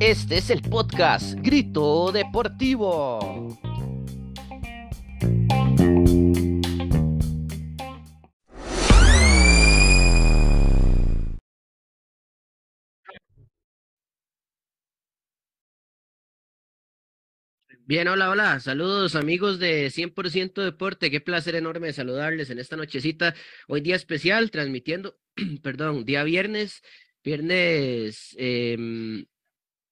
Este 0.00 0.38
es 0.38 0.50
el 0.50 0.62
podcast 0.62 1.34
Grito 1.40 2.10
Deportivo. 2.10 3.58
Bien, 17.90 18.06
hola, 18.06 18.30
hola. 18.30 18.60
Saludos 18.60 19.16
amigos 19.16 19.58
de 19.58 19.90
100% 19.90 20.62
Deporte. 20.62 21.10
Qué 21.10 21.20
placer 21.20 21.56
enorme 21.56 21.92
saludarles 21.92 22.48
en 22.50 22.60
esta 22.60 22.76
nochecita. 22.76 23.34
Hoy 23.66 23.80
día 23.80 23.96
especial, 23.96 24.52
transmitiendo, 24.52 25.18
perdón, 25.62 26.04
día 26.04 26.24
viernes, 26.24 26.82
viernes, 27.22 28.34
em, 28.38 29.26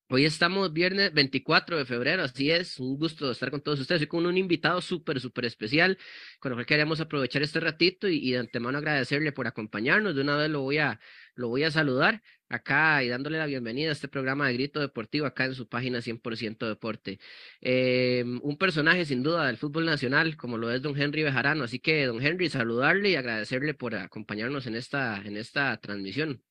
hoy 0.09 0.25
estamos 0.25 0.73
viernes 0.73 1.13
24 1.13 1.79
de 1.79 1.85
febrero, 1.85 2.23
así 2.25 2.51
es, 2.51 2.79
un 2.79 2.99
gusto 2.99 3.31
estar 3.31 3.51
con 3.51 3.61
todos 3.63 3.81
ustedes. 3.81 4.03
y 4.03 4.07
con 4.07 4.27
un 4.27 4.37
invitado 4.37 4.81
súper, 4.81 5.21
súper 5.21 5.45
especial, 5.47 5.99
con 6.41 6.53
el 6.53 6.57
cual 6.57 6.67
queremos 6.67 7.01
aprovechar 7.01 7.43
este 7.43 7.61
ratito 7.61 8.09
y, 8.09 8.17
y 8.17 8.33
de 8.33 8.39
antemano 8.39 8.79
agradecerle 8.79 9.33
por 9.33 9.47
acompañarnos. 9.47 10.15
De 10.15 10.23
una 10.23 10.37
vez 10.37 10.51
lo 10.51 10.63
voy 10.63 10.79
a, 10.79 11.01
lo 11.35 11.49
voy 11.49 11.65
a 11.65 11.71
saludar 11.71 12.23
acá 12.49 13.03
y 13.05 13.09
dándole 13.09 13.39
la 13.39 13.47
bienvenida 13.47 13.91
a 13.91 13.93
este 13.93 14.09
programa 14.09 14.49
de 14.49 14.55
Grito 14.55 14.81
Deportivo 14.81 15.27
acá 15.27 15.45
en 15.45 15.55
su 15.55 15.69
página 15.69 16.01
100% 16.01 16.67
Deporte. 16.67 17.19
Eh, 17.61 18.25
un 18.43 18.57
personaje 18.57 19.05
sin 19.05 19.23
duda 19.23 19.47
del 19.47 19.57
fútbol 19.57 19.87
nacional 19.87 20.37
como 20.37 20.57
lo 20.57 20.71
es 20.71 20.83
don 20.83 21.01
Henry 21.01 21.23
Bejarano, 21.23 21.65
así 21.65 21.79
que 21.79 22.07
don 22.07 22.25
Henry 22.25 22.49
saludarle 22.49 23.11
y 23.11 23.17
agradecerle 23.17 23.75
por 23.75 23.95
acompañarnos 23.95 24.67
en 24.67 24.75
esta, 24.75 25.23
en 25.25 25.37
esta 25.37 25.77
transmisión. 25.79 26.43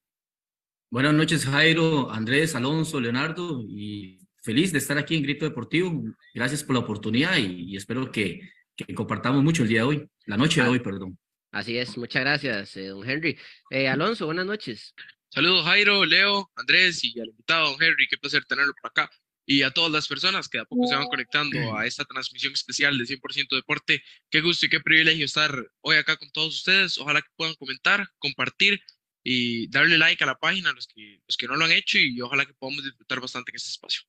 Buenas 0.90 1.14
noches 1.14 1.46
Jairo, 1.46 2.10
Andrés, 2.12 2.56
Alonso, 2.56 3.02
Leonardo 3.02 3.62
y 3.68 4.20
feliz 4.42 4.72
de 4.72 4.78
estar 4.78 4.98
aquí 4.98 5.16
en 5.16 5.24
Grito 5.24 5.46
Deportivo. 5.46 6.02
Gracias 6.34 6.64
por 6.64 6.76
la 6.76 6.82
oportunidad 6.82 7.38
y, 7.38 7.76
espero 7.76 8.10
que, 8.10 8.40
que, 8.76 8.94
compartamos 8.94 9.44
mucho 9.44 9.64
el 9.64 9.70
día 9.70 9.82
de 9.82 9.88
hoy, 9.88 10.10
la 10.26 10.38
noche 10.38 10.62
de 10.62 10.68
ah, 10.68 10.70
hoy, 10.70 10.80
perdón. 10.80 11.18
Así 11.52 11.78
es, 11.78 11.98
muchas 11.98 12.22
gracias, 12.22 12.78
eh, 12.78 12.88
don 12.88 13.08
Henry. 13.10 13.38
Eh, 13.70 13.90
Alonso, 13.90 14.28
buenas 14.28 14.46
noches. 14.46 14.94
Saludos 15.38 15.66
Jairo, 15.66 16.04
Leo, 16.04 16.50
Andrés 16.56 17.04
y 17.04 17.20
al 17.20 17.28
invitado 17.28 17.70
don 17.70 17.80
Henry, 17.80 18.08
qué 18.08 18.18
placer 18.18 18.44
tenerlo 18.46 18.74
por 18.82 18.90
acá. 18.90 19.08
Y 19.46 19.62
a 19.62 19.70
todas 19.70 19.92
las 19.92 20.08
personas 20.08 20.50
que 20.50 20.58
a 20.58 20.66
poco 20.66 20.88
se 20.88 20.96
van 20.96 21.06
conectando 21.06 21.78
a 21.78 21.86
esta 21.86 22.04
transmisión 22.06 22.54
especial 22.54 22.98
de 22.98 23.04
100% 23.04 23.56
Deporte. 23.56 24.02
Qué 24.32 24.42
gusto 24.42 24.66
y 24.66 24.70
qué 24.70 24.80
privilegio 24.80 25.26
estar 25.26 25.52
hoy 25.82 25.98
acá 25.98 26.18
con 26.18 26.32
todos 26.32 26.56
ustedes. 26.56 26.98
Ojalá 26.98 27.22
que 27.22 27.28
puedan 27.36 27.54
comentar, 27.54 28.08
compartir 28.18 28.82
y 29.24 29.70
darle 29.70 30.00
like 30.00 30.24
a 30.24 30.26
la 30.26 30.40
página 30.40 30.72
a 30.72 30.74
los 30.74 30.88
que, 30.88 31.22
los 31.28 31.38
que 31.38 31.46
no 31.46 31.56
lo 31.56 31.66
han 31.66 31.72
hecho 31.72 32.00
y 32.00 32.20
ojalá 32.20 32.44
que 32.44 32.56
podamos 32.56 32.84
disfrutar 32.84 33.22
bastante 33.22 33.52
en 33.52 33.58
este 33.58 33.70
espacio. 33.70 34.02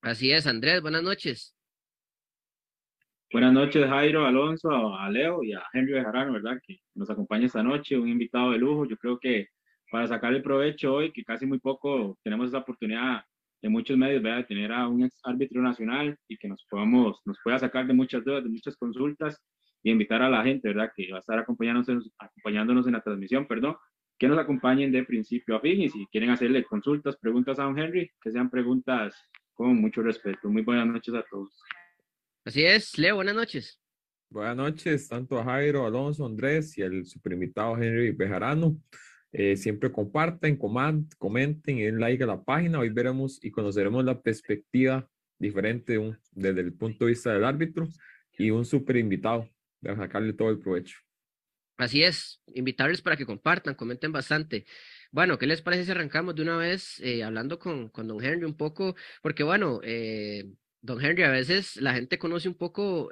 Así 0.00 0.30
es, 0.30 0.46
Andrés, 0.46 0.80
buenas 0.80 1.02
noches. 1.02 1.56
Buenas 3.32 3.52
noches, 3.52 3.84
Jairo, 3.88 4.24
Alonso, 4.24 4.94
a 4.96 5.10
Leo 5.10 5.42
y 5.42 5.54
a 5.54 5.64
Henry 5.72 5.94
Bejarano, 5.94 6.34
¿verdad? 6.34 6.60
Que 6.64 6.78
nos 6.94 7.10
acompaña 7.10 7.46
esta 7.46 7.64
noche, 7.64 7.98
un 7.98 8.08
invitado 8.08 8.52
de 8.52 8.58
lujo. 8.58 8.86
Yo 8.86 8.96
creo 8.96 9.18
que 9.18 9.48
para 9.90 10.06
sacar 10.06 10.34
el 10.34 10.42
provecho 10.42 10.94
hoy, 10.94 11.12
que 11.12 11.24
casi 11.24 11.46
muy 11.46 11.58
poco 11.58 12.18
tenemos 12.22 12.48
esa 12.48 12.58
oportunidad 12.58 13.22
de 13.62 13.68
muchos 13.68 13.96
medios, 13.96 14.22
¿verdad? 14.22 14.38
De 14.38 14.44
tener 14.44 14.72
a 14.72 14.88
un 14.88 15.04
ex 15.04 15.18
árbitro 15.24 15.62
nacional 15.62 16.16
y 16.28 16.36
que 16.36 16.48
nos 16.48 16.64
podamos, 16.68 17.20
nos 17.24 17.38
pueda 17.42 17.58
sacar 17.58 17.86
de 17.86 17.94
muchas 17.94 18.24
dudas, 18.24 18.44
de 18.44 18.50
muchas 18.50 18.76
consultas 18.76 19.42
y 19.82 19.90
invitar 19.90 20.22
a 20.22 20.28
la 20.28 20.42
gente, 20.42 20.68
¿verdad? 20.68 20.90
Que 20.94 21.10
va 21.10 21.18
a 21.18 21.20
estar 21.20 21.38
acompañándonos, 21.38 22.10
acompañándonos 22.18 22.86
en 22.86 22.92
la 22.94 23.00
transmisión, 23.00 23.46
perdón, 23.46 23.76
que 24.18 24.28
nos 24.28 24.38
acompañen 24.38 24.92
de 24.92 25.04
principio 25.04 25.56
a 25.56 25.60
fin 25.60 25.80
y 25.80 25.88
si 25.88 26.06
quieren 26.06 26.30
hacerle 26.30 26.64
consultas, 26.64 27.16
preguntas 27.16 27.58
a 27.58 27.64
don 27.64 27.78
Henry, 27.78 28.10
que 28.20 28.30
sean 28.30 28.50
preguntas 28.50 29.14
con 29.52 29.76
mucho 29.80 30.02
respeto. 30.02 30.48
Muy 30.48 30.62
buenas 30.62 30.86
noches 30.86 31.14
a 31.14 31.24
todos. 31.30 31.50
Así 32.44 32.64
es, 32.64 32.96
Leo, 32.98 33.16
buenas 33.16 33.34
noches. 33.34 33.80
Buenas 34.28 34.56
noches, 34.56 35.08
tanto 35.08 35.38
a 35.38 35.44
Jairo, 35.44 35.86
Alonso, 35.86 36.26
Andrés 36.26 36.76
y 36.78 36.82
al 36.82 37.04
super 37.06 37.32
invitado 37.32 37.76
Henry 37.76 38.10
Bejarano. 38.10 38.76
Eh, 39.38 39.54
siempre 39.58 39.92
comparten, 39.92 40.56
comenten 40.56 41.76
y 41.76 41.82
den 41.82 42.00
like 42.00 42.24
a 42.24 42.26
la 42.26 42.42
página. 42.42 42.78
Hoy 42.78 42.88
veremos 42.88 43.38
y 43.44 43.50
conoceremos 43.50 44.02
la 44.02 44.22
perspectiva 44.22 45.06
diferente 45.38 45.98
desde 46.32 46.60
el 46.62 46.72
punto 46.72 47.04
de 47.04 47.10
vista 47.10 47.34
del 47.34 47.44
árbitro 47.44 47.86
y 48.38 48.48
un 48.48 48.64
súper 48.64 48.96
invitado 48.96 49.46
de 49.82 49.94
sacarle 49.94 50.32
todo 50.32 50.48
el 50.48 50.58
provecho. 50.58 50.96
Así 51.76 52.02
es, 52.02 52.40
invitarles 52.54 53.02
para 53.02 53.18
que 53.18 53.26
compartan, 53.26 53.74
comenten 53.74 54.10
bastante. 54.10 54.64
Bueno, 55.12 55.36
¿qué 55.36 55.46
les 55.46 55.60
parece 55.60 55.84
si 55.84 55.90
arrancamos 55.90 56.34
de 56.34 56.40
una 56.40 56.56
vez 56.56 56.98
eh, 57.00 57.22
hablando 57.22 57.58
con, 57.58 57.90
con 57.90 58.08
don 58.08 58.24
Henry 58.24 58.46
un 58.46 58.56
poco? 58.56 58.96
Porque 59.20 59.42
bueno, 59.42 59.80
eh, 59.82 60.50
don 60.80 61.04
Henry, 61.04 61.24
a 61.24 61.30
veces 61.30 61.76
la 61.76 61.92
gente 61.92 62.18
conoce 62.18 62.48
un 62.48 62.56
poco, 62.56 63.10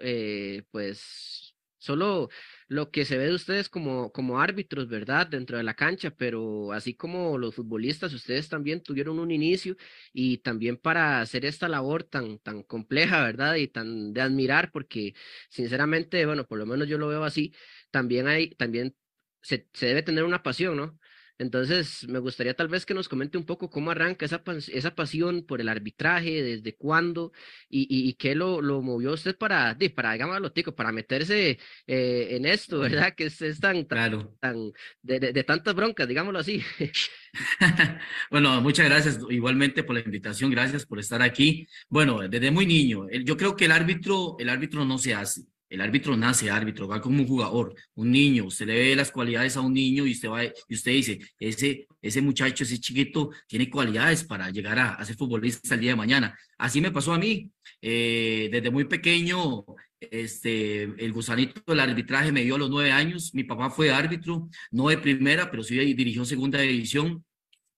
pues, 0.70 1.43
solo 1.84 2.28
lo 2.68 2.90
que 2.90 3.04
se 3.04 3.18
ve 3.18 3.26
de 3.26 3.34
ustedes 3.34 3.68
como, 3.68 4.10
como 4.12 4.40
árbitros, 4.40 4.88
¿verdad? 4.88 5.26
Dentro 5.26 5.56
de 5.58 5.62
la 5.64 5.74
cancha, 5.74 6.10
pero 6.10 6.72
así 6.72 6.94
como 6.94 7.38
los 7.38 7.54
futbolistas, 7.54 8.12
ustedes 8.14 8.48
también 8.48 8.82
tuvieron 8.82 9.18
un 9.18 9.30
inicio 9.30 9.76
y 10.12 10.38
también 10.38 10.76
para 10.78 11.20
hacer 11.20 11.44
esta 11.44 11.68
labor 11.68 12.04
tan, 12.04 12.38
tan 12.38 12.62
compleja, 12.62 13.22
¿verdad? 13.24 13.56
Y 13.56 13.68
tan 13.68 14.12
de 14.12 14.20
admirar, 14.22 14.70
porque 14.72 15.14
sinceramente, 15.50 16.24
bueno, 16.26 16.46
por 16.46 16.58
lo 16.58 16.66
menos 16.66 16.88
yo 16.88 16.98
lo 16.98 17.08
veo 17.08 17.24
así, 17.24 17.54
también 17.90 18.26
hay, 18.28 18.50
también 18.50 18.96
se, 19.42 19.68
se 19.72 19.86
debe 19.86 20.02
tener 20.02 20.24
una 20.24 20.42
pasión, 20.42 20.76
¿no? 20.76 20.98
Entonces, 21.38 22.06
me 22.08 22.20
gustaría 22.20 22.54
tal 22.54 22.68
vez 22.68 22.86
que 22.86 22.94
nos 22.94 23.08
comente 23.08 23.36
un 23.36 23.44
poco 23.44 23.68
cómo 23.68 23.90
arranca 23.90 24.24
esa, 24.24 24.42
esa 24.72 24.94
pasión 24.94 25.44
por 25.44 25.60
el 25.60 25.68
arbitraje, 25.68 26.42
desde 26.42 26.76
cuándo 26.76 27.32
y, 27.68 27.86
y, 27.90 28.14
qué 28.14 28.34
lo, 28.36 28.60
lo 28.62 28.82
movió 28.82 29.12
usted 29.12 29.36
para, 29.36 29.76
para 29.94 30.12
digámoslo, 30.12 30.52
tico, 30.52 30.74
para 30.74 30.92
meterse 30.92 31.58
eh, 31.86 32.28
en 32.30 32.46
esto, 32.46 32.80
¿verdad? 32.80 33.14
Que 33.16 33.26
es, 33.26 33.38
tan, 33.60 33.86
tan, 33.86 34.30
tan 34.40 34.72
de, 35.02 35.18
de, 35.20 35.44
tantas 35.44 35.74
broncas, 35.74 36.06
digámoslo 36.06 36.38
así. 36.38 36.62
bueno, 38.30 38.60
muchas 38.60 38.86
gracias 38.86 39.18
igualmente 39.28 39.82
por 39.82 39.96
la 39.96 40.02
invitación, 40.02 40.50
gracias 40.50 40.86
por 40.86 41.00
estar 41.00 41.20
aquí. 41.22 41.66
Bueno, 41.88 42.20
desde 42.28 42.50
muy 42.52 42.66
niño, 42.66 43.08
yo 43.24 43.36
creo 43.36 43.56
que 43.56 43.64
el 43.64 43.72
árbitro, 43.72 44.36
el 44.38 44.48
árbitro 44.48 44.84
no 44.84 44.98
se 44.98 45.14
hace 45.14 45.42
el 45.74 45.80
árbitro 45.80 46.16
nace 46.16 46.50
árbitro, 46.50 46.86
va 46.86 47.00
como 47.00 47.20
un 47.20 47.26
jugador, 47.26 47.74
un 47.94 48.10
niño, 48.12 48.44
usted 48.44 48.66
le 48.66 48.74
ve 48.74 48.96
las 48.96 49.10
cualidades 49.10 49.56
a 49.56 49.60
un 49.60 49.74
niño 49.74 50.06
y 50.06 50.12
usted 50.12 50.28
va 50.28 50.44
y 50.44 50.52
usted 50.70 50.92
dice, 50.92 51.18
ese, 51.38 51.88
ese 52.00 52.22
muchacho, 52.22 52.62
ese 52.62 52.78
chiquito 52.78 53.30
tiene 53.48 53.68
cualidades 53.68 54.22
para 54.22 54.50
llegar 54.50 54.78
a, 54.78 55.04
ser 55.04 55.16
futbolista 55.16 55.74
el 55.74 55.80
día 55.80 55.90
de 55.90 55.96
mañana. 55.96 56.38
Así 56.58 56.80
me 56.80 56.92
pasó 56.92 57.12
a 57.12 57.18
mí. 57.18 57.50
Eh, 57.82 58.48
desde 58.52 58.70
muy 58.70 58.84
pequeño, 58.84 59.64
este, 60.00 60.84
el 60.84 61.12
gusanito 61.12 61.60
del 61.66 61.80
arbitraje 61.80 62.30
me 62.30 62.44
dio 62.44 62.54
a 62.54 62.58
los 62.58 62.70
nueve 62.70 62.92
años. 62.92 63.34
Mi 63.34 63.42
papá 63.42 63.68
fue 63.68 63.90
árbitro, 63.90 64.48
no 64.70 64.88
de 64.88 64.98
primera, 64.98 65.50
pero 65.50 65.64
sí 65.64 65.76
dirigió 65.94 66.24
segunda 66.24 66.60
división. 66.60 67.24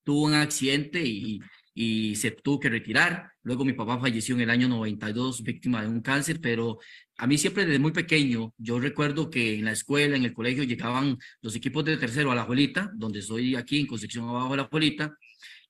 Tuvo 0.04 0.24
un 0.26 0.34
accidente 0.34 1.02
y, 1.02 1.40
y 1.74 2.16
se 2.16 2.30
tuvo 2.30 2.58
que 2.60 2.70
retirar. 2.70 3.32
Luego 3.42 3.64
mi 3.64 3.74
papá 3.74 3.98
falleció 4.00 4.34
en 4.34 4.40
el 4.42 4.50
año 4.50 4.66
92, 4.66 5.42
víctima 5.42 5.82
de 5.82 5.88
un 5.88 6.00
cáncer, 6.00 6.40
pero 6.40 6.78
a 7.18 7.26
mí 7.26 7.38
siempre 7.38 7.64
desde 7.64 7.78
muy 7.78 7.92
pequeño, 7.92 8.52
yo 8.58 8.78
recuerdo 8.78 9.30
que 9.30 9.54
en 9.54 9.64
la 9.64 9.72
escuela, 9.72 10.16
en 10.16 10.24
el 10.24 10.34
colegio, 10.34 10.64
llegaban 10.64 11.18
los 11.40 11.54
equipos 11.56 11.84
de 11.84 11.96
tercero 11.96 12.30
a 12.30 12.34
la 12.34 12.44
Juelita, 12.44 12.90
donde 12.94 13.20
estoy 13.20 13.56
aquí 13.56 13.80
en 13.80 13.86
Concepción 13.86 14.28
Abajo 14.28 14.50
de 14.50 14.56
la 14.58 14.64
Juelita, 14.64 15.16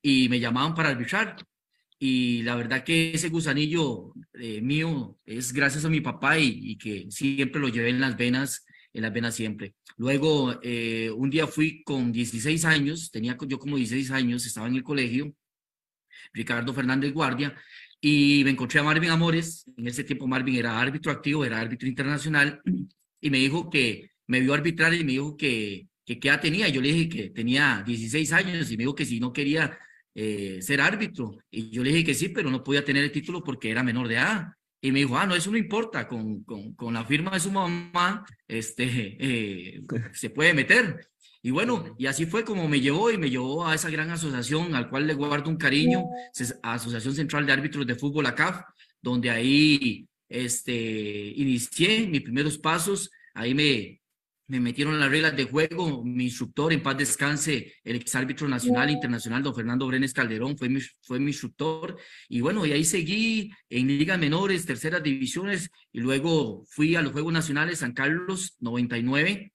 y 0.03 0.29
me 0.29 0.41
llamaban 0.41 0.75
para 0.75 0.91
arbitrar. 0.91 1.37
Y 1.99 2.43
la 2.43 2.57
verdad 2.57 2.85
que 2.85 3.13
ese 3.15 3.29
gusanillo 3.29 4.13
eh, 4.35 4.61
mío 4.61 5.19
es 5.25 5.53
gracias 5.53 5.85
a 5.85 5.89
mi 5.89 6.01
papá 6.01 6.39
y, 6.39 6.77
que 6.77 7.07
siempre 7.11 7.61
lo 7.61 7.69
llevé 7.69 7.91
en 7.91 8.01
las 8.01 8.17
venas, 8.17 8.67
en 8.93 9.03
las 9.03 9.13
venas 9.13 9.35
siempre. 9.35 9.75
Luego, 9.97 10.59
eh, 10.63 11.11
un 11.11 11.31
día 11.31 11.47
fui 11.47 11.83
con 11.85 12.13
16 12.13 12.65
años, 12.65 13.11
tenía 13.11 13.37
yo 13.47 13.59
como 13.59 13.77
16 13.77 14.11
años, 14.11 14.45
estaba 14.47 14.67
en 14.67 14.75
el 14.75 14.83
colegio, 14.83 15.33
Ricardo 16.33 16.75
Fernández 16.75 17.13
Guardia, 17.13 17.57
y 18.01 18.43
me 18.45 18.51
encontré 18.51 18.81
a 18.81 18.83
Marvin 18.83 19.11
Amores, 19.11 19.65
en 19.77 19.87
ese 19.87 20.05
tiempo 20.05 20.27
Marvin 20.27 20.57
era 20.57 20.81
árbitro 20.81 21.13
activo, 21.13 21.45
era 21.45 21.61
árbitro 21.61 21.89
internacional, 21.89 22.61
y 23.21 23.31
me 23.31 23.39
dijo 23.39 23.71
que 23.71 24.11
me 24.27 24.41
vio 24.41 24.55
arbitrar 24.55 24.95
y 24.95 25.05
me 25.05 25.13
dijo 25.13 25.37
que, 25.37 25.89
que 26.05 26.19
qué 26.19 26.29
edad 26.29 26.41
tenía. 26.41 26.69
Yo 26.69 26.81
le 26.81 26.93
dije 26.93 27.09
que 27.09 27.31
tenía 27.31 27.83
16 27.87 28.33
años 28.33 28.71
y 28.71 28.77
me 28.77 28.83
dijo 28.83 28.95
que 28.95 29.07
si 29.07 29.21
no 29.21 29.33
quería 29.33 29.79
eh, 30.15 30.63
ser 30.63 30.81
árbitro. 30.81 31.39
Y 31.51 31.71
yo 31.71 31.85
le 31.85 31.91
dije 31.91 32.05
que 32.05 32.15
sí, 32.15 32.31
pero 32.31 32.51
no 32.51 32.65
podía 32.65 32.85
tener 32.85 33.05
el 33.05 33.13
título 33.13 33.45
porque 33.45 33.71
era 33.71 33.83
menor 33.83 34.09
de 34.09 34.15
edad. 34.15 34.49
Y 34.81 34.93
me 34.93 35.01
dijo, 35.01 35.17
ah, 35.19 35.27
no, 35.27 35.35
eso 35.35 35.51
no 35.51 35.57
importa, 35.57 36.07
con, 36.07 36.43
con, 36.45 36.75
con 36.75 36.95
la 36.95 37.05
firma 37.05 37.33
de 37.33 37.41
su 37.41 37.51
mamá 37.51 38.25
este, 38.49 38.85
eh, 39.21 39.83
se 40.13 40.31
puede 40.31 40.55
meter. 40.55 41.09
Y 41.47 41.53
bueno, 41.53 41.95
y 41.97 42.07
así 42.07 42.27
fue 42.27 42.45
como 42.45 42.69
me 42.69 42.81
llevó 42.81 43.09
y 43.09 43.19
me 43.19 43.31
llevó 43.31 43.65
a 43.65 43.77
esa 43.77 43.89
gran 43.89 44.11
asociación 44.11 44.75
al 44.75 44.91
cual 44.91 45.07
le 45.07 45.15
guardo 45.15 45.49
un 45.49 45.57
cariño, 45.57 46.07
Asociación 46.61 47.15
Central 47.15 47.47
de 47.47 47.53
Árbitros 47.53 47.87
de 47.87 47.95
Fútbol, 47.95 48.27
ACAF, 48.27 48.63
donde 49.01 49.31
ahí 49.31 50.09
este, 50.29 50.75
inicié 50.75 52.09
mis 52.09 52.23
primeros 52.23 52.59
pasos, 52.59 53.13
ahí 53.33 53.55
me, 53.55 54.01
me 54.49 54.59
metieron 54.59 54.99
las 54.99 55.09
reglas 55.09 55.37
de 55.37 55.45
juego, 55.45 56.03
mi 56.03 56.25
instructor, 56.25 56.73
en 56.73 56.83
paz 56.83 56.99
descanse, 56.99 57.75
el 57.85 57.95
exárbitro 57.95 58.49
nacional 58.49 58.89
e 58.89 58.95
internacional, 58.95 59.45
don 59.45 59.55
Fernando 59.55 59.87
Brenes 59.87 60.15
Calderón, 60.15 60.59
fue 60.59 60.69
mi, 60.69 60.81
fue 61.03 61.21
mi 61.21 61.29
instructor, 61.29 61.97
y 62.29 62.41
bueno, 62.41 62.67
y 62.67 62.73
ahí 62.73 62.85
seguí 62.85 63.53
en 63.71 63.87
ligas 63.87 64.19
menores, 64.19 64.67
terceras 64.67 65.01
divisiones, 65.01 65.71
y 65.93 66.01
luego 66.01 66.65
fui 66.71 66.97
a 66.97 67.03
los 67.03 67.13
Juegos 67.13 67.33
Nacionales 67.33 67.79
San 67.79 67.93
Carlos 67.93 68.57
99, 68.59 69.53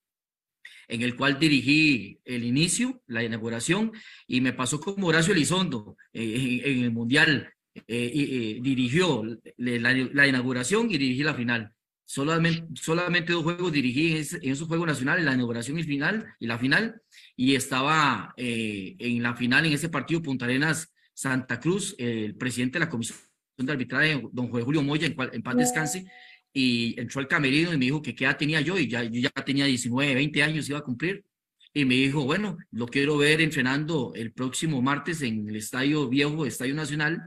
en 0.92 1.02
el 1.02 1.16
cual 1.16 1.40
dirigí 1.40 2.20
el 2.26 2.44
inicio, 2.44 3.02
la 3.08 3.24
inauguración, 3.24 3.94
y 4.28 4.42
me 4.42 4.52
pasó 4.52 4.80
como 4.82 5.08
Horacio 5.08 5.34
Elizondo 5.34 5.96
eh, 6.12 6.62
en, 6.66 6.84
el 6.84 6.92
Mundial, 6.92 7.50
eh, 7.74 7.84
eh, 7.88 8.60
dirigió 8.62 9.24
la, 9.58 9.94
la 9.94 10.28
inauguración 10.28 10.92
y 10.92 10.98
dirigí 10.98 11.24
la 11.24 11.34
final. 11.34 11.72
Solamente, 12.04 12.68
solamente 12.74 13.32
dos 13.32 13.44
juegos 13.44 13.72
dirigí 13.72 14.12
en, 14.12 14.52
esos 14.52 14.68
Juegos 14.68 14.86
Nacionales, 14.86 15.24
la 15.24 15.34
inauguración 15.34 15.80
y, 15.80 15.84
final, 15.84 16.28
y 16.42 16.46
la 16.46 16.60
final, 16.60 17.02
y 17.38 17.56
estaba 17.56 18.34
eh, 18.36 18.98
en 19.00 19.24
la 19.24 19.34
final 19.34 19.66
en 19.66 19.72
ese 19.72 19.88
partido 19.88 20.22
Punta 20.22 20.44
Arenas 20.44 20.94
Santa 21.14 21.58
Cruz, 21.62 21.96
el 21.98 22.36
presidente 22.36 22.80
de 22.80 22.86
la 22.86 22.90
Comisión 22.90 23.18
de 23.56 23.72
Arbitraje, 23.72 24.22
don 24.34 24.50
José 24.50 24.66
Julio 24.66 24.84
Moya, 24.84 25.08
en, 25.08 25.16
en 25.32 25.42
paz 25.42 25.56
descanse, 25.56 26.06
y 26.53 27.00
entró 27.00 27.21
al 27.21 27.27
camerino 27.27 27.74
y 27.74 27.77
me 27.77 27.86
dijo 27.86 28.01
que 28.01 28.15
qué 28.15 28.25
edad 28.25 28.38
tenía 28.38 28.62
yo, 28.62 28.77
y 28.77 28.88
ya, 28.88 29.03
yo 29.03 29.21
ya 29.21 29.30
tenía 29.44 29.65
19, 29.65 30.15
20 30.15 30.44
años, 30.44 30.69
iba 30.69 30.80
a 30.80 30.83
cumplir, 30.83 31.24
y 31.74 31.86
me 31.86 31.95
dijo, 31.95 32.25
bueno, 32.25 32.57
lo 32.71 32.88
quiero 32.88 33.18
ver 33.18 33.42
entrenando 33.42 34.13
el 34.15 34.33
próximo 34.33 34.81
martes 34.81 35.21
en 35.21 35.48
el 35.48 35.56
Estadio 35.56 36.09
Viejo, 36.09 36.45
Estadio 36.45 36.75
Nacional, 36.75 37.21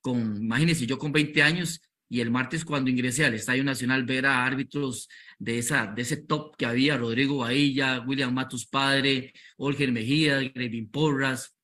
con, 0.00 0.42
imagínense, 0.42 0.86
yo 0.86 0.98
con 0.98 1.12
20 1.12 1.42
años, 1.42 1.80
y 2.08 2.20
el 2.20 2.30
martes 2.30 2.64
cuando 2.66 2.90
ingresé 2.90 3.24
al 3.24 3.32
Estadio 3.32 3.64
Nacional 3.64 4.04
ver 4.04 4.26
a 4.26 4.44
árbitros 4.44 5.08
de, 5.38 5.58
esa, 5.58 5.86
de 5.86 6.02
ese 6.02 6.18
top 6.18 6.54
que 6.56 6.66
había, 6.66 6.98
Rodrigo 6.98 7.38
Bahía, 7.38 8.04
William 8.06 8.34
Matus 8.34 8.66
Padre, 8.66 9.32
Olger 9.56 9.90
Mejía, 9.92 10.40
Grevin 10.54 10.90
Porras, 10.90 11.54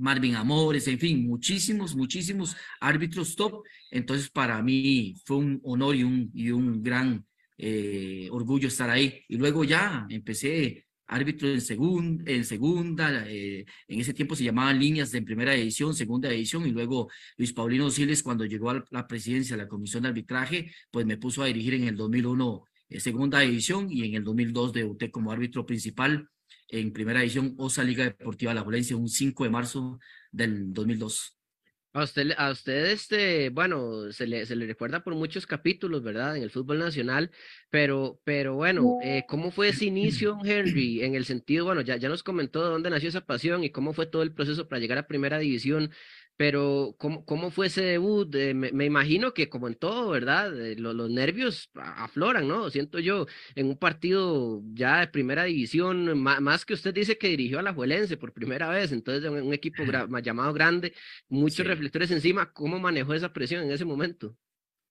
Marvin 0.00 0.34
Amores, 0.34 0.88
en 0.88 0.98
fin, 0.98 1.26
muchísimos, 1.26 1.94
muchísimos 1.94 2.56
árbitros 2.80 3.36
top. 3.36 3.62
Entonces 3.90 4.30
para 4.30 4.62
mí 4.62 5.14
fue 5.24 5.36
un 5.36 5.60
honor 5.64 5.96
y 5.96 6.04
un, 6.04 6.30
y 6.34 6.50
un 6.50 6.82
gran 6.82 7.24
eh, 7.58 8.28
orgullo 8.30 8.68
estar 8.68 8.90
ahí. 8.90 9.22
Y 9.28 9.36
luego 9.36 9.64
ya 9.64 10.06
empecé 10.08 10.86
árbitro 11.06 11.48
en, 11.48 11.60
segunda, 11.60 12.30
en 12.30 12.44
segunda, 12.44 13.24
eh, 13.28 13.66
en 13.88 14.00
ese 14.00 14.14
tiempo 14.14 14.36
se 14.36 14.44
llamaban 14.44 14.78
líneas 14.78 15.10
de 15.10 15.22
primera 15.22 15.54
edición, 15.54 15.92
segunda 15.94 16.28
edición, 16.28 16.66
y 16.66 16.70
luego 16.70 17.10
Luis 17.36 17.52
Paulino 17.52 17.90
Siles, 17.90 18.22
cuando 18.22 18.44
llegó 18.44 18.70
a 18.70 18.84
la 18.90 19.06
presidencia 19.08 19.56
de 19.56 19.64
la 19.64 19.68
Comisión 19.68 20.04
de 20.04 20.10
Arbitraje, 20.10 20.72
pues 20.90 21.04
me 21.06 21.16
puso 21.16 21.42
a 21.42 21.46
dirigir 21.46 21.74
en 21.74 21.84
el 21.84 21.96
2001 21.96 22.64
eh, 22.90 23.00
segunda 23.00 23.42
edición 23.42 23.88
y 23.90 24.04
en 24.04 24.14
el 24.14 24.24
2002 24.24 24.72
debuté 24.72 25.10
como 25.10 25.32
árbitro 25.32 25.66
principal 25.66 26.28
en 26.70 26.92
primera 26.92 27.20
edición 27.22 27.54
OSA 27.58 27.84
Liga 27.84 28.04
Deportiva 28.04 28.54
La 28.54 28.62
Valencia, 28.62 28.96
un 28.96 29.08
5 29.08 29.44
de 29.44 29.50
marzo 29.50 29.98
del 30.30 30.72
2002. 30.72 31.36
A 31.92 32.04
usted, 32.04 32.30
a 32.38 32.52
usted 32.52 32.86
este, 32.86 33.50
bueno, 33.50 34.12
se 34.12 34.24
le, 34.28 34.46
se 34.46 34.54
le 34.54 34.64
recuerda 34.64 35.02
por 35.02 35.16
muchos 35.16 35.44
capítulos, 35.44 36.04
¿verdad? 36.04 36.36
En 36.36 36.44
el 36.44 36.50
fútbol 36.50 36.78
nacional, 36.78 37.32
pero, 37.68 38.20
pero 38.22 38.54
bueno, 38.54 38.98
eh, 39.02 39.24
¿cómo 39.26 39.50
fue 39.50 39.70
ese 39.70 39.86
inicio, 39.86 40.38
Henry? 40.44 41.02
En 41.02 41.16
el 41.16 41.24
sentido, 41.24 41.64
bueno, 41.64 41.80
ya, 41.80 41.96
ya 41.96 42.08
nos 42.08 42.22
comentó 42.22 42.62
de 42.62 42.70
dónde 42.70 42.90
nació 42.90 43.08
esa 43.08 43.26
pasión 43.26 43.64
y 43.64 43.70
cómo 43.70 43.92
fue 43.92 44.06
todo 44.06 44.22
el 44.22 44.32
proceso 44.32 44.68
para 44.68 44.78
llegar 44.78 44.98
a 44.98 45.08
primera 45.08 45.40
división, 45.40 45.90
pero 46.40 46.94
¿cómo, 46.96 47.22
cómo 47.26 47.50
fue 47.50 47.66
ese 47.66 47.82
debut? 47.82 48.34
Eh, 48.34 48.54
me, 48.54 48.86
imagino 48.86 49.34
que 49.34 49.50
como 49.50 49.68
en 49.68 49.74
todo, 49.74 50.08
¿verdad? 50.08 50.58
Eh, 50.58 50.74
los 50.74 51.10
nervios 51.10 51.68
afloran, 51.74 52.48
¿no? 52.48 52.70
Siento 52.70 52.98
yo 52.98 53.26
en 53.54 53.66
un 53.66 53.76
partido 53.76 54.62
ya 54.72 55.00
de 55.00 55.08
primera 55.08 55.44
división, 55.44 56.18
más, 56.18 56.64
que 56.64 56.72
usted 56.72 56.94
dice 56.94 57.18
que 57.18 57.28
dirigió 57.28 57.58
a 57.58 57.62
la 57.62 57.74
Juelense 57.74 58.16
por 58.16 58.32
primera 58.32 58.70
vez, 58.70 58.90
entonces 58.90 59.30
un, 59.30 59.42
un 59.42 59.52
equipo 59.52 59.82
llamado 60.22 60.54
grande, 60.54 60.94
muchos 61.28 61.66
reflectores 61.66 62.10
encima, 62.10 62.50
¿cómo 62.54 62.78
manejó 62.78 63.12
esa 63.12 63.34
presión 63.34 63.64
en 63.64 63.72
ese 63.72 63.84
momento? 63.84 64.34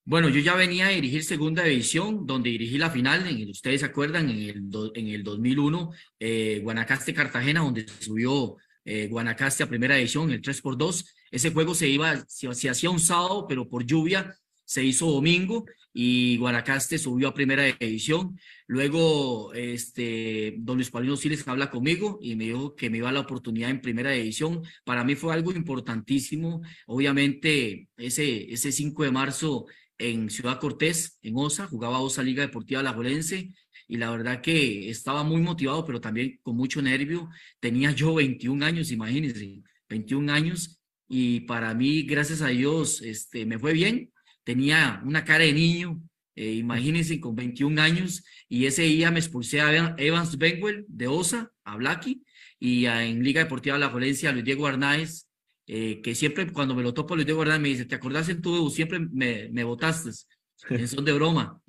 Bueno, 0.05 0.29
yo 0.29 0.41
ya 0.41 0.55
venía 0.55 0.85
a 0.85 0.91
dirigir 0.91 1.23
segunda 1.23 1.63
división, 1.63 2.27
donde 2.27 2.51
dirigí 2.51 2.77
la 2.77 2.91
final, 2.91 3.25
en 3.25 3.49
ustedes 3.49 3.79
se 3.79 3.87
acuerdan, 3.87 4.29
en 4.29 4.37
el, 4.37 4.69
en 4.93 5.07
el 5.07 5.23
2001, 5.23 5.93
eh, 6.19 6.61
Guanacaste-Cartagena, 6.63 7.61
donde 7.61 7.87
subió 7.87 8.57
eh, 8.85 9.07
Guanacaste 9.07 9.63
a 9.63 9.69
primera 9.69 9.97
edición, 9.97 10.31
el 10.31 10.41
3x2. 10.41 11.05
Ese 11.31 11.51
juego 11.51 11.75
se 11.75 11.87
iba, 11.87 12.23
se, 12.27 12.69
hacía 12.69 12.89
un 12.89 12.99
sábado, 12.99 13.45
pero 13.47 13.69
por 13.69 13.85
lluvia 13.85 14.35
se 14.65 14.83
hizo 14.83 15.11
domingo 15.11 15.65
y 15.93 16.37
Guanacaste 16.37 16.97
subió 16.97 17.29
a 17.29 17.33
primera 17.33 17.67
edición. 17.67 18.39
Luego, 18.67 19.53
este, 19.53 20.55
don 20.59 20.77
Luis 20.77 20.91
Paulino 20.91 21.17
Siles 21.17 21.47
habla 21.47 21.71
conmigo 21.71 22.19
y 22.21 22.35
me 22.35 22.45
dijo 22.45 22.75
que 22.75 22.89
me 22.89 22.99
iba 22.99 23.11
la 23.11 23.21
oportunidad 23.21 23.69
en 23.69 23.81
primera 23.81 24.13
edición. 24.15 24.61
Para 24.83 25.03
mí 25.03 25.15
fue 25.15 25.33
algo 25.33 25.51
importantísimo. 25.51 26.61
Obviamente, 26.87 27.89
ese, 27.97 28.51
ese 28.53 28.71
5 28.71 29.03
de 29.03 29.11
marzo 29.11 29.65
en 29.97 30.29
Ciudad 30.29 30.59
Cortés, 30.59 31.19
en 31.21 31.35
OSA, 31.35 31.67
jugaba 31.67 31.99
OSA 31.99 32.23
Liga 32.23 32.41
Deportiva 32.41 32.81
La 32.81 32.93
Jolense 32.93 33.51
y 33.89 33.97
la 33.97 34.11
verdad 34.11 34.39
que 34.39 34.89
estaba 34.89 35.23
muy 35.23 35.41
motivado, 35.41 35.83
pero 35.83 35.99
también 35.99 36.39
con 36.43 36.55
mucho 36.55 36.79
nervio. 36.79 37.27
Tenía 37.59 37.91
yo 37.91 38.13
21 38.13 38.63
años, 38.63 38.91
imagínense, 38.91 39.63
21 39.89 40.31
años 40.31 40.79
y 41.07 41.41
para 41.41 41.73
mí, 41.73 42.03
gracias 42.03 42.43
a 42.43 42.49
Dios, 42.49 43.01
este, 43.01 43.47
me 43.47 43.57
fue 43.57 43.73
bien. 43.73 44.13
Tenía 44.43 45.01
una 45.03 45.25
cara 45.25 45.43
de 45.43 45.53
niño, 45.53 45.99
eh, 46.35 46.53
imagínense, 46.53 47.19
con 47.19 47.35
21 47.35 47.81
años 47.81 48.23
y 48.47 48.67
ese 48.67 48.83
día 48.83 49.09
me 49.09 49.19
expulsé 49.19 49.59
a 49.59 49.95
Evans 49.97 50.37
Benwell 50.37 50.85
de 50.87 51.07
OSA, 51.07 51.51
a 51.63 51.75
Blacky, 51.75 52.23
y 52.59 52.85
en 52.85 53.23
Liga 53.23 53.43
Deportiva 53.43 53.79
La 53.79 53.89
Jolense 53.89 54.27
a 54.27 54.33
Luis 54.33 54.45
Diego 54.45 54.67
Arnáez, 54.67 55.25
eh, 55.65 55.99
que 56.03 56.13
siempre 56.13 56.51
cuando 56.51 56.75
me 56.75 56.83
lo 56.83 56.93
topo 56.93 57.15
Luis 57.15 57.25
Diego 57.25 57.41
Arnáez 57.41 57.59
me 57.59 57.69
dice, 57.69 57.85
¿te 57.85 57.95
acordás 57.95 58.29
en 58.29 58.39
tu? 58.39 58.69
Siempre 58.69 58.99
me, 58.99 59.49
me 59.49 59.63
votaste, 59.63 60.11
en 60.69 60.87
son 60.87 61.05
de 61.05 61.13
broma. 61.13 61.59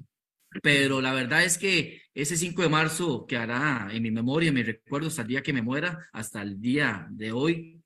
Pero 0.63 1.01
la 1.01 1.15
verdad 1.15 1.45
es 1.45 1.59
que 1.59 2.03
ese 2.15 2.37
5 2.37 2.63
de 2.63 2.69
marzo 2.69 3.27
que 3.27 3.37
hará 3.37 3.89
en 3.93 4.03
mi 4.03 4.11
memoria, 4.11 4.49
en 4.49 4.55
mi 4.55 4.63
recuerdo 4.63 5.09
hasta 5.09 5.23
el 5.23 5.29
día 5.29 5.43
que 5.43 5.53
me 5.53 5.63
muera, 5.63 6.09
hasta 6.13 6.43
el 6.43 6.61
día 6.61 7.07
de 7.11 7.33
hoy, 7.33 7.81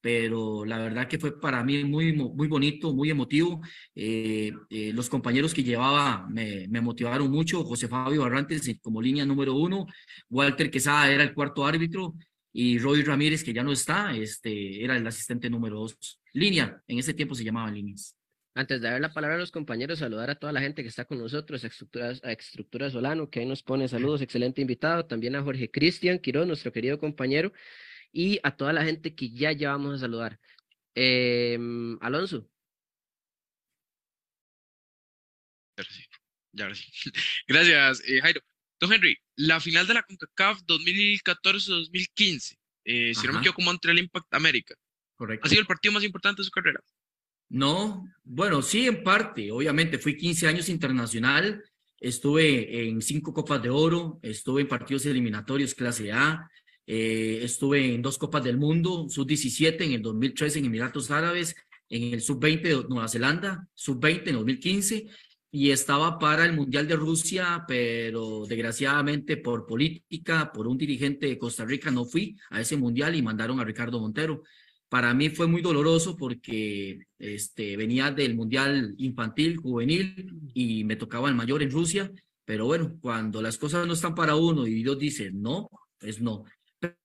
pero 0.00 0.64
la 0.64 0.78
verdad 0.78 1.08
que 1.08 1.18
fue 1.18 1.38
para 1.40 1.62
mí 1.64 1.84
muy, 1.84 2.12
muy 2.14 2.48
bonito, 2.48 2.94
muy 2.94 3.10
emotivo. 3.10 3.60
Eh, 3.94 4.52
eh, 4.70 4.92
los 4.94 5.08
compañeros 5.10 5.52
que 5.54 5.62
llevaba 5.62 6.26
me, 6.28 6.66
me, 6.68 6.80
motivaron 6.80 7.30
mucho. 7.30 7.64
José 7.64 7.88
Fabio 7.88 8.22
Barrantes 8.22 8.70
como 8.82 9.02
línea 9.02 9.26
número 9.26 9.54
uno, 9.54 9.86
Walter 10.30 10.70
Quesada 10.70 11.10
era 11.10 11.22
el 11.22 11.34
cuarto 11.34 11.66
árbitro 11.66 12.14
y 12.52 12.78
Roy 12.78 13.02
Ramírez, 13.02 13.44
que 13.44 13.52
ya 13.52 13.62
no 13.62 13.72
está, 13.72 14.14
este, 14.16 14.82
era 14.82 14.96
el 14.96 15.06
asistente 15.06 15.50
número 15.50 15.80
dos. 15.80 16.20
Línea, 16.32 16.82
en 16.86 16.98
ese 16.98 17.14
tiempo 17.14 17.34
se 17.34 17.44
llamaban 17.44 17.74
líneas. 17.74 18.16
Antes 18.60 18.82
de 18.82 18.90
dar 18.90 19.00
la 19.00 19.10
palabra 19.10 19.36
a 19.36 19.38
los 19.38 19.50
compañeros, 19.50 20.00
saludar 20.00 20.28
a 20.28 20.34
toda 20.34 20.52
la 20.52 20.60
gente 20.60 20.82
que 20.82 20.88
está 20.90 21.06
con 21.06 21.18
nosotros, 21.18 21.64
a 21.64 22.32
Estructura, 22.32 22.90
Solano, 22.90 23.30
que 23.30 23.40
ahí 23.40 23.46
nos 23.46 23.62
pone 23.62 23.88
saludos, 23.88 24.20
excelente 24.20 24.60
invitado, 24.60 25.06
también 25.06 25.34
a 25.34 25.42
Jorge 25.42 25.70
Cristian 25.70 26.18
Quiroz, 26.18 26.46
nuestro 26.46 26.70
querido 26.70 26.98
compañero, 26.98 27.54
y 28.12 28.38
a 28.42 28.54
toda 28.54 28.74
la 28.74 28.84
gente 28.84 29.14
que 29.14 29.30
ya 29.30 29.52
llevamos 29.52 29.94
a 29.94 29.98
saludar. 30.00 30.38
Em, 30.94 31.96
Alonso. 32.02 32.50
Gracias, 37.48 38.02
eh, 38.06 38.20
Jairo. 38.20 38.42
Don 38.78 38.92
Henry, 38.92 39.16
la 39.36 39.58
final 39.58 39.86
de 39.86 39.94
la 39.94 40.02
CONCACAF 40.02 40.60
2014-2015, 40.66 42.58
eh, 42.84 43.14
si 43.14 43.26
no 43.26 43.32
me 43.32 43.38
equivoco, 43.38 43.56
como 43.56 43.70
entre 43.70 43.92
el 43.92 44.00
Impact 44.00 44.34
América. 44.34 44.74
Correcto. 45.16 45.46
¿Ha 45.46 45.48
sido 45.48 45.62
el 45.62 45.66
partido 45.66 45.92
más 45.94 46.04
importante 46.04 46.42
de 46.42 46.44
su 46.44 46.50
carrera? 46.50 46.80
No, 47.50 48.06
bueno, 48.24 48.62
sí, 48.62 48.86
en 48.86 49.02
parte. 49.02 49.50
Obviamente, 49.50 49.98
fui 49.98 50.16
15 50.16 50.46
años 50.46 50.68
internacional, 50.68 51.62
estuve 51.98 52.88
en 52.88 53.02
cinco 53.02 53.34
Copas 53.34 53.62
de 53.62 53.70
Oro, 53.70 54.20
estuve 54.22 54.62
en 54.62 54.68
partidos 54.68 55.04
eliminatorios 55.06 55.74
clase 55.74 56.12
A, 56.12 56.48
eh, 56.86 57.40
estuve 57.42 57.92
en 57.94 58.02
dos 58.02 58.18
Copas 58.18 58.44
del 58.44 58.56
Mundo, 58.56 59.08
sub-17 59.08 59.84
en 59.84 59.92
el 59.92 60.02
2013 60.02 60.60
en 60.60 60.66
Emiratos 60.66 61.10
Árabes, 61.10 61.54
en 61.88 62.14
el 62.14 62.22
sub-20 62.22 62.62
de 62.62 62.88
Nueva 62.88 63.08
Zelanda, 63.08 63.68
sub-20 63.74 64.28
en 64.28 64.34
2015 64.36 65.06
y 65.52 65.70
estaba 65.70 66.18
para 66.18 66.44
el 66.44 66.52
Mundial 66.52 66.86
de 66.86 66.94
Rusia, 66.94 67.64
pero 67.66 68.46
desgraciadamente 68.46 69.36
por 69.36 69.66
política, 69.66 70.52
por 70.52 70.68
un 70.68 70.78
dirigente 70.78 71.26
de 71.26 71.38
Costa 71.38 71.64
Rica, 71.64 71.90
no 71.90 72.04
fui 72.04 72.36
a 72.50 72.60
ese 72.60 72.76
Mundial 72.76 73.16
y 73.16 73.22
mandaron 73.22 73.58
a 73.58 73.64
Ricardo 73.64 73.98
Montero. 73.98 74.44
Para 74.90 75.14
mí 75.14 75.30
fue 75.30 75.46
muy 75.46 75.62
doloroso 75.62 76.16
porque 76.16 76.98
este, 77.18 77.76
venía 77.78 78.10
del 78.10 78.34
Mundial 78.34 78.94
Infantil, 78.98 79.56
Juvenil, 79.56 80.40
y 80.52 80.84
me 80.84 80.96
tocaba 80.96 81.28
el 81.30 81.34
mayor 81.34 81.62
en 81.62 81.70
Rusia, 81.70 82.12
pero 82.44 82.66
bueno, 82.66 82.98
cuando 83.00 83.40
las 83.40 83.56
cosas 83.56 83.86
no 83.86 83.94
están 83.94 84.14
para 84.14 84.34
uno 84.34 84.66
y 84.66 84.82
Dios 84.82 84.98
dice 84.98 85.30
no, 85.32 85.70
pues 85.98 86.20
no. 86.20 86.44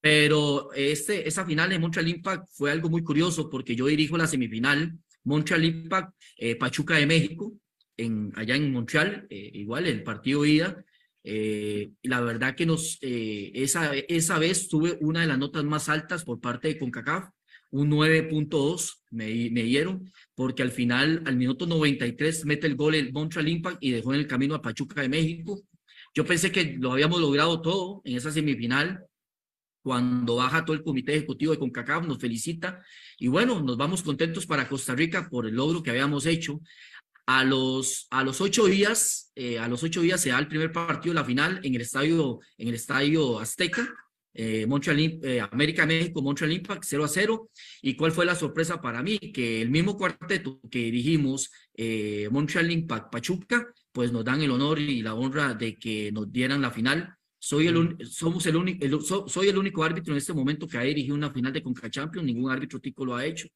Pero 0.01 0.73
este, 0.73 1.27
esa 1.27 1.45
final 1.45 1.69
de 1.69 1.79
Montreal 1.79 2.09
Impact 2.09 2.47
fue 2.51 2.71
algo 2.71 2.89
muy 2.89 3.03
curioso 3.03 3.49
porque 3.49 3.75
yo 3.75 3.85
dirijo 3.85 4.17
la 4.17 4.27
semifinal 4.27 4.97
Montreal 5.23 5.65
Impact 5.65 6.13
eh, 6.37 6.55
Pachuca 6.55 6.95
de 6.97 7.05
México, 7.05 7.53
en, 7.97 8.31
allá 8.35 8.55
en 8.55 8.71
Montreal, 8.71 9.27
eh, 9.29 9.51
igual 9.53 9.85
el 9.87 10.03
partido 10.03 10.43
ida, 10.45 10.83
Eh, 11.27 11.89
la 12.03 12.21
verdad 12.21 12.53
que 12.55 12.67
nos, 12.67 12.99
eh, 13.01 13.51
esa, 13.55 13.95
esa 13.95 14.37
vez 14.37 14.67
tuve 14.69 14.95
una 15.01 15.21
de 15.21 15.27
las 15.27 15.39
notas 15.39 15.63
más 15.63 15.89
altas 15.89 16.23
por 16.23 16.39
parte 16.39 16.67
de 16.67 16.77
CONCACAF, 16.77 17.31
un 17.75 17.91
9.2 17.91 19.01
me, 19.11 19.49
me 19.51 19.63
dieron, 19.63 20.11
porque 20.33 20.63
al 20.63 20.71
final, 20.71 21.21
al 21.25 21.35
minuto 21.35 21.65
93, 21.65 22.45
mete 22.45 22.67
el 22.67 22.75
gol 22.75 22.95
el 22.95 23.11
Montreal 23.11 23.47
Impact 23.47 23.77
y 23.81 23.91
dejó 23.91 24.13
en 24.13 24.21
el 24.21 24.27
camino 24.27 24.55
a 24.55 24.61
Pachuca 24.61 25.01
de 25.01 25.09
México. 25.09 25.61
Yo 26.13 26.25
pensé 26.25 26.51
que 26.51 26.77
lo 26.79 26.93
habíamos 26.93 27.19
logrado 27.19 27.61
todo 27.61 28.01
en 28.05 28.15
esa 28.15 28.31
semifinal, 28.31 29.05
cuando 29.83 30.37
baja 30.37 30.65
todo 30.65 30.75
el 30.75 30.83
comité 30.83 31.15
ejecutivo 31.15 31.51
de 31.51 31.59
CONCACAF, 31.59 32.07
nos 32.07 32.17
felicita 32.17 32.83
y 33.19 33.27
bueno, 33.27 33.61
nos 33.61 33.77
vamos 33.77 34.01
contentos 34.01 34.47
para 34.47 34.67
Costa 34.67 34.95
Rica 34.95 35.29
por 35.29 35.45
el 35.45 35.53
logro 35.53 35.83
que 35.83 35.91
habíamos 35.91 36.25
hecho. 36.25 36.59
A 37.27 37.43
los, 37.43 38.07
a 38.09 38.23
los 38.23 38.41
ocho 38.41 38.65
días, 38.65 39.31
eh, 39.35 39.59
a 39.59 39.67
los 39.67 39.83
ocho 39.83 40.01
días 40.01 40.21
se 40.21 40.29
da 40.29 40.39
el 40.39 40.47
primer 40.47 40.71
partido 40.71 41.13
la 41.13 41.23
final 41.23 41.59
en 41.63 41.75
el 41.75 41.81
estadio, 41.81 42.39
en 42.57 42.67
el 42.69 42.75
estadio 42.75 43.39
Azteca, 43.39 43.87
eh, 44.35 44.65
Montreal, 44.67 44.99
eh, 45.23 45.39
América 45.39 45.85
México, 45.85 46.21
Montreal 46.21 46.51
Impact 46.51 46.83
0 46.85 47.03
a 47.03 47.07
0. 47.07 47.49
¿Y 47.81 47.95
cuál 47.95 48.11
fue 48.11 48.25
la 48.25 48.35
sorpresa 48.35 48.81
para 48.81 49.01
mí? 49.01 49.17
Que 49.17 49.61
el 49.61 49.69
mismo 49.69 49.97
cuarteto 49.97 50.59
que 50.69 50.79
dirigimos, 50.79 51.51
eh, 51.73 52.27
Montreal 52.31 52.69
Impact 52.69 53.11
Pachuca, 53.11 53.65
pues 53.91 54.11
nos 54.11 54.25
dan 54.25 54.41
el 54.41 54.51
honor 54.51 54.79
y 54.79 55.01
la 55.01 55.15
honra 55.15 55.53
de 55.53 55.75
que 55.75 56.11
nos 56.11 56.31
dieran 56.31 56.61
la 56.61 56.71
final 56.71 57.15
soy 57.45 57.67
el, 57.67 57.97
somos 58.09 58.43
el 58.47 58.55
único, 58.55 59.27
soy 59.27 59.49
el 59.49 59.57
único 59.59 59.83
árbitro 59.83 60.13
en 60.13 60.17
este 60.17 60.33
momento 60.33 60.67
que 60.67 60.79
ha 60.79 60.81
dirigido 60.81 61.13
una 61.13 61.31
final 61.31 61.53
de 61.53 61.61
Conca 61.61 61.91
Champions, 61.91 62.25
ningún 62.25 62.51
árbitro 62.51 62.79
tico 62.79 63.05
lo 63.05 63.15
ha 63.15 63.23
hecho. 63.23 63.47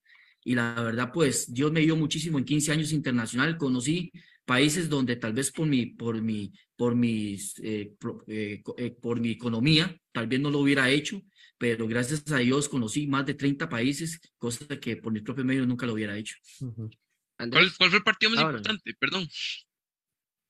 Y 0.43 0.53
la 0.53 0.75
verdad, 0.75 1.09
pues 1.11 1.51
Dios 1.51 1.71
me 1.71 1.79
dio 1.79 1.95
muchísimo 1.95 2.37
en 2.37 2.45
15 2.45 2.71
años 2.71 2.91
internacional. 2.91 3.57
Conocí 3.57 4.11
países 4.45 4.89
donde 4.89 5.15
tal 5.15 5.33
vez 5.33 5.51
por 5.51 5.67
mi, 5.67 5.87
por 5.87 6.21
mi, 6.21 6.51
por 6.79 6.95
mis, 6.95 7.59
eh, 7.59 7.93
eh, 8.27 8.63
eh, 8.77 8.91
por 8.91 9.19
mi 9.19 9.31
economía, 9.31 9.93
tal 10.13 10.27
vez 10.27 10.39
no 10.39 10.49
lo 10.49 10.59
hubiera 10.59 10.89
hecho, 10.89 11.21
pero 11.57 11.85
gracias 11.89 12.23
a 12.31 12.37
Dios 12.37 12.69
conocí 12.69 13.05
más 13.05 13.25
de 13.25 13.33
30 13.33 13.67
países, 13.67 14.21
cosa 14.37 14.65
que 14.79 14.95
por 14.95 15.11
mi 15.11 15.19
propio 15.19 15.43
medio 15.43 15.65
nunca 15.65 15.85
lo 15.85 15.91
hubiera 15.91 16.17
hecho. 16.17 16.35
¿Cuál, 17.35 17.69
fue 17.71 17.87
el 17.87 18.01
partido 18.01 18.31
más 18.31 18.39
ah, 18.39 18.47
importante? 18.47 18.93
Perdón. 18.97 19.27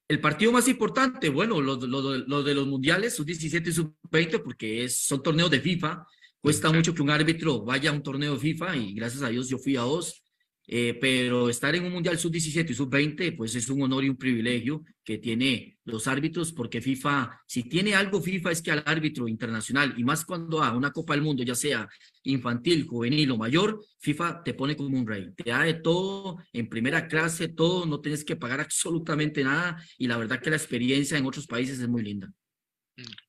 El 0.07 0.21
partido 0.21 0.51
más 0.51 0.67
importante, 0.67 1.29
bueno, 1.29 1.61
lo, 1.61 1.77
lo, 1.77 2.43
de 2.43 2.53
los 2.53 2.67
mundiales, 2.67 3.15
sub-17 3.15 3.67
y 3.67 3.71
sub-20, 3.71 4.43
porque 4.43 4.83
es, 4.83 5.07
son 5.07 5.23
torneos 5.23 5.49
de 5.49 5.61
FIFA. 5.61 6.05
Cuesta 6.39 6.71
mucho 6.71 6.93
que 6.93 7.01
un 7.01 7.09
árbitro 7.09 7.65
vaya 7.65 7.89
a 7.89 7.93
un 7.93 8.03
torneo 8.03 8.35
de 8.35 8.39
FIFA 8.39 8.77
y 8.77 8.93
gracias 8.93 9.23
a 9.23 9.29
Dios 9.29 9.49
yo 9.49 9.57
fui 9.57 9.77
a 9.77 9.81
dos. 9.81 10.23
Eh, 10.71 10.99
pero 11.01 11.49
estar 11.49 11.73
en 11.73 11.83
un 11.83 11.91
Mundial 11.91 12.19
Sub-17 12.19 12.69
y 12.69 12.73
Sub-20, 12.75 13.35
pues 13.35 13.55
es 13.55 13.69
un 13.69 13.81
honor 13.81 14.03
y 14.03 14.09
un 14.09 14.17
privilegio 14.17 14.83
que 15.03 15.17
tiene 15.17 15.79
los 15.83 16.05
árbitros, 16.05 16.53
porque 16.53 16.79
FIFA, 16.79 17.41
si 17.47 17.63
tiene 17.63 17.95
algo 17.95 18.21
FIFA 18.21 18.51
es 18.51 18.61
que 18.61 18.69
al 18.69 18.83
árbitro 18.85 19.27
internacional, 19.27 19.95
y 19.97 20.03
más 20.03 20.23
cuando 20.25 20.61
a 20.61 20.77
una 20.77 20.91
Copa 20.91 21.13
del 21.13 21.23
Mundo, 21.23 21.41
ya 21.41 21.55
sea 21.55 21.89
infantil, 22.21 22.85
juvenil 22.85 23.31
o 23.31 23.37
mayor, 23.37 23.83
FIFA 23.97 24.43
te 24.43 24.53
pone 24.53 24.75
como 24.75 24.95
un 24.95 25.07
rey, 25.07 25.33
te 25.33 25.49
da 25.49 25.63
de 25.63 25.73
todo 25.73 26.37
en 26.53 26.69
primera 26.69 27.07
clase, 27.07 27.47
todo, 27.47 27.87
no 27.87 27.99
tienes 27.99 28.23
que 28.23 28.35
pagar 28.35 28.59
absolutamente 28.59 29.43
nada, 29.43 29.83
y 29.97 30.05
la 30.05 30.17
verdad 30.17 30.39
que 30.39 30.51
la 30.51 30.57
experiencia 30.57 31.17
en 31.17 31.25
otros 31.25 31.47
países 31.47 31.79
es 31.79 31.87
muy 31.87 32.03
linda. 32.03 32.31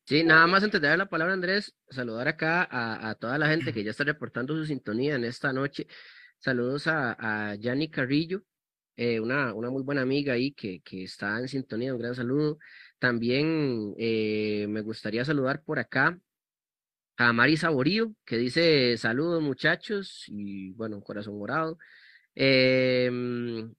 Sí, 0.04 0.24
nada 0.24 0.46
más 0.46 0.62
antes 0.62 0.78
de 0.78 0.88
dar 0.88 0.98
la 0.98 1.08
palabra, 1.08 1.32
Andrés, 1.32 1.74
saludar 1.88 2.28
acá 2.28 2.68
a, 2.70 3.08
a 3.08 3.14
toda 3.14 3.38
la 3.38 3.48
gente 3.48 3.72
que 3.72 3.82
ya 3.82 3.92
está 3.92 4.04
reportando 4.04 4.54
su 4.54 4.66
sintonía 4.66 5.14
en 5.14 5.24
esta 5.24 5.54
noche. 5.54 5.86
Saludos 6.40 6.86
a, 6.86 7.54
Yanni 7.56 7.90
Carrillo, 7.90 8.42
eh, 8.96 9.20
una, 9.20 9.52
una 9.54 9.68
muy 9.70 9.82
buena 9.82 10.00
amiga 10.02 10.32
ahí 10.32 10.52
que, 10.52 10.80
que 10.80 11.04
está 11.04 11.38
en 11.38 11.48
sintonía, 11.48 11.92
un 11.94 12.00
gran 12.00 12.14
saludo. 12.14 12.58
También 12.98 13.94
eh, 13.98 14.66
me 14.68 14.80
gustaría 14.80 15.24
saludar 15.24 15.62
por 15.62 15.78
acá 15.78 16.18
a 17.18 17.32
Mari 17.34 17.58
Saborío, 17.58 18.14
que 18.24 18.38
dice 18.38 18.96
saludos 18.96 19.42
muchachos 19.42 20.24
y 20.28 20.72
bueno, 20.72 21.02
corazón 21.02 21.38
morado. 21.38 21.78
Em, 22.34 23.74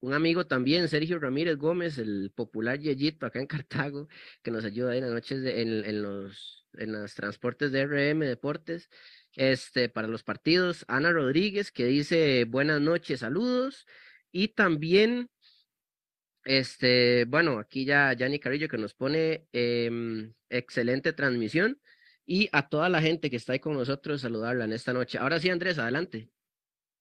un 0.00 0.12
amigo 0.12 0.46
también, 0.46 0.88
Sergio 0.88 1.20
Ramírez 1.20 1.56
Gómez, 1.58 1.98
el 1.98 2.32
popular 2.34 2.78
Yeyito 2.80 3.26
acá 3.26 3.38
en 3.40 3.46
Cartago, 3.46 4.08
que 4.42 4.50
nos 4.50 4.64
ayuda 4.64 4.96
en 4.96 5.02
las 5.04 5.12
noches 5.12 5.44
en, 5.44 5.84
en, 5.84 6.02
los, 6.02 6.66
en 6.74 6.92
los 6.92 7.14
transportes 7.14 7.70
de 7.72 7.86
RM 7.86 8.20
Deportes 8.26 8.88
este, 9.36 9.88
para 9.88 10.08
los 10.08 10.22
partidos. 10.22 10.84
Ana 10.88 11.12
Rodríguez, 11.12 11.70
que 11.70 11.86
dice 11.86 12.44
buenas 12.44 12.80
noches, 12.80 13.20
saludos. 13.20 13.86
Y 14.32 14.48
también, 14.48 15.28
este, 16.44 17.24
bueno, 17.26 17.58
aquí 17.58 17.84
ya 17.84 18.12
Yanni 18.12 18.38
Carrillo 18.38 18.68
que 18.68 18.78
nos 18.78 18.94
pone 18.94 19.46
em, 19.52 20.32
excelente 20.48 21.12
transmisión. 21.12 21.80
Y 22.26 22.48
a 22.52 22.68
toda 22.68 22.88
la 22.88 23.02
gente 23.02 23.28
que 23.28 23.36
está 23.36 23.54
ahí 23.54 23.58
con 23.58 23.74
nosotros, 23.74 24.20
saludarla 24.20 24.64
en 24.64 24.72
esta 24.72 24.92
noche. 24.92 25.18
Ahora 25.18 25.40
sí, 25.40 25.50
Andrés, 25.50 25.78
adelante. 25.78 26.30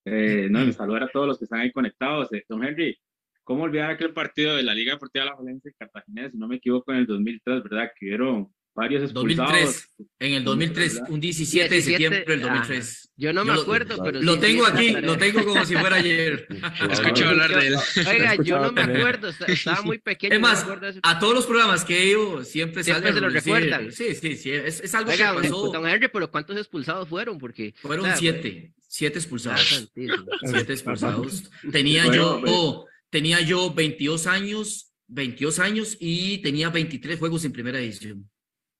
Eh, 0.05 0.47
no, 0.49 0.71
saludar 0.73 1.03
a 1.03 1.11
todos 1.11 1.27
los 1.27 1.37
que 1.37 1.43
están 1.45 1.59
ahí 1.59 1.71
conectados. 1.71 2.31
Eh, 2.33 2.43
don 2.49 2.63
Henry, 2.63 2.97
¿cómo 3.43 3.63
olvidar 3.63 3.91
aquel 3.91 4.11
partido 4.11 4.55
de 4.55 4.63
la 4.63 4.73
Liga 4.73 4.93
Deportiva 4.93 5.25
de 5.25 5.31
la 5.31 5.35
Valencia 5.35 5.71
Cartagena, 5.77 6.31
si 6.31 6.37
no 6.37 6.47
me 6.47 6.55
equivoco, 6.55 6.91
en 6.91 6.99
el 6.99 7.05
2003, 7.05 7.63
¿verdad? 7.63 7.91
Que 7.99 8.07
vieron 8.07 8.51
varios 8.75 9.03
expulsados. 9.03 9.51
2003, 9.51 9.95
en 10.19 10.33
el 10.33 10.43
2003, 10.43 11.01
un 11.09 11.19
17 11.19 11.75
de 11.75 11.81
septiembre 11.81 12.25
del 12.25 12.41
2003. 12.41 13.11
yo 13.17 13.33
no 13.33 13.45
me 13.45 13.53
acuerdo, 13.53 14.01
pero 14.03 14.21
lo 14.21 14.39
tengo 14.39 14.65
aquí, 14.65 14.91
lo 14.91 15.17
tengo 15.17 15.43
como 15.43 15.65
si 15.65 15.75
fuera 15.75 15.97
ayer. 15.97 16.47
Escuché 16.91 17.25
hablar 17.25 17.59
de 17.59 17.67
él. 17.67 17.75
Oiga, 18.07 18.35
yo 18.41 18.59
no 18.59 18.71
me 18.71 18.81
acuerdo, 18.83 19.29
estaba 19.47 19.81
muy 19.81 19.97
pequeño. 19.99 20.35
Es 20.35 20.41
más, 20.41 20.65
a 21.03 21.19
todos 21.19 21.33
los 21.33 21.45
programas 21.45 21.83
que 21.83 21.99
he 21.99 22.05
ido 22.11 22.43
siempre, 22.43 22.83
siempre 22.83 23.13
se 23.13 23.21
lo 23.21 23.29
recuerdan. 23.29 23.91
Sí, 23.91 24.15
sí, 24.15 24.35
sí, 24.35 24.51
es, 24.51 24.79
es 24.81 24.95
algo 24.95 25.11
Oiga, 25.11 25.35
que 25.35 25.41
pasó. 25.41 25.71
Don 25.71 25.87
Henry, 25.87 26.07
pero 26.07 26.31
¿cuántos 26.31 26.57
expulsados 26.57 27.07
fueron? 27.07 27.37
Porque 27.37 27.73
fueron 27.81 28.09
siete, 28.15 28.73
siete 28.87 29.19
expulsados. 29.19 29.91
siete 30.43 30.73
expulsados. 30.73 31.49
Tenía 31.71 32.05
yo, 32.13 32.85
tenía 33.09 33.41
yo 33.41 33.73
22 33.73 34.27
años, 34.27 34.93
22 35.07 35.59
años 35.59 35.97
y 35.99 36.37
tenía 36.37 36.69
23 36.69 37.19
juegos 37.19 37.43
en 37.43 37.51
primera 37.51 37.79
edición 37.79 38.29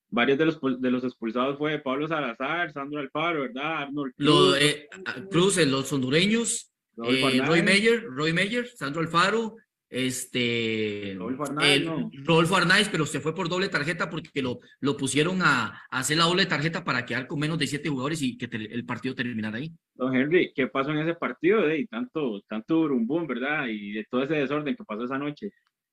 varios 0.10 0.38
de 0.38 0.46
los, 0.46 0.60
de 0.80 0.92
los 0.92 1.04
expulsados 1.04 1.58
fue 1.58 1.80
Pablo 1.80 2.08
Salazar, 2.08 2.72
Sandro 2.72 3.00
Alfaro, 3.00 3.42
¿verdad? 3.42 3.84
Arnold 3.84 4.14
Cruz, 4.16 4.58
eh, 4.60 4.88
Cruz 5.30 5.58
los 5.68 5.92
hondureños, 5.94 6.72
eh, 7.04 7.42
Roy 7.46 7.64
Meyer, 7.64 8.04
Roy 8.04 8.34
Meyer, 8.34 8.68
Sandro 8.68 9.02
Alfaro, 9.02 9.56
este 9.90 11.16
Rodolfo 11.18 12.56
Arnaiz, 12.56 12.90
pero 12.90 13.06
se 13.06 13.20
fue 13.20 13.34
por 13.34 13.50
doble 13.50 13.70
tarjeta 13.70 14.10
porque 14.10 14.42
lo, 14.42 14.60
lo 14.82 14.96
pusieron 14.96 15.42
a, 15.42 15.82
hacer 15.90 16.18
la 16.18 16.26
doble 16.26 16.46
tarjeta 16.46 16.84
para 16.84 17.06
quedar 17.06 17.28
con 17.28 17.40
menos 17.40 17.58
de 17.58 17.68
siete 17.68 17.90
jugadores 17.90 18.22
y 18.22 18.38
que 18.38 18.48
el 18.52 18.86
partido 18.86 19.16
terminara 19.16 19.58
ahí. 19.58 19.72
Don 19.96 20.16
Henry, 20.16 20.54
¿qué 20.56 20.68
pasó 20.68 20.92
en 20.92 21.00
ese 21.00 21.16
partido? 21.16 21.68
Eh? 21.68 21.88
Tanto, 21.90 22.42
tanto 22.48 22.78
burumbum, 22.78 23.26
¿verdad? 23.26 23.66
Y 23.68 23.94
de 23.94 24.06
todo 24.10 24.24
ese 24.24 24.36
desorden 24.36 24.76
que 24.76 24.84
pasó 24.84 25.06
esa 25.06 25.18
noche. 25.18 25.52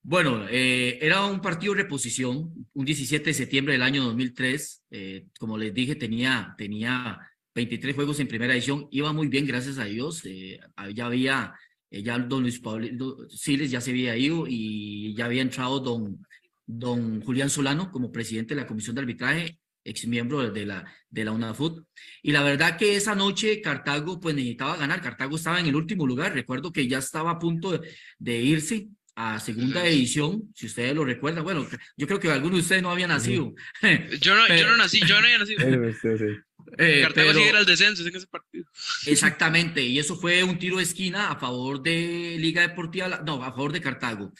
Bueno, 0.08 0.46
eh, 0.48 1.00
era 1.02 1.26
un 1.26 1.40
partido 1.40 1.75
de 1.75 1.82
reposición, 1.82 2.68
un 2.75 2.84
17 2.84 3.25
de 3.25 3.34
septiembre 3.34 3.72
del 3.72 3.82
año 3.82 4.04
2003. 4.04 4.84
Eh, 4.92 5.26
como 5.36 5.58
les 5.58 5.75
dije, 5.75 5.96
tenía, 5.96 6.54
tenía 6.56 7.18
23 7.56 7.92
juegos 7.96 8.20
en 8.20 8.28
primera 8.28 8.54
edición. 8.54 8.86
Iba 8.92 9.12
muy 9.12 9.26
bien, 9.26 9.46
gracias 9.48 9.78
a 9.78 9.84
Dios. 9.84 10.25
Eh, 10.25 10.60
ya 10.94 11.06
había, 11.06 11.54
ya 11.90 12.18
don 12.20 12.42
Luis 12.42 12.60
Pablo 12.60 13.28
Siles 13.30 13.72
ya 13.72 13.80
se 13.80 13.90
había 13.90 14.16
ido 14.16 14.44
y 14.46 15.12
ya 15.16 15.25
había 15.25 15.42
entrado 15.42 15.80
don, 15.80 16.25
don 16.64 17.20
Julián 17.22 17.50
Solano 17.50 17.90
como 17.90 18.12
presidente 18.12 18.54
de 18.54 18.60
la 18.60 18.68
Comisión 18.68 18.94
de 18.94 19.00
Arbitraje, 19.00 19.58
ex 19.82 20.06
miembro 20.06 20.52
de 20.52 20.66
la, 20.66 20.84
de 21.10 21.25
la 21.25 21.32
UNAFUT. 21.32 21.84
Y 22.22 22.30
la 22.30 22.44
verdad 22.44 22.78
que 22.78 22.94
esa 22.94 23.16
noche 23.16 23.60
Cartago 23.60 24.20
pues 24.20 24.36
necesitaba 24.36 24.76
ganar. 24.76 25.02
Cartago 25.02 25.34
estaba 25.34 25.58
en 25.58 25.66
el 25.66 25.75
último 25.75 26.06
lugar. 26.06 26.32
Recuerdo 26.32 26.70
que 26.72 26.86
ya 26.86 26.98
estaba 26.98 27.32
a 27.32 27.38
punto 27.40 27.80
de 28.20 28.40
irse 28.40 28.88
a 29.16 29.40
segunda 29.40 29.85
edición, 29.87 30.52
si 30.54 30.66
ustedes 30.66 30.94
lo 30.94 31.02
recuerdan. 31.02 31.42
Bueno, 31.42 31.66
yo 31.96 32.06
creo 32.06 32.20
que 32.20 32.30
algunos 32.30 32.58
de 32.58 32.62
ustedes 32.62 32.82
no 32.82 32.90
habían 32.90 33.08
nacido. 33.08 33.54
Yo 34.20 34.35
no, 34.35 34.46
yo 34.54 34.66
no 34.66 34.76
nací, 34.76 35.00
yo 35.00 35.18
no 35.20 35.26
había 35.26 35.38
nacido. 35.38 35.66
Eh, 36.78 37.02
Cartago 37.02 37.32
sí 37.32 37.42
era 37.42 37.61
el 37.61 37.64
descenso 37.64 38.02
en 38.02 38.16
ese 38.16 38.26
partido. 38.26 38.64
Exactamente, 39.06 39.82
y 39.82 40.00
eso 40.00 40.16
fue 40.16 40.42
un 40.42 40.58
tiro 40.58 40.78
de 40.78 40.82
esquina 40.82 41.30
a 41.30 41.37
favor 41.38 41.80
de 41.80 42.37
Liga 42.40 42.62
Deportiva, 42.62 43.23
no, 43.25 43.40
a 43.44 43.52
favor 43.52 43.73
de 43.73 43.80
Cartago. 43.80 44.32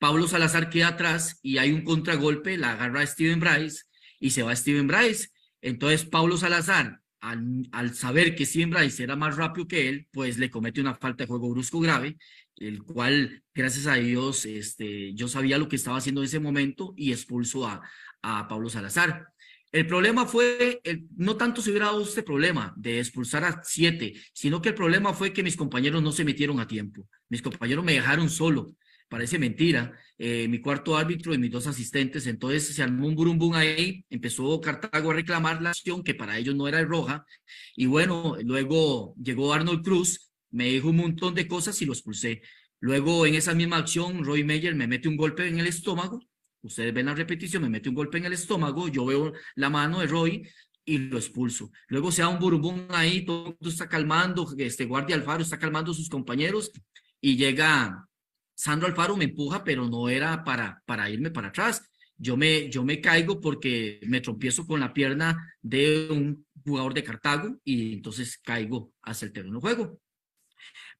Pablo 0.00 0.26
Salazar 0.26 0.68
queda 0.68 0.88
atrás 0.88 1.38
y 1.42 1.58
hay 1.58 1.70
un 1.70 1.84
contragolpe, 1.84 2.58
la 2.58 2.72
agarra 2.72 3.06
Steven 3.06 3.38
Bryce 3.38 3.84
y 4.18 4.30
se 4.30 4.42
va 4.42 4.56
Steven 4.56 4.88
Bryce. 4.88 5.28
Entonces 5.62 6.04
Pablo 6.04 6.36
Salazar, 6.36 7.00
al, 7.20 7.68
al 7.70 7.94
saber 7.94 8.34
que 8.34 8.46
Steven 8.46 8.70
Bryce 8.70 9.04
era 9.04 9.14
más 9.14 9.36
rápido 9.36 9.68
que 9.68 9.88
él, 9.88 10.08
pues 10.10 10.38
le 10.38 10.50
comete 10.50 10.80
una 10.80 10.96
falta 10.96 11.22
de 11.22 11.28
juego 11.28 11.50
brusco 11.50 11.78
grave 11.78 12.16
el 12.60 12.82
cual, 12.84 13.42
gracias 13.54 13.86
a 13.86 13.94
Dios, 13.94 14.46
este, 14.46 15.12
yo 15.14 15.26
sabía 15.28 15.58
lo 15.58 15.68
que 15.68 15.76
estaba 15.76 15.96
haciendo 15.96 16.20
en 16.20 16.26
ese 16.26 16.38
momento 16.38 16.94
y 16.96 17.10
expulso 17.12 17.66
a, 17.66 17.82
a 18.22 18.46
Pablo 18.46 18.68
Salazar. 18.68 19.26
El 19.72 19.86
problema 19.86 20.26
fue, 20.26 20.80
el, 20.84 21.06
no 21.16 21.36
tanto 21.36 21.62
se 21.62 21.70
hubiera 21.70 21.86
dado 21.86 22.02
este 22.02 22.22
problema 22.22 22.74
de 22.76 22.98
expulsar 22.98 23.44
a 23.44 23.62
siete, 23.64 24.14
sino 24.32 24.60
que 24.60 24.70
el 24.70 24.74
problema 24.74 25.14
fue 25.14 25.32
que 25.32 25.42
mis 25.42 25.56
compañeros 25.56 26.02
no 26.02 26.12
se 26.12 26.24
metieron 26.24 26.60
a 26.60 26.66
tiempo. 26.66 27.06
Mis 27.28 27.42
compañeros 27.42 27.84
me 27.84 27.94
dejaron 27.94 28.28
solo. 28.28 28.74
parece 29.10 29.40
mentira, 29.40 29.92
eh, 30.18 30.46
mi 30.48 30.60
cuarto 30.60 30.96
árbitro 30.96 31.34
y 31.34 31.38
mis 31.38 31.50
dos 31.50 31.66
asistentes, 31.66 32.26
entonces 32.28 32.74
se 32.74 32.82
armó 32.82 33.08
un 33.08 33.16
burumbum 33.16 33.52
ahí, 33.54 34.04
empezó 34.08 34.60
Cartago 34.60 35.10
a 35.10 35.14
reclamar 35.14 35.60
la 35.60 35.70
acción 35.70 36.04
que 36.04 36.14
para 36.14 36.38
ellos 36.38 36.54
no 36.54 36.68
era 36.68 36.80
roja, 36.84 37.26
y 37.74 37.86
bueno, 37.86 38.36
luego 38.44 39.14
llegó 39.20 39.52
Arnold 39.52 39.82
Cruz, 39.82 40.29
me 40.50 40.66
dijo 40.66 40.88
un 40.88 40.96
montón 40.96 41.34
de 41.34 41.46
cosas 41.46 41.80
y 41.82 41.86
lo 41.86 41.92
expulsé. 41.92 42.42
Luego 42.80 43.26
en 43.26 43.34
esa 43.34 43.54
misma 43.54 43.78
acción, 43.78 44.24
Roy 44.24 44.44
Meyer 44.44 44.74
me 44.74 44.86
mete 44.86 45.08
un 45.08 45.16
golpe 45.16 45.46
en 45.46 45.58
el 45.58 45.66
estómago, 45.66 46.20
ustedes 46.62 46.94
ven 46.94 47.06
la 47.06 47.14
repetición, 47.14 47.62
me 47.62 47.68
mete 47.68 47.88
un 47.88 47.94
golpe 47.94 48.18
en 48.18 48.24
el 48.24 48.32
estómago, 48.32 48.88
yo 48.88 49.04
veo 49.04 49.32
la 49.54 49.70
mano 49.70 50.00
de 50.00 50.06
Roy, 50.06 50.42
y 50.84 50.98
lo 50.98 51.18
expulso. 51.18 51.70
Luego 51.88 52.10
se 52.10 52.22
da 52.22 52.28
un 52.28 52.38
burumbum 52.38 52.86
ahí, 52.90 53.24
todo 53.24 53.40
el 53.40 53.44
mundo 53.52 53.68
está 53.68 53.88
calmando, 53.88 54.52
este 54.58 54.86
guardia 54.86 55.16
Alfaro 55.16 55.42
está 55.42 55.58
calmando 55.58 55.92
a 55.92 55.94
sus 55.94 56.08
compañeros 56.08 56.72
y 57.20 57.36
llega 57.36 58.08
Sandro 58.54 58.88
Alfaro, 58.88 59.16
me 59.16 59.24
empuja, 59.24 59.62
pero 59.62 59.88
no 59.88 60.08
era 60.08 60.42
para, 60.42 60.82
para 60.86 61.08
irme 61.08 61.30
para 61.30 61.48
atrás. 61.48 61.88
Yo 62.16 62.36
me, 62.36 62.68
yo 62.68 62.84
me 62.84 63.00
caigo 63.00 63.40
porque 63.40 64.00
me 64.06 64.20
trompiezo 64.20 64.66
con 64.66 64.80
la 64.80 64.92
pierna 64.92 65.54
de 65.62 66.08
un 66.10 66.46
jugador 66.64 66.92
de 66.92 67.04
Cartago 67.04 67.56
y 67.64 67.94
entonces 67.94 68.38
caigo 68.38 68.92
hacia 69.02 69.26
el 69.26 69.32
terreno 69.32 69.54
de 69.54 69.60
juego. 69.60 70.00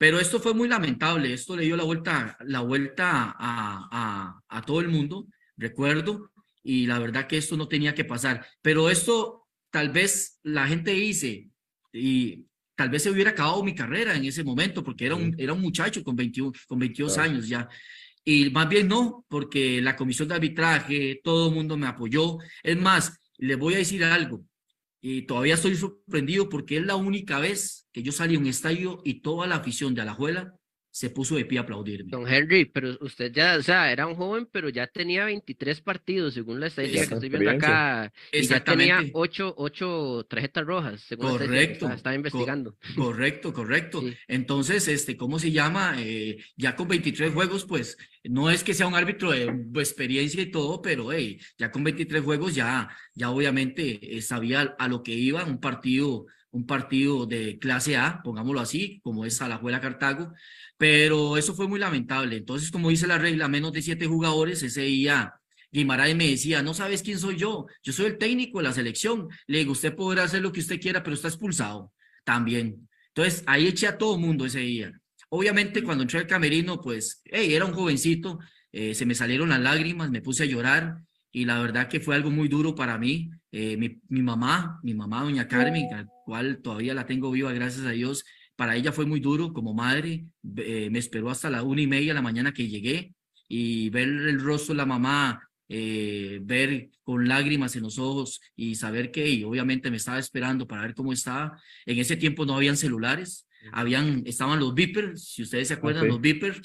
Pero 0.01 0.19
esto 0.19 0.41
fue 0.41 0.55
muy 0.55 0.67
lamentable, 0.67 1.35
esto 1.35 1.55
le 1.55 1.65
dio 1.65 1.77
la 1.77 1.85
vuelta, 1.85 2.39
la 2.47 2.61
vuelta 2.61 3.37
a, 3.39 3.87
a, 3.93 4.41
a 4.49 4.63
todo 4.63 4.81
el 4.81 4.89
mundo, 4.89 5.27
recuerdo, 5.59 6.33
y 6.63 6.87
la 6.87 6.99
verdad 6.99 7.27
que 7.27 7.37
esto 7.37 7.55
no 7.55 7.69
tenía 7.69 7.95
que 7.95 8.07
pasar. 8.07 8.47
Pero 8.63 8.89
esto 8.89 9.47
tal 9.69 9.91
vez 9.91 10.39
la 10.43 10.67
gente 10.67 10.93
dice, 10.93 11.51
y 11.93 12.47
tal 12.75 12.89
vez 12.89 13.03
se 13.03 13.11
hubiera 13.11 13.33
acabado 13.33 13.63
mi 13.63 13.75
carrera 13.75 14.17
en 14.17 14.25
ese 14.25 14.43
momento, 14.43 14.83
porque 14.83 15.05
era 15.05 15.17
un, 15.17 15.35
era 15.37 15.53
un 15.53 15.61
muchacho 15.61 16.03
con, 16.03 16.17
21, 16.17 16.51
con 16.67 16.79
22 16.79 17.19
años 17.19 17.47
ya. 17.47 17.69
Y 18.25 18.49
más 18.49 18.71
bien 18.71 18.89
no, 18.89 19.27
porque 19.29 19.83
la 19.83 19.97
comisión 19.97 20.29
de 20.29 20.37
arbitraje, 20.37 21.21
todo 21.23 21.51
el 21.51 21.55
mundo 21.55 21.77
me 21.77 21.87
apoyó. 21.87 22.39
Es 22.63 22.81
más, 22.81 23.19
le 23.37 23.55
voy 23.55 23.75
a 23.75 23.79
decir 23.79 24.03
algo, 24.03 24.47
y 25.01 25.23
todavía 25.23 25.55
estoy 25.55 25.77
sorprendido 25.77 26.49
porque 26.49 26.77
es 26.77 26.87
la 26.87 26.97
única 26.97 27.39
vez 27.39 27.89
que 27.93 28.03
yo 28.03 28.13
salí 28.13 28.37
a 28.37 28.39
un 28.39 28.47
estadio 28.47 29.01
y 29.05 29.23
toda 29.23 29.47
la 29.47 29.57
afición 29.57 29.95
de 29.95 30.03
Alajuela 30.03 30.55
se 30.91 31.11
puso 31.11 31.37
de 31.37 31.45
pie 31.45 31.59
a 31.59 31.63
aplaudirme. 31.63 32.11
Don 32.11 32.27
Henry, 32.27 32.65
pero 32.65 32.97
usted 33.01 33.33
ya, 33.33 33.57
o 33.57 33.63
sea, 33.63 33.93
era 33.93 34.07
un 34.07 34.15
joven, 34.17 34.49
pero 34.51 34.69
ya 34.69 34.87
tenía 34.87 35.25
23 35.25 35.81
partidos, 35.81 36.35
según 36.35 36.61
la 36.61 36.67
estadística 36.67 37.07
que 37.07 37.15
estoy 37.15 37.29
viendo 37.29 37.51
acá. 37.51 38.13
Y 38.33 38.43
ya 38.43 38.63
tenía 38.63 39.03
8, 39.13 39.55
8 39.57 40.27
tarjetas 40.29 40.67
rojas, 40.67 41.01
según 41.03 41.31
correcto, 41.31 41.89
la 41.89 41.95
estaba 41.95 42.17
investigando. 42.17 42.77
correcto, 42.97 43.53
correcto. 43.53 44.03
Entonces, 44.27 44.89
este, 44.89 45.17
¿cómo 45.17 45.39
se 45.39 45.53
llama? 45.53 45.95
Eh, 45.99 46.39
ya 46.57 46.75
con 46.75 46.89
23 46.89 47.33
juegos, 47.33 47.65
pues, 47.65 47.97
no 48.25 48.51
es 48.51 48.65
que 48.65 48.75
sea 48.75 48.87
un 48.87 48.95
árbitro 48.95 49.31
de 49.31 49.47
experiencia 49.77 50.43
y 50.43 50.51
todo, 50.51 50.83
pero 50.83 51.13
hey, 51.13 51.41
ya 51.57 51.71
con 51.71 51.85
23 51.85 52.23
juegos 52.23 52.55
ya, 52.55 52.89
ya 53.15 53.31
obviamente 53.31 54.17
eh, 54.17 54.23
sabía 54.23 54.75
a 54.79 54.89
lo 54.89 55.03
que 55.03 55.13
iba 55.13 55.45
un 55.45 55.61
partido 55.61 56.27
un 56.53 56.67
partido 56.67 57.27
de 57.27 57.59
clase 57.59 57.97
A, 57.97 58.23
pongámoslo 58.23 58.61
así, 58.61 59.01
como 59.03 59.25
es 59.25 59.41
Alajuela 59.41 59.81
Cartago, 59.81 60.33
pero 60.77 61.37
eso 61.37 61.55
fue 61.55 61.69
muy 61.69 61.79
lamentable. 61.79 62.37
Entonces, 62.37 62.71
como 62.71 62.91
dice 62.91 63.07
la 63.07 63.19
regla, 63.19 63.49
menos 63.49 63.73
de 63.73 63.83
siete 63.83 64.07
jugadores, 64.07 64.63
ese 64.63 64.83
día 64.83 65.35
Guimaraes 65.73 66.17
me 66.17 66.29
decía, 66.29 66.63
no 66.63 66.75
sabes 66.75 67.03
quién 67.03 67.19
soy 67.19 67.37
yo, 67.37 67.67
yo 67.83 67.93
soy 67.93 68.07
el 68.07 68.19
técnico 68.19 68.59
de 68.59 68.65
la 68.65 68.73
selección. 68.73 69.29
Le 69.47 69.59
digo, 69.59 69.73
usted 69.73 69.95
podrá 69.95 70.25
hacer 70.25 70.43
lo 70.43 70.53
que 70.53 70.61
usted 70.61 70.81
quiera, 70.81 71.03
pero 71.03 71.15
está 71.15 71.29
expulsado 71.29 71.93
también. 72.25 72.89
Entonces, 73.09 73.45
ahí 73.47 73.69
eché 73.69 73.87
a 73.87 73.99
todo 73.99 74.19
mundo 74.19 74.47
ese 74.47 74.61
día. 74.61 74.93
Obviamente, 75.29 75.83
cuando 75.83 76.03
entré 76.03 76.19
al 76.19 76.27
camerino, 76.27 76.81
pues, 76.81 77.23
hey, 77.25 77.55
era 77.55 77.65
un 77.65 77.73
jovencito, 77.73 78.41
eh, 78.73 78.95
se 78.95 79.07
me 79.07 79.15
salieron 79.15 79.49
las 79.51 79.61
lágrimas, 79.61 80.11
me 80.11 80.23
puse 80.23 80.43
a 80.43 80.47
llorar 80.47 81.03
y 81.33 81.45
la 81.45 81.61
verdad 81.61 81.89
que 81.89 82.01
fue 82.01 82.15
algo 82.15 82.31
muy 82.31 82.49
duro 82.49 82.75
para 82.75 82.99
mí. 82.99 83.31
Eh, 83.53 83.77
mi, 83.77 84.01
mi 84.09 84.23
mamá, 84.23 84.81
mi 84.83 84.95
mamá, 84.95 85.23
doña 85.23 85.49
Carmen, 85.49 85.93
al 85.93 86.09
cual 86.25 86.61
todavía 86.63 86.95
la 86.95 87.07
tengo 87.07 87.31
viva, 87.31 87.53
gracias 87.53 87.87
a 87.87 87.91
Dios, 87.91 88.25
para 88.57 88.77
ella 88.77 88.93
fue 88.93 89.07
muy 89.07 89.21
duro 89.21 89.53
como 89.53 89.73
madre. 89.73 90.27
Eh, 90.57 90.89
me 90.91 90.99
esperó 90.99 91.31
hasta 91.31 91.51
la 91.51 91.63
una 91.63 91.81
y 91.81 91.87
media 91.87 92.09
de 92.09 92.15
la 92.15 92.23
mañana 92.23 92.53
que 92.53 92.69
llegué 92.69 93.15
y 93.49 93.91
ver 93.91 94.09
el 94.09 94.41
rostro 94.41 94.75
de 94.75 94.79
la 94.79 94.87
mamá, 94.87 95.49
eh, 95.69 96.41
ver 96.43 96.91
con 97.03 97.27
lágrimas 97.27 97.75
en 97.77 97.85
los 97.85 97.99
ojos 97.99 98.41
y 98.55 98.75
saber 98.75 99.11
que 99.11 99.29
y 99.29 99.45
obviamente 99.45 99.91
me 99.91 99.97
estaba 99.97 100.19
esperando 100.19 100.67
para 100.67 100.83
ver 100.83 100.95
cómo 100.95 101.13
estaba. 101.13 101.61
En 101.87 101.99
ese 101.99 102.17
tiempo 102.17 102.45
no 102.45 102.55
habían 102.55 102.77
celulares, 102.77 103.47
habían, 103.73 104.25
estaban 104.27 104.61
los 104.61 104.75
beepers, 104.75 105.25
si 105.25 105.43
ustedes 105.43 105.69
se 105.69 105.75
acuerdan, 105.75 106.09
los 106.09 106.21
beepers. 106.21 106.61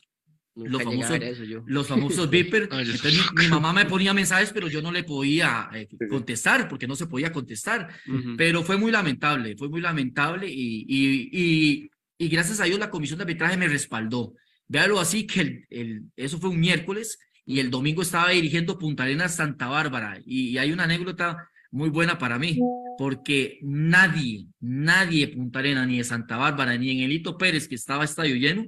Los 0.55 0.83
famosos, 0.83 1.19
los 1.65 1.87
famosos 1.87 2.29
beepers. 2.29 2.69
Entonces, 2.71 3.19
mi, 3.35 3.47
mamá 3.47 3.73
me 3.73 3.85
ponía 3.85 4.13
mensajes, 4.13 4.51
pero 4.53 4.67
yo 4.69 4.81
no 4.81 4.91
le 4.91 5.03
podía 5.03 5.69
eh, 5.73 5.87
contestar 6.09 6.69
porque 6.69 6.87
no 6.87 6.95
se 6.95 7.07
podía 7.07 7.31
contestar. 7.31 7.89
Pero 8.37 8.63
fue 8.63 8.77
muy 8.77 8.91
lamentable, 8.91 9.55
fue 9.57 9.69
muy 9.69 9.81
lamentable 9.81 10.47
y, 10.49 10.85
y, 10.87 11.89
y, 12.17 12.29
gracias 12.29 12.61
a 12.61 12.65
Dios 12.65 12.79
la 12.79 12.89
comisión 12.89 13.17
de 13.17 13.23
arbitraje 13.23 13.57
me 13.57 13.67
respaldó. 13.67 14.33
Véalo 14.67 14.99
así 14.99 15.27
que 15.27 15.41
el, 15.41 15.65
el, 15.69 16.03
eso 16.15 16.39
fue 16.39 16.49
un 16.49 16.59
miércoles 16.59 17.19
y 17.45 17.59
el 17.59 17.69
domingo 17.69 18.01
estaba 18.01 18.29
dirigiendo 18.29 18.79
Punta 18.79 19.03
Arenas 19.03 19.35
Santa 19.35 19.67
Bárbara 19.67 20.19
y, 20.25 20.57
hay 20.57 20.71
una 20.71 20.85
anécdota 20.85 21.49
muy 21.71 21.89
buena 21.89 22.17
para 22.17 22.39
mí 22.39 22.57
porque 22.97 23.59
nadie, 23.61 24.47
nadie 24.59 25.27
de 25.27 25.33
Punta 25.33 25.59
Arenas 25.59 25.87
ni 25.87 25.97
de 25.97 26.03
Santa 26.03 26.37
Bárbara 26.37 26.77
ni 26.77 26.91
en 26.91 26.99
Elito 27.01 27.37
Pérez 27.37 27.67
que 27.67 27.75
estaba 27.75 28.05
estadio 28.05 28.35
lleno 28.35 28.65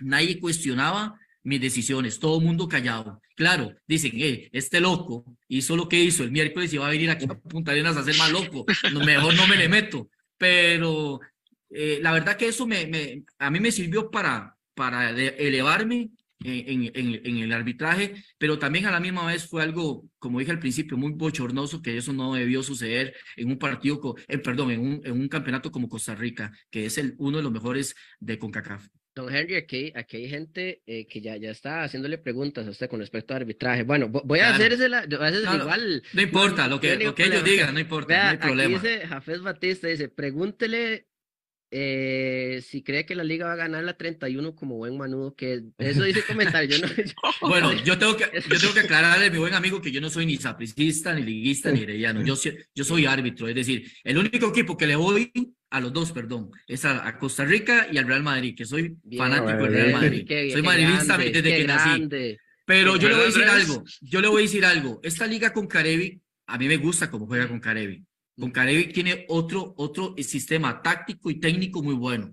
nadie 0.00 0.40
cuestionaba 0.40 1.18
mis 1.42 1.60
decisiones, 1.60 2.18
todo 2.18 2.40
mundo 2.40 2.68
callado. 2.68 3.20
Claro, 3.34 3.74
dicen, 3.86 4.12
eh, 4.16 4.48
este 4.52 4.80
loco 4.80 5.24
hizo 5.48 5.76
lo 5.76 5.88
que 5.88 5.98
hizo 6.00 6.24
el 6.24 6.30
miércoles 6.30 6.72
y 6.72 6.78
va 6.78 6.88
a 6.88 6.90
venir 6.90 7.10
aquí 7.10 7.24
a 7.24 7.38
Punta 7.38 7.72
Arenas 7.72 7.96
a 7.96 8.04
ser 8.04 8.16
más 8.16 8.30
loco, 8.30 8.66
mejor 9.06 9.34
no 9.34 9.46
me 9.46 9.56
le 9.56 9.68
meto. 9.68 10.10
Pero 10.36 11.20
eh, 11.70 11.98
la 12.02 12.12
verdad 12.12 12.36
que 12.36 12.48
eso 12.48 12.66
me, 12.66 12.86
me, 12.86 13.24
a 13.38 13.50
mí 13.50 13.60
me 13.60 13.72
sirvió 13.72 14.10
para, 14.10 14.56
para 14.74 15.10
elevarme 15.10 16.10
en, 16.44 16.90
en, 16.94 17.20
en, 17.24 17.36
el 17.38 17.52
arbitraje, 17.52 18.14
pero 18.38 18.58
también 18.58 18.86
a 18.86 18.92
la 18.92 19.00
misma 19.00 19.26
vez 19.26 19.46
fue 19.46 19.62
algo, 19.62 20.08
como 20.18 20.38
dije 20.38 20.52
al 20.52 20.60
principio, 20.60 20.96
muy 20.96 21.12
bochornoso, 21.12 21.82
que 21.82 21.96
eso 21.96 22.12
no 22.12 22.34
debió 22.34 22.62
suceder 22.62 23.14
en 23.36 23.48
un 23.48 23.58
partido, 23.58 24.14
eh, 24.28 24.38
perdón, 24.38 24.70
en 24.70 24.80
un, 24.80 25.00
en 25.04 25.12
un 25.12 25.28
campeonato 25.28 25.72
como 25.72 25.88
Costa 25.88 26.14
Rica, 26.14 26.52
que 26.70 26.86
es 26.86 26.98
el, 26.98 27.14
uno 27.18 27.38
de 27.38 27.42
los 27.42 27.52
mejores 27.52 27.96
de 28.20 28.38
CONCACAF. 28.38 28.86
Don 29.18 29.34
Henry, 29.34 29.56
aquí, 29.56 29.92
aquí 29.96 30.16
hay 30.18 30.28
gente 30.28 30.82
eh, 30.86 31.08
que 31.08 31.20
ya, 31.20 31.36
ya 31.36 31.50
está 31.50 31.82
haciéndole 31.82 32.18
preguntas 32.18 32.64
a 32.64 32.70
usted 32.70 32.88
con 32.88 33.00
respecto 33.00 33.34
al 33.34 33.42
arbitraje. 33.42 33.82
Bueno, 33.82 34.08
voy 34.08 34.38
a 34.38 34.50
hacer 34.50 34.72
ese, 34.72 34.86
igual. 34.86 36.04
No, 36.12 36.22
importa, 36.22 36.68
lo 36.68 36.80
que, 36.80 36.96
lo 36.96 37.16
que 37.16 37.24
ellos 37.24 37.42
digan, 37.42 37.74
no 37.74 37.80
importa, 37.80 38.22
no 38.24 38.30
hay 38.30 38.36
problema. 38.36 38.78
Aquí 38.78 38.86
dice 38.86 39.06
Jafés 39.08 39.42
Batista, 39.42 39.88
dice, 39.88 40.08
pregúntele 40.08 41.08
eh, 41.70 42.62
si 42.66 42.82
cree 42.82 43.04
que 43.04 43.14
la 43.14 43.24
liga 43.24 43.46
va 43.46 43.52
a 43.52 43.56
ganar 43.56 43.84
la 43.84 43.96
31 43.96 44.54
como 44.54 44.76
buen 44.76 44.96
manudo, 44.96 45.34
que 45.34 45.64
eso 45.78 46.02
dice 46.04 46.22
comentario. 46.26 46.76
Yo 46.76 46.86
no, 46.86 46.92
bueno, 47.48 47.72
yo 47.84 47.98
tengo, 47.98 48.16
que, 48.16 48.24
yo 48.48 48.58
tengo 48.58 48.74
que 48.74 48.80
aclararle 48.80 49.26
a 49.26 49.30
mi 49.30 49.38
buen 49.38 49.54
amigo 49.54 49.80
que 49.80 49.92
yo 49.92 50.00
no 50.00 50.08
soy 50.08 50.26
ni 50.26 50.36
sapricista, 50.36 51.14
ni 51.14 51.22
liguista, 51.22 51.70
ni 51.70 51.82
herediano. 51.82 52.22
Yo, 52.22 52.34
yo 52.74 52.84
soy 52.84 53.06
árbitro, 53.06 53.48
es 53.48 53.54
decir, 53.54 53.90
el 54.04 54.18
único 54.18 54.48
equipo 54.48 54.76
que 54.76 54.86
le 54.86 54.96
voy 54.96 55.30
a 55.70 55.80
los 55.80 55.92
dos, 55.92 56.12
perdón, 56.12 56.50
es 56.66 56.84
a, 56.84 57.18
Costa 57.18 57.44
Rica 57.44 57.88
y 57.90 57.98
al 57.98 58.06
Real 58.06 58.22
Madrid, 58.22 58.54
que 58.56 58.64
soy 58.64 58.96
fanático 59.16 59.64
del 59.64 59.72
Real 59.72 59.92
Madrid. 59.92 60.26
soy 60.52 60.62
madridista 60.62 61.18
desde 61.18 61.42
que 61.42 61.64
nací. 61.64 62.08
Pero 62.64 62.96
yo 62.96 63.08
le 63.08 63.14
voy 63.14 63.24
a 63.24 63.26
decir 63.26 63.44
algo, 63.44 63.84
yo 64.00 64.20
le 64.20 64.28
voy 64.28 64.42
a 64.42 64.44
decir 64.44 64.64
algo. 64.64 65.00
Esta 65.02 65.26
liga 65.26 65.52
con 65.52 65.66
Carevi, 65.66 66.20
a 66.46 66.58
mí 66.58 66.68
me 66.68 66.76
gusta 66.76 67.10
cómo 67.10 67.26
juega 67.26 67.48
con 67.48 67.60
Carevi. 67.60 68.04
Carevi 68.52 68.92
tiene 68.92 69.24
otro, 69.28 69.74
otro 69.76 70.14
sistema 70.18 70.80
táctico 70.80 71.30
y 71.30 71.40
técnico 71.40 71.82
muy 71.82 71.94
bueno. 71.94 72.32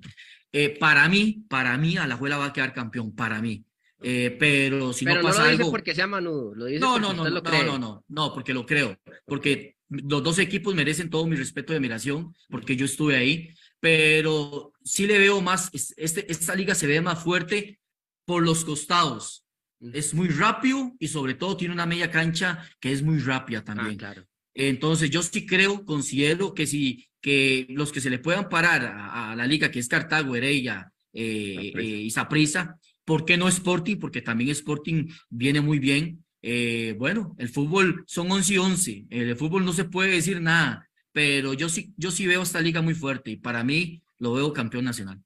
Eh, 0.51 0.77
para 0.79 1.09
mí, 1.09 1.45
para 1.49 1.77
mí, 1.77 1.97
Alajuela 1.97 2.37
va 2.37 2.45
a 2.45 2.53
quedar 2.53 2.73
campeón, 2.73 3.13
para 3.13 3.41
mí. 3.41 3.65
Eh, 4.01 4.35
pero 4.39 4.93
si 4.93 5.03
no 5.03 5.19
pasa 5.21 5.39
no 5.39 5.45
lo 5.45 5.57
dice 5.57 5.71
porque 5.71 5.95
sea 5.95 6.05
manudo, 6.05 6.53
lo 6.53 6.65
dice 6.65 6.79
no, 6.79 6.99
no, 6.99 7.13
no, 7.13 7.27
no, 7.29 7.41
no, 7.41 7.79
no, 7.79 8.03
no, 8.07 8.33
porque 8.33 8.53
lo 8.53 8.65
creo, 8.65 8.99
porque 9.25 9.77
los 9.89 10.21
dos 10.21 10.37
equipos 10.37 10.75
merecen 10.75 11.09
todo 11.09 11.25
mi 11.25 11.35
respeto 11.35 11.73
y 11.73 11.77
admiración 11.77 12.35
porque 12.49 12.75
yo 12.75 12.85
estuve 12.85 13.15
ahí, 13.15 13.49
pero 13.79 14.73
sí 14.83 15.07
le 15.07 15.17
veo 15.17 15.41
más, 15.41 15.71
este, 15.97 16.29
esta 16.31 16.55
liga 16.55 16.75
se 16.75 16.87
ve 16.87 17.01
más 17.01 17.23
fuerte 17.23 17.79
por 18.25 18.43
los 18.43 18.63
costados. 18.65 19.45
Es 19.93 20.13
muy 20.13 20.29
rápido 20.29 20.93
y 20.99 21.07
sobre 21.07 21.33
todo 21.33 21.57
tiene 21.57 21.73
una 21.73 21.85
media 21.85 22.11
cancha 22.11 22.63
que 22.79 22.91
es 22.91 23.01
muy 23.01 23.19
rápida 23.19 23.63
también. 23.63 23.97
claro. 23.97 24.25
Entonces 24.55 25.11
yo 25.11 25.21
sí 25.21 25.45
creo, 25.45 25.85
considero 25.85 26.53
que 26.53 26.65
si 26.65 27.07
que 27.21 27.65
los 27.69 27.91
que 27.91 28.01
se 28.01 28.09
le 28.09 28.19
puedan 28.19 28.49
parar 28.49 28.85
a, 28.85 29.35
la 29.35 29.47
liga 29.47 29.71
que 29.71 29.79
es 29.79 29.87
Cartago, 29.87 30.35
Heredia 30.35 30.91
eh, 31.11 31.73
eh, 31.75 31.83
y 31.83 32.11
Saprissa, 32.11 32.77
¿por 33.03 33.25
qué 33.25 33.35
no 33.35 33.47
Sporting? 33.47 33.97
Porque 33.97 34.21
también 34.21 34.51
Sporting 34.51 35.07
viene 35.29 35.59
muy 35.59 35.79
bien 35.79 36.25
eh, 36.47 36.93
bueno, 36.99 37.35
el 37.39 37.49
fútbol 37.49 38.03
son 38.05 38.31
11 38.31 38.53
y 38.53 38.57
11, 38.59 39.05
el 39.09 39.35
fútbol 39.35 39.65
no 39.65 39.73
se 39.73 39.85
puede 39.85 40.11
decir 40.11 40.39
nada, 40.39 40.87
pero 41.11 41.53
yo 41.53 41.69
sí, 41.69 41.91
yo 41.97 42.11
sí 42.11 42.27
veo 42.27 42.43
esta 42.43 42.61
liga 42.61 42.83
muy 42.83 42.93
fuerte 42.93 43.31
y 43.31 43.37
para 43.37 43.63
mí 43.63 44.03
lo 44.19 44.33
veo 44.33 44.53
campeón 44.53 44.85
nacional. 44.85 45.19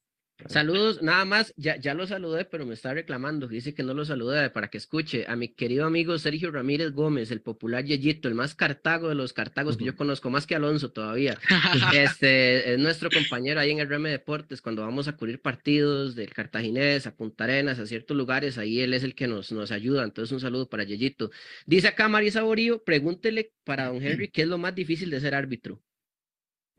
Saludos, 0.48 1.02
nada 1.02 1.26
más, 1.26 1.54
ya, 1.58 1.76
ya 1.76 1.94
lo 1.94 2.08
saludé, 2.08 2.46
pero 2.46 2.66
me 2.66 2.74
está 2.74 2.94
reclamando, 2.94 3.48
dice 3.48 3.74
que 3.74 3.84
no 3.84 3.94
lo 3.94 4.06
saludé 4.06 4.50
para 4.50 4.70
que 4.70 4.78
escuche 4.78 5.26
a 5.28 5.36
mi 5.36 5.50
querido 5.50 5.86
amigo 5.86 6.18
Sergio 6.18 6.50
Ramírez 6.52 6.94
Gómez, 6.94 7.30
el 7.32 7.42
popular 7.42 7.84
Yeyito, 7.84 8.30
el 8.30 8.36
más 8.36 8.56
cartago 8.56 9.10
de 9.10 9.16
los 9.16 9.34
cartagos 9.34 9.76
que 9.76 9.86
yo 9.86 9.96
conozco, 9.96 10.30
más 10.30 10.48
que 10.48 10.56
Alonso 10.56 10.92
todavía. 10.92 11.38
Este 11.94 12.74
es 12.74 12.80
nuestro 12.80 13.10
compañero 13.10 13.60
ahí 13.60 13.72
en 13.72 13.80
el 13.80 13.90
RM 13.90 14.04
Deportes, 14.04 14.62
cuando 14.62 14.82
vamos 14.82 15.08
a 15.08 15.18
cubrir 15.18 15.42
partidos 15.42 16.16
del 16.16 16.34
Cartaginés, 16.34 17.06
a 17.06 17.16
Punta 17.16 17.44
Arenas, 17.44 17.80
a 17.80 17.86
ciertos 17.86 18.16
lugares, 18.16 18.58
ahí 18.58 18.80
él 18.80 18.94
es 18.94 19.04
el 19.04 19.16
que 19.16 19.28
nos, 19.28 19.52
nos 19.52 19.72
ayuda. 19.72 20.04
Entonces, 20.04 20.32
un 20.32 20.40
saludo 20.40 20.70
para 20.70 20.84
Yeyito. 20.84 21.32
Dice 21.66 21.90
acá 21.90 22.08
Marisa 22.08 22.44
Borío, 22.44 22.84
pregúntele 22.84 23.52
para 23.64 23.88
don 23.88 24.02
Henry 24.02 24.30
qué 24.30 24.44
es 24.44 24.48
lo 24.48 24.58
más 24.58 24.74
difícil 24.74 25.10
de 25.10 25.20
ser 25.20 25.36
árbitro. 25.36 25.82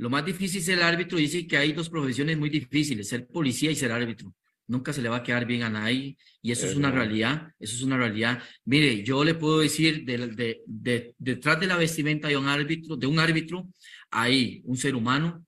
Lo 0.00 0.08
más 0.08 0.24
difícil 0.24 0.60
es 0.60 0.64
ser 0.64 0.82
árbitro. 0.82 1.18
Dice 1.18 1.46
que 1.46 1.58
hay 1.58 1.72
dos 1.72 1.90
profesiones 1.90 2.38
muy 2.38 2.48
difíciles, 2.48 3.06
ser 3.06 3.26
policía 3.26 3.70
y 3.70 3.76
ser 3.76 3.92
árbitro. 3.92 4.34
Nunca 4.66 4.94
se 4.94 5.02
le 5.02 5.10
va 5.10 5.16
a 5.16 5.22
quedar 5.22 5.44
bien 5.44 5.62
a 5.62 5.68
nadie 5.68 6.16
y 6.40 6.52
eso 6.52 6.66
es 6.66 6.74
una 6.74 6.90
realidad, 6.90 7.52
eso 7.58 7.76
es 7.76 7.82
una 7.82 7.98
realidad. 7.98 8.42
Mire, 8.64 9.02
yo 9.02 9.22
le 9.24 9.34
puedo 9.34 9.58
decir, 9.58 10.06
de, 10.06 10.28
de, 10.28 10.62
de, 10.64 11.14
detrás 11.18 11.60
de 11.60 11.66
la 11.66 11.76
vestimenta 11.76 12.28
de 12.28 12.36
un 12.38 12.48
árbitro, 12.48 12.96
de 12.96 13.06
un 13.06 13.18
árbitro, 13.18 13.68
hay 14.10 14.62
un 14.64 14.78
ser 14.78 14.94
humano, 14.94 15.44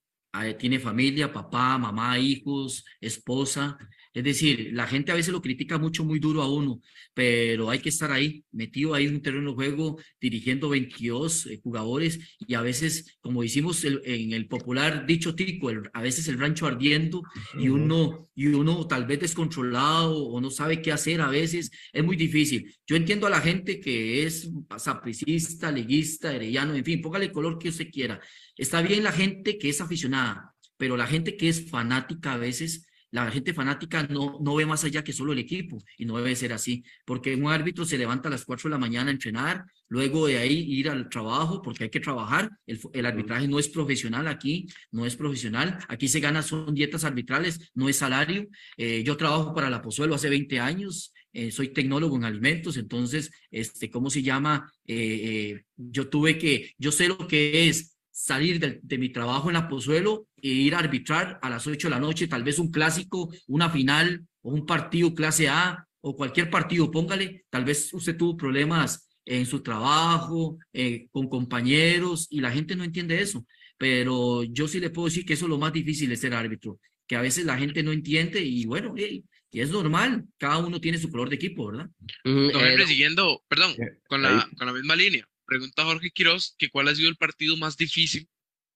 tiene 0.59 0.79
familia, 0.79 1.33
papá, 1.33 1.79
mamá, 1.79 2.19
hijos, 2.19 2.85
esposa, 3.01 3.79
es 4.15 4.25
decir, 4.25 4.71
la 4.73 4.87
gente 4.87 5.11
a 5.11 5.15
veces 5.15 5.33
lo 5.33 5.41
critica 5.41 5.79
mucho, 5.79 6.05
muy 6.05 6.19
duro 6.19 6.43
a 6.43 6.53
uno, 6.53 6.81
pero 7.15 7.71
hay 7.71 7.79
que 7.79 7.89
estar 7.89 8.13
ahí, 8.13 8.45
metido 8.53 8.95
ahí 8.95 9.07
en 9.07 9.15
un 9.15 9.23
terreno 9.23 9.51
de 9.51 9.57
juego, 9.57 9.99
dirigiendo 10.21 10.69
22 10.69 11.47
eh, 11.47 11.61
jugadores 11.63 12.37
y 12.39 12.55
a 12.55 12.61
veces, 12.61 13.19
como 13.21 13.43
hicimos 13.43 13.85
en 13.85 14.33
el 14.33 14.49
popular 14.49 15.07
dicho 15.07 15.35
tico, 15.35 15.71
a 15.93 16.03
veces 16.03 16.29
el 16.29 16.39
rancho 16.39 16.67
ardiendo 16.67 17.23
y 17.59 17.69
uno, 17.69 18.29
y 18.35 18.49
uno 18.49 18.87
tal 18.87 19.07
vez 19.07 19.21
descontrolado 19.21 20.25
o 20.25 20.41
no 20.41 20.51
sabe 20.51 20.83
qué 20.83 20.93
hacer 20.93 21.21
a 21.23 21.29
veces, 21.29 21.71
es 21.93 22.05
muy 22.05 22.17
difícil. 22.17 22.75
Yo 22.87 22.97
entiendo 22.97 23.27
a 23.27 23.31
la 23.31 23.41
gente 23.41 23.81
que 23.81 24.25
es 24.27 24.51
sapricista, 24.77 25.73
liguista, 25.73 26.35
herediano, 26.35 26.75
en 26.75 26.85
fin, 26.85 27.01
póngale 27.01 27.27
el 27.27 27.33
color 27.33 27.59
que 27.59 27.71
usted 27.71 27.91
quiera. 27.91 28.21
Está 28.57 28.83
bien 28.83 29.05
la 29.05 29.13
gente 29.13 29.57
que 29.57 29.71
es 29.71 29.81
aficionada, 29.81 30.55
pero 30.77 30.97
la 30.97 31.07
gente 31.07 31.37
que 31.37 31.49
es 31.49 31.71
fanática 31.71 32.35
a 32.35 32.39
veces 32.39 32.87
la 33.13 33.31
gente 33.31 33.55
fanática 33.55 34.03
no, 34.05 34.39
no 34.41 34.55
ve 34.57 34.67
más 34.67 34.83
allá 34.85 35.05
que 35.05 35.13
solo 35.13 35.33
el 35.33 35.39
equipo 35.39 35.79
y 35.99 36.07
no 36.07 36.17
debe 36.17 36.35
ser 36.35 36.53
así, 36.53 36.83
porque 37.05 37.35
un 37.37 37.51
árbitro 37.53 37.85
se 37.85 37.99
levanta 37.99 38.29
a 38.29 38.33
las 38.33 38.45
4 38.45 38.69
de 38.69 38.73
la 38.73 38.79
mañana 38.79 39.11
a 39.11 39.13
entrenar, 39.13 39.65
luego 39.89 40.27
de 40.27 40.39
ahí 40.39 40.65
ir 40.73 40.89
al 40.89 41.09
trabajo, 41.09 41.61
porque 41.63 41.85
hay 41.85 41.91
que 41.91 42.01
trabajar, 42.01 42.51
el, 42.67 42.81
el 42.93 43.07
arbitraje 43.07 43.47
no 43.47 43.59
es 43.59 43.69
profesional 43.69 44.27
aquí, 44.27 44.67
no 44.91 45.05
es 45.07 45.15
profesional, 45.15 45.79
aquí 45.89 46.09
se 46.09 46.21
gana 46.21 46.43
son 46.43 46.75
dietas 46.75 47.05
arbitrales, 47.05 47.71
no 47.75 47.89
es 47.89 47.97
salario, 47.97 48.49
eh, 48.79 49.03
yo 49.05 49.17
trabajo 49.17 49.55
para 49.55 49.71
la 49.71 49.83
Pozuelo 49.83 50.15
hace 50.15 50.31
20 50.31 50.59
años, 50.59 51.13
eh, 51.35 51.51
soy 51.51 51.69
tecnólogo 51.69 52.17
en 52.17 52.25
alimentos, 52.25 52.77
entonces, 52.77 53.31
este, 53.51 53.91
¿cómo 53.91 54.11
se 54.11 54.23
llama? 54.23 54.73
Eh, 54.87 55.63
yo 55.77 56.09
tuve 56.09 56.39
que, 56.39 56.73
yo 56.79 56.93
sé 56.93 57.09
lo 57.09 57.27
que 57.27 57.69
es 57.69 57.92
salir 58.23 58.61
de, 58.61 58.99
mi 58.99 59.09
trabajo 59.09 59.51
en 59.51 59.55
la 59.55 59.69
Pozuelo 59.69 60.29
e 60.41 60.49
ir 60.49 60.77
a 60.77 60.79
arbitrar 60.79 61.41
a 61.43 61.51
las 61.51 61.67
8 61.67 61.89
de 61.89 61.91
la 61.91 61.99
noche, 61.99 62.29
tal 62.29 62.45
vez 62.45 62.61
un 62.61 62.71
clásico, 62.71 63.33
una 63.49 63.69
final 63.69 64.25
o 64.43 64.53
un 64.53 64.65
partido 64.65 65.13
clase 65.13 65.49
A 65.49 65.85
o 66.01 66.17
cualquier 66.17 66.49
partido, 66.49 66.89
póngale, 66.89 67.45
tal 67.51 67.65
vez 67.65 67.93
usted 67.93 68.17
tuvo 68.17 68.37
problemas 68.37 69.09
en 69.25 69.45
su 69.45 69.61
trabajo, 69.61 70.59
eh, 70.73 71.09
con 71.11 71.29
compañeros 71.29 72.29
y 72.31 72.41
la 72.41 72.53
gente 72.53 72.77
no 72.77 72.85
entiende 72.85 73.21
eso, 73.21 73.45
pero 73.77 74.45
yo 74.45 74.69
sí 74.69 74.79
le 74.79 74.91
puedo 74.91 75.09
decir 75.09 75.25
que 75.25 75.33
eso 75.33 75.47
es 75.47 75.51
lo 75.51 75.59
más 75.59 75.73
difícil 75.73 76.09
de 76.09 76.17
ser 76.17 76.33
árbitro, 76.33 76.79
que 77.09 77.17
a 77.17 77.23
veces 77.23 77.45
la 77.45 77.59
gente 77.59 77.83
no 77.83 77.91
entiende 77.91 78.41
y 78.41 78.67
bueno, 78.67 78.95
y 78.97 79.25
es 79.61 79.71
normal, 79.71 80.27
cada 80.39 80.59
uno 80.59 80.81
tiene 80.81 80.99
su 80.99 81.11
color 81.11 81.29
de 81.29 81.37
equipo, 81.37 81.67
¿verdad? 81.73 81.91
Mm, 82.25 82.87
siguiendo, 82.87 83.43
perdón, 83.49 83.75
con 84.07 84.23
la, 84.23 84.49
con 84.57 84.67
la 84.69 84.73
misma 84.73 84.95
línea, 84.95 85.27
pregunta 85.53 85.85
Jorge 85.85 86.11
Quiroz 86.11 86.55
que 86.57 86.71
cuál 86.71 86.89
ha 86.89 86.95
sido 86.95 87.09
el 87.09 87.17
partido 87.17 87.57
más 87.57 87.77
difícil 87.77 88.29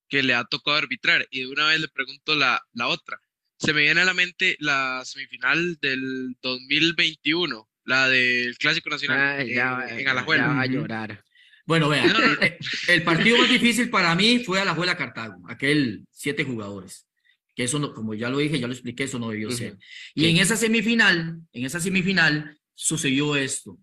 que 0.08 0.22
le 0.22 0.34
ha 0.34 0.44
tocado 0.44 0.76
arbitrar. 0.76 1.26
Y 1.30 1.40
de 1.40 1.46
una 1.48 1.68
vez 1.68 1.80
le 1.80 1.88
pregunto 1.88 2.34
la, 2.34 2.62
la 2.74 2.88
otra. 2.88 3.18
Se 3.58 3.72
me 3.72 3.82
viene 3.82 4.02
a 4.02 4.04
la 4.04 4.14
mente 4.14 4.56
la 4.60 5.02
semifinal 5.04 5.78
del 5.80 6.36
2021, 6.42 7.68
la 7.84 8.08
del 8.08 8.56
Clásico 8.58 8.90
Nacional 8.90 9.40
en, 9.40 10.08
Alajuela. 10.08 10.48
va 10.48 10.60
a 10.60 10.66
llorar. 10.66 11.24
Bueno, 11.64 11.88
vean, 11.88 12.08
el, 12.88 13.02
partido 13.02 13.38
más 13.38 13.48
difícil 13.48 13.88
para 13.90 14.14
mí 14.14 14.40
fue 14.40 14.60
Alajuela 14.60 14.96
Cartago, 14.96 15.42
aquel 15.48 16.04
siete 16.10 16.44
jugadores. 16.44 17.08
Que 17.56 17.64
eso, 17.64 17.78
no, 17.78 17.94
como 17.94 18.12
ya 18.12 18.28
lo 18.28 18.38
dije, 18.38 18.60
ya 18.60 18.66
lo 18.66 18.74
expliqué, 18.74 19.04
eso 19.04 19.18
no 19.18 19.30
debió 19.30 19.50
ser. 19.50 19.78
Y 20.14 20.28
en 20.28 20.36
esa 20.36 20.56
semifinal, 20.56 21.40
en 21.52 21.64
esa 21.64 21.80
semifinal, 21.80 22.60
sucedió 22.74 23.34
esto. 23.34 23.78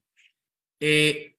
Eh, 0.79 1.32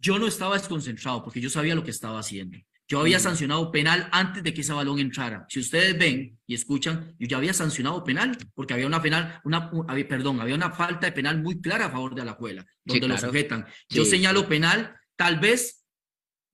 yo 0.00 0.18
no 0.18 0.26
estaba 0.26 0.56
desconcentrado 0.56 1.22
porque 1.22 1.40
yo 1.40 1.50
sabía 1.50 1.74
lo 1.74 1.84
que 1.84 1.90
estaba 1.90 2.18
haciendo. 2.18 2.58
Yo 2.90 3.00
había 3.00 3.20
sancionado 3.20 3.70
penal 3.70 4.08
antes 4.12 4.42
de 4.42 4.54
que 4.54 4.62
ese 4.62 4.72
balón 4.72 4.98
entrara. 4.98 5.44
Si 5.50 5.60
ustedes 5.60 5.98
ven 5.98 6.38
y 6.46 6.54
escuchan, 6.54 7.14
yo 7.18 7.28
ya 7.28 7.36
había 7.36 7.52
sancionado 7.52 8.02
penal 8.02 8.38
porque 8.54 8.72
había 8.72 8.86
una 8.86 9.02
penal, 9.02 9.42
una, 9.44 9.70
perdón, 10.08 10.40
había 10.40 10.54
una 10.54 10.72
falta 10.72 11.06
de 11.06 11.12
penal 11.12 11.42
muy 11.42 11.60
clara 11.60 11.86
a 11.86 11.90
favor 11.90 12.14
de 12.14 12.24
la 12.24 12.32
Alajuela, 12.32 12.64
donde 12.84 13.08
lo 13.08 13.18
sujetan. 13.18 13.66
Yo 13.90 14.06
señalo 14.06 14.48
penal, 14.48 14.96
tal 15.16 15.38
vez 15.38 15.84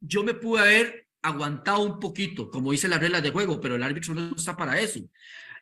yo 0.00 0.24
me 0.24 0.34
pude 0.34 0.60
haber 0.60 1.06
aguantado 1.22 1.80
un 1.80 2.00
poquito, 2.00 2.50
como 2.50 2.72
dice 2.72 2.88
las 2.88 3.00
reglas 3.00 3.22
de 3.22 3.30
juego, 3.30 3.60
pero 3.60 3.76
el 3.76 3.82
árbitro 3.84 4.12
no 4.14 4.34
está 4.34 4.56
para 4.56 4.80
eso. 4.80 5.00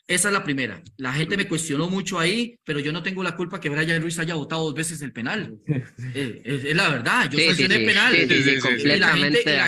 Esa 0.07 0.29
es 0.29 0.35
la 0.35 0.43
primera. 0.43 0.83
La 0.97 1.13
gente 1.13 1.37
me 1.37 1.47
cuestionó 1.47 1.89
mucho 1.89 2.19
ahí, 2.19 2.59
pero 2.65 2.81
yo 2.81 2.93
no 2.93 3.03
tengo 3.03 3.23
la 3.23 3.37
culpa 3.37 3.61
que 3.61 3.69
Brian 3.69 4.03
Ruiz 4.03 4.19
haya 4.19 4.35
votado 4.35 4.65
dos 4.65 4.75
veces 4.75 5.01
el 5.03 5.13
penal. 5.13 5.57
Eh, 6.15 6.43
es, 6.45 6.77
la 6.77 6.89
verdad, 6.89 7.31
yo 7.31 7.39
sancioné 7.39 7.77
el 7.77 7.87
penal. 7.87 8.15
y 8.15 8.99
la 8.99 9.17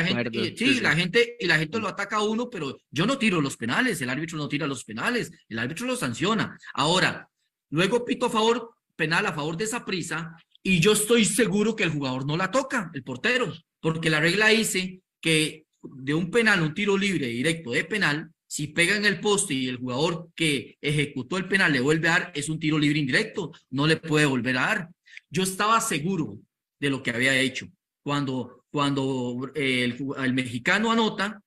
gente, 0.04 0.54
sí, 0.56 0.80
la 0.80 0.94
gente, 0.94 1.36
y 1.38 1.46
la 1.46 1.58
gente 1.58 1.78
lo 1.78 1.88
ataca 1.88 2.16
a 2.16 2.22
uno, 2.22 2.50
pero 2.50 2.76
yo 2.90 3.06
no 3.06 3.16
tiro 3.16 3.40
los 3.40 3.56
penales, 3.56 4.00
el 4.02 4.10
árbitro 4.10 4.36
no 4.36 4.48
tira 4.48 4.66
los 4.66 4.84
penales, 4.84 5.30
el 5.48 5.58
árbitro 5.58 5.86
lo 5.86 5.96
sanciona. 5.96 6.58
Ahora, 6.74 7.28
luego 7.70 8.04
pito 8.04 8.26
a 8.26 8.30
favor, 8.30 8.70
penal 8.96 9.26
a 9.26 9.32
favor 9.32 9.56
de 9.56 9.64
esa 9.64 9.84
prisa, 9.84 10.36
y 10.62 10.80
yo 10.80 10.92
estoy 10.92 11.24
seguro 11.24 11.76
que 11.76 11.84
el 11.84 11.90
jugador 11.90 12.26
no 12.26 12.36
la 12.36 12.50
toca, 12.50 12.90
el 12.94 13.02
portero, 13.02 13.52
porque 13.80 14.10
la 14.10 14.20
regla 14.20 14.48
dice 14.48 15.00
que 15.20 15.66
de 15.82 16.14
un 16.14 16.30
penal, 16.30 16.62
un 16.62 16.74
tiro 16.74 16.96
libre 16.98 17.28
directo 17.28 17.70
de 17.72 17.84
penal, 17.84 18.33
si 18.54 18.68
pega 18.68 18.94
en 18.94 19.04
el 19.04 19.18
poste 19.18 19.52
y 19.52 19.66
el 19.66 19.78
jugador 19.78 20.28
que 20.36 20.78
ejecutó 20.80 21.38
el 21.38 21.48
penal 21.48 21.72
le 21.72 21.80
vuelve 21.80 22.06
a 22.06 22.12
dar, 22.12 22.32
es 22.36 22.48
un 22.48 22.60
tiro 22.60 22.78
libre 22.78 23.00
indirecto, 23.00 23.50
no 23.70 23.84
le 23.84 23.96
puede 23.96 24.26
volver 24.26 24.56
a 24.58 24.60
dar. 24.60 24.90
Yo 25.28 25.42
estaba 25.42 25.80
seguro 25.80 26.38
de 26.78 26.88
lo 26.88 27.02
que 27.02 27.10
había 27.10 27.34
hecho. 27.34 27.66
Cuando, 28.04 28.64
cuando 28.70 29.50
eh, 29.56 29.82
el, 29.82 30.34
mexicano 30.34 30.92
anota, 30.92 31.42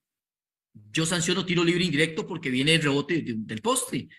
yo 0.91 1.05
sanciono 1.05 1.45
tiro 1.45 1.63
libre 1.63 1.85
indirecto 1.85 2.27
porque 2.27 2.49
viene 2.49 2.73
el 2.73 2.81
rebote 2.81 3.23
del 3.25 3.61
poste. 3.61 4.09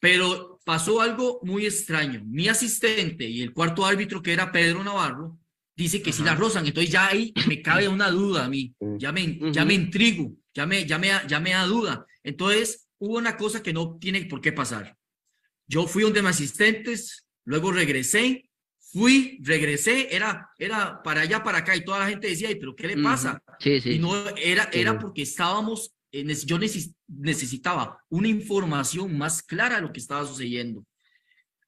Pero 0.00 0.58
pasó 0.64 1.00
algo 1.00 1.38
muy 1.44 1.64
extraño. 1.64 2.24
Mi 2.24 2.48
asistente 2.48 3.24
y 3.24 3.40
el 3.40 3.52
cuarto 3.52 3.86
árbitro, 3.86 4.20
que 4.20 4.32
era 4.32 4.50
Pedro 4.50 4.82
Navarro, 4.82 5.38
dice 5.76 6.02
que 6.02 6.12
si 6.12 6.24
la 6.24 6.34
rozan. 6.34 6.66
Entonces 6.66 6.90
ya 6.90 7.06
ahí 7.06 7.32
me 7.46 7.62
cabe 7.62 7.86
una 7.86 8.10
duda 8.10 8.46
a 8.46 8.48
mí. 8.48 8.74
Ya 8.98 9.12
me, 9.12 9.38
ya 9.52 9.64
me 9.64 9.74
intrigo, 9.74 10.32
ya 10.52 10.66
me, 10.66 10.84
ya, 10.84 10.98
me, 10.98 11.08
ya 11.28 11.38
me 11.38 11.50
da 11.50 11.66
duda. 11.66 12.04
Entonces, 12.24 12.88
hubo 12.98 13.18
una 13.18 13.36
cosa 13.36 13.62
que 13.62 13.72
no 13.72 13.98
tiene 13.98 14.24
por 14.26 14.40
qué 14.40 14.52
pasar. 14.52 14.96
Yo 15.66 15.86
fui 15.86 16.04
un 16.04 16.12
de 16.12 16.22
mis 16.22 16.30
asistentes, 16.30 17.26
luego 17.44 17.72
regresé, 17.72 18.48
fui, 18.78 19.38
regresé, 19.42 20.14
era, 20.14 20.50
era 20.58 21.02
para 21.02 21.22
allá, 21.22 21.42
para 21.42 21.58
acá, 21.58 21.74
y 21.74 21.84
toda 21.84 22.00
la 22.00 22.08
gente 22.08 22.28
decía, 22.28 22.48
pero 22.60 22.76
¿qué 22.76 22.88
le 22.88 23.02
pasa? 23.02 23.42
Sí, 23.58 23.80
sí. 23.80 23.92
Y 23.92 23.98
no 23.98 24.28
era, 24.36 24.68
era 24.72 24.98
porque 24.98 25.22
estábamos, 25.22 25.94
yo 26.12 26.58
necesitaba 27.08 27.98
una 28.10 28.28
información 28.28 29.16
más 29.16 29.42
clara 29.42 29.76
de 29.76 29.82
lo 29.82 29.92
que 29.92 30.00
estaba 30.00 30.26
sucediendo. 30.26 30.86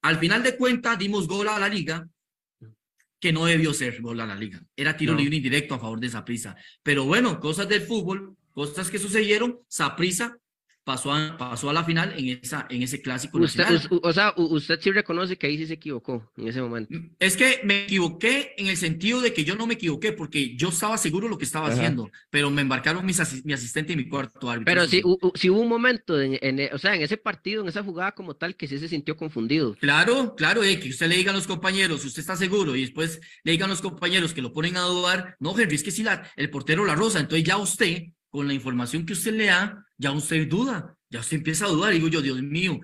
Al 0.02 0.18
final 0.18 0.42
de 0.42 0.56
cuentas, 0.56 0.98
dimos 0.98 1.26
gol 1.26 1.48
a 1.48 1.58
la 1.58 1.68
liga, 1.68 2.06
que 3.18 3.32
no 3.32 3.46
debió 3.46 3.72
ser 3.72 4.02
gol 4.02 4.20
a 4.20 4.26
la 4.26 4.34
liga. 4.34 4.62
Era 4.76 4.94
tiro 4.94 5.14
libre 5.14 5.36
indirecto 5.36 5.74
a 5.74 5.78
favor 5.78 5.98
de 5.98 6.10
Saprisa. 6.10 6.54
Pero 6.82 7.06
bueno, 7.06 7.40
cosas 7.40 7.66
del 7.66 7.80
fútbol, 7.80 8.36
cosas 8.52 8.90
que 8.90 8.98
sucedieron, 8.98 9.60
Saprisa 9.66 10.36
pasó 10.84 11.12
a, 11.12 11.36
pasó 11.38 11.70
a 11.70 11.72
la 11.72 11.82
final 11.82 12.14
en, 12.16 12.38
esa, 12.42 12.66
en 12.68 12.82
ese 12.82 13.00
clásico 13.00 13.38
usted, 13.38 13.64
O 14.02 14.12
sea, 14.12 14.34
usted 14.36 14.78
sí 14.80 14.92
reconoce 14.92 15.36
que 15.36 15.46
ahí 15.46 15.56
sí 15.56 15.66
se 15.66 15.74
equivocó 15.74 16.30
en 16.36 16.48
ese 16.48 16.60
momento. 16.60 16.94
Mm, 16.94 17.16
es 17.18 17.36
que 17.36 17.60
me 17.64 17.84
equivoqué 17.84 18.54
en 18.58 18.66
el 18.66 18.76
sentido 18.76 19.20
de 19.20 19.32
que 19.32 19.44
yo 19.44 19.56
no 19.56 19.66
me 19.66 19.74
equivoqué 19.74 20.12
porque 20.12 20.54
yo 20.56 20.68
estaba 20.68 20.98
seguro 20.98 21.26
de 21.26 21.30
lo 21.30 21.38
que 21.38 21.44
estaba 21.44 21.68
haciendo, 21.68 22.10
pero 22.30 22.50
me 22.50 22.62
embarcaron 22.62 23.04
mis 23.04 23.44
mi 23.44 23.52
asistente 23.52 23.94
y 23.94 23.96
mi 23.96 24.08
cuarto 24.08 24.50
árbitro. 24.50 24.72
Pero 24.72 24.86
sí, 24.86 25.02
si 25.34 25.50
hubo 25.50 25.60
un 25.60 25.68
momento, 25.68 26.20
en, 26.20 26.60
o 26.72 26.78
sea, 26.78 26.94
en 26.94 27.02
ese 27.02 27.16
partido, 27.16 27.62
en 27.62 27.68
esa 27.68 27.82
jugada 27.82 28.12
como 28.12 28.34
tal, 28.34 28.54
que 28.54 28.68
sí 28.68 28.78
se 28.78 28.88
sintió 28.88 29.16
confundido. 29.16 29.74
Claro, 29.76 30.34
claro, 30.36 30.62
eh, 30.62 30.78
que 30.78 30.90
usted 30.90 31.08
le 31.08 31.16
diga 31.16 31.32
a 31.32 31.34
los 31.34 31.46
compañeros, 31.46 32.04
usted 32.04 32.20
está 32.20 32.36
seguro, 32.36 32.76
y 32.76 32.82
después 32.82 33.20
le 33.42 33.52
digan 33.52 33.70
a 33.70 33.72
los 33.72 33.82
compañeros 33.82 34.34
que 34.34 34.42
lo 34.42 34.52
ponen 34.52 34.76
a 34.76 34.82
dudar, 34.82 35.36
no, 35.40 35.58
Henry, 35.58 35.76
es 35.76 35.82
que 35.82 35.90
si 35.90 36.02
la, 36.02 36.30
el 36.36 36.50
portero 36.50 36.84
la 36.84 36.94
rosa, 36.94 37.20
entonces 37.20 37.46
ya 37.46 37.56
usted 37.56 38.04
con 38.34 38.48
la 38.48 38.54
información 38.54 39.06
que 39.06 39.12
usted 39.12 39.32
le 39.32 39.46
da, 39.46 39.86
ya 39.96 40.10
usted 40.10 40.48
duda, 40.48 40.96
ya 41.08 41.20
usted 41.20 41.36
empieza 41.36 41.66
a 41.66 41.68
dudar. 41.68 41.92
Digo 41.92 42.08
yo, 42.08 42.20
Dios 42.20 42.42
mío, 42.42 42.80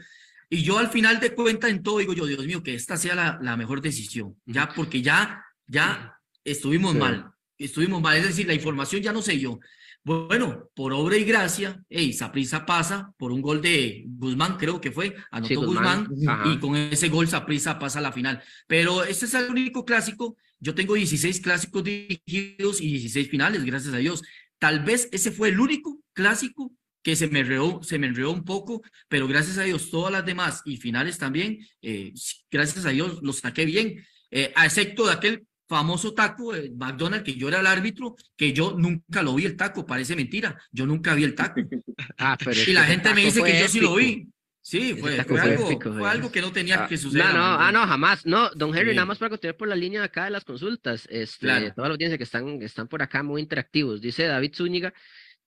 Y 0.48 0.62
yo 0.62 0.78
al 0.78 0.88
final 0.90 1.18
de 1.18 1.34
cuenta 1.34 1.68
en 1.68 1.82
todo 1.82 1.98
digo 1.98 2.12
yo, 2.12 2.24
Dios 2.26 2.46
mío, 2.46 2.62
que 2.62 2.74
esta 2.74 2.96
sea 2.96 3.16
la, 3.16 3.38
la 3.42 3.56
mejor 3.56 3.80
decisión, 3.80 4.36
ya 4.46 4.68
porque 4.68 5.02
ya, 5.02 5.44
ya 5.66 6.14
estuvimos 6.44 6.92
Sí. 6.92 6.98
mal, 6.98 7.30
estuvimos 7.58 8.00
mal, 8.00 8.16
es 8.16 8.26
decir, 8.28 8.46
la 8.46 8.54
información 8.54 9.02
ya 9.02 9.12
no 9.12 9.22
sé 9.22 9.40
yo. 9.40 9.58
Bueno, 10.04 10.70
por 10.74 10.92
obra 10.92 11.16
y 11.16 11.24
gracia, 11.24 11.82
hey, 11.88 12.12
Saprisa 12.12 12.64
pasa 12.64 13.12
por 13.18 13.32
un 13.32 13.42
gol 13.42 13.60
de 13.60 14.04
Guzmán, 14.06 14.56
creo 14.56 14.80
que 14.80 14.90
fue, 14.92 15.14
anotó 15.32 15.48
Sí, 15.48 15.54
Guzmán, 15.56 16.08
Ajá. 16.28 16.48
y 16.52 16.58
con 16.58 16.74
ese 16.76 17.08
gol 17.08 17.26
Saprisa 17.28 17.76
pasa 17.78 17.98
a 17.98 18.02
la 18.02 18.12
final. 18.12 18.40
Pero 18.68 19.02
este 19.04 19.26
es 19.26 19.34
el 19.34 19.50
único 19.50 19.84
clásico. 19.84 20.36
Yo 20.62 20.74
tengo 20.74 20.94
16 20.94 21.40
clásicos 21.40 21.82
dirigidos 21.84 22.80
y 22.80 22.88
16 22.90 23.28
finales, 23.30 23.64
gracias 23.64 23.94
a 23.94 23.98
Dios. 23.98 24.22
Tal 24.61 24.81
vez 24.85 25.09
ese 25.11 25.33
fue 25.33 25.49
el 25.49 25.59
único 25.59 25.99
clásico 26.12 26.73
que 27.03 27.16
se 27.16 27.29
me 27.29 27.40
enredó, 27.40 27.83
se 27.83 27.99
me 27.99 28.07
enredó 28.07 28.31
un 28.31 28.44
poco, 28.44 28.83
pero 29.09 29.27
gracias 29.27 29.57
a 29.59 29.62
Dios 29.62 29.90
todas 29.90 30.12
las 30.12 30.25
demás 30.25 30.61
y 30.66 30.77
finales 30.77 31.18
también, 31.18 31.59
eh, 31.81 32.12
gracias 32.51 32.85
a 32.85 32.90
Dios 32.90 33.20
los 33.23 33.38
saqué 33.38 33.64
bien, 33.64 34.05
eh, 34.31 34.53
excepto 34.62 35.07
de 35.07 35.14
aquel 35.14 35.46
famoso 35.66 36.12
taco 36.12 36.53
de 36.53 36.70
McDonald's 36.73 37.25
que 37.25 37.38
yo 37.38 37.49
era 37.49 37.61
el 37.61 37.66
árbitro, 37.66 38.16
que 38.37 38.53
yo 38.53 38.77
nunca 38.77 39.23
lo 39.23 39.35
vi 39.35 39.46
el 39.46 39.57
taco, 39.57 39.87
parece 39.87 40.14
mentira, 40.14 40.61
yo 40.70 40.85
nunca 40.85 41.14
vi 41.14 41.25
el 41.25 41.35
taco. 41.35 41.61
Ah, 42.18 42.37
pero 42.38 42.61
Y 42.66 42.73
la 42.75 42.85
gente 42.85 43.14
me 43.14 43.25
dice 43.25 43.42
que 43.42 43.61
yo 43.61 43.68
sí 43.68 43.81
lo 43.81 43.94
vi. 43.94 44.29
Sí, 44.62 44.94
fue, 44.94 45.18
algo, 45.18 45.66
fue 45.99 46.33
que 46.33 46.40
no 46.42 46.53
tenía 46.53 46.85
Ah, 46.85 46.88
que 46.88 46.99
suceder. 46.99 47.25
No, 47.27 47.33
no, 47.33 47.44
ah, 47.44 47.73
no, 47.73 47.87
jamás. 47.87 48.27
No, 48.27 48.51
don 48.51 48.77
Henry, 48.77 48.90
Sí. 48.90 48.96
nada 48.96 49.07
más 49.07 49.18
para 49.18 49.31
continuar 49.31 49.57
por 49.57 49.68
la 49.68 49.75
línea 49.75 50.01
de 50.01 50.07
acá 50.07 50.25
de 50.25 50.31
las 50.31 50.44
consultas. 50.44 51.07
Este, 51.11 51.46
Claro. 51.46 51.73
toda 51.75 51.88
la 51.88 51.94
audiencia 51.94 52.18
que 52.18 52.25
están, 52.25 52.61
están 52.62 52.87
por 52.87 53.01
acá 53.03 53.23
muy 53.23 53.40
interactivos. 53.40 54.01
Dice 54.03 54.25
David 54.25 54.55
Zúñiga, 54.55 54.92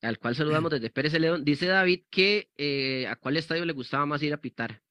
al 0.01 0.17
cual 0.17 0.35
saludamos 0.35 0.71
desde 0.71 0.89
Pérez 0.89 1.13
León. 1.13 1.45
Dice 1.45 1.67
David 1.67 2.01
que 2.09 2.49
eh, 2.57 3.05
a 3.07 3.15
cuál 3.15 3.37
estadio 3.37 3.65
le 3.65 3.73
gustaba 3.73 4.05
más 4.07 4.23
ir 4.23 4.33
a 4.33 4.37
pitar. 4.41 4.81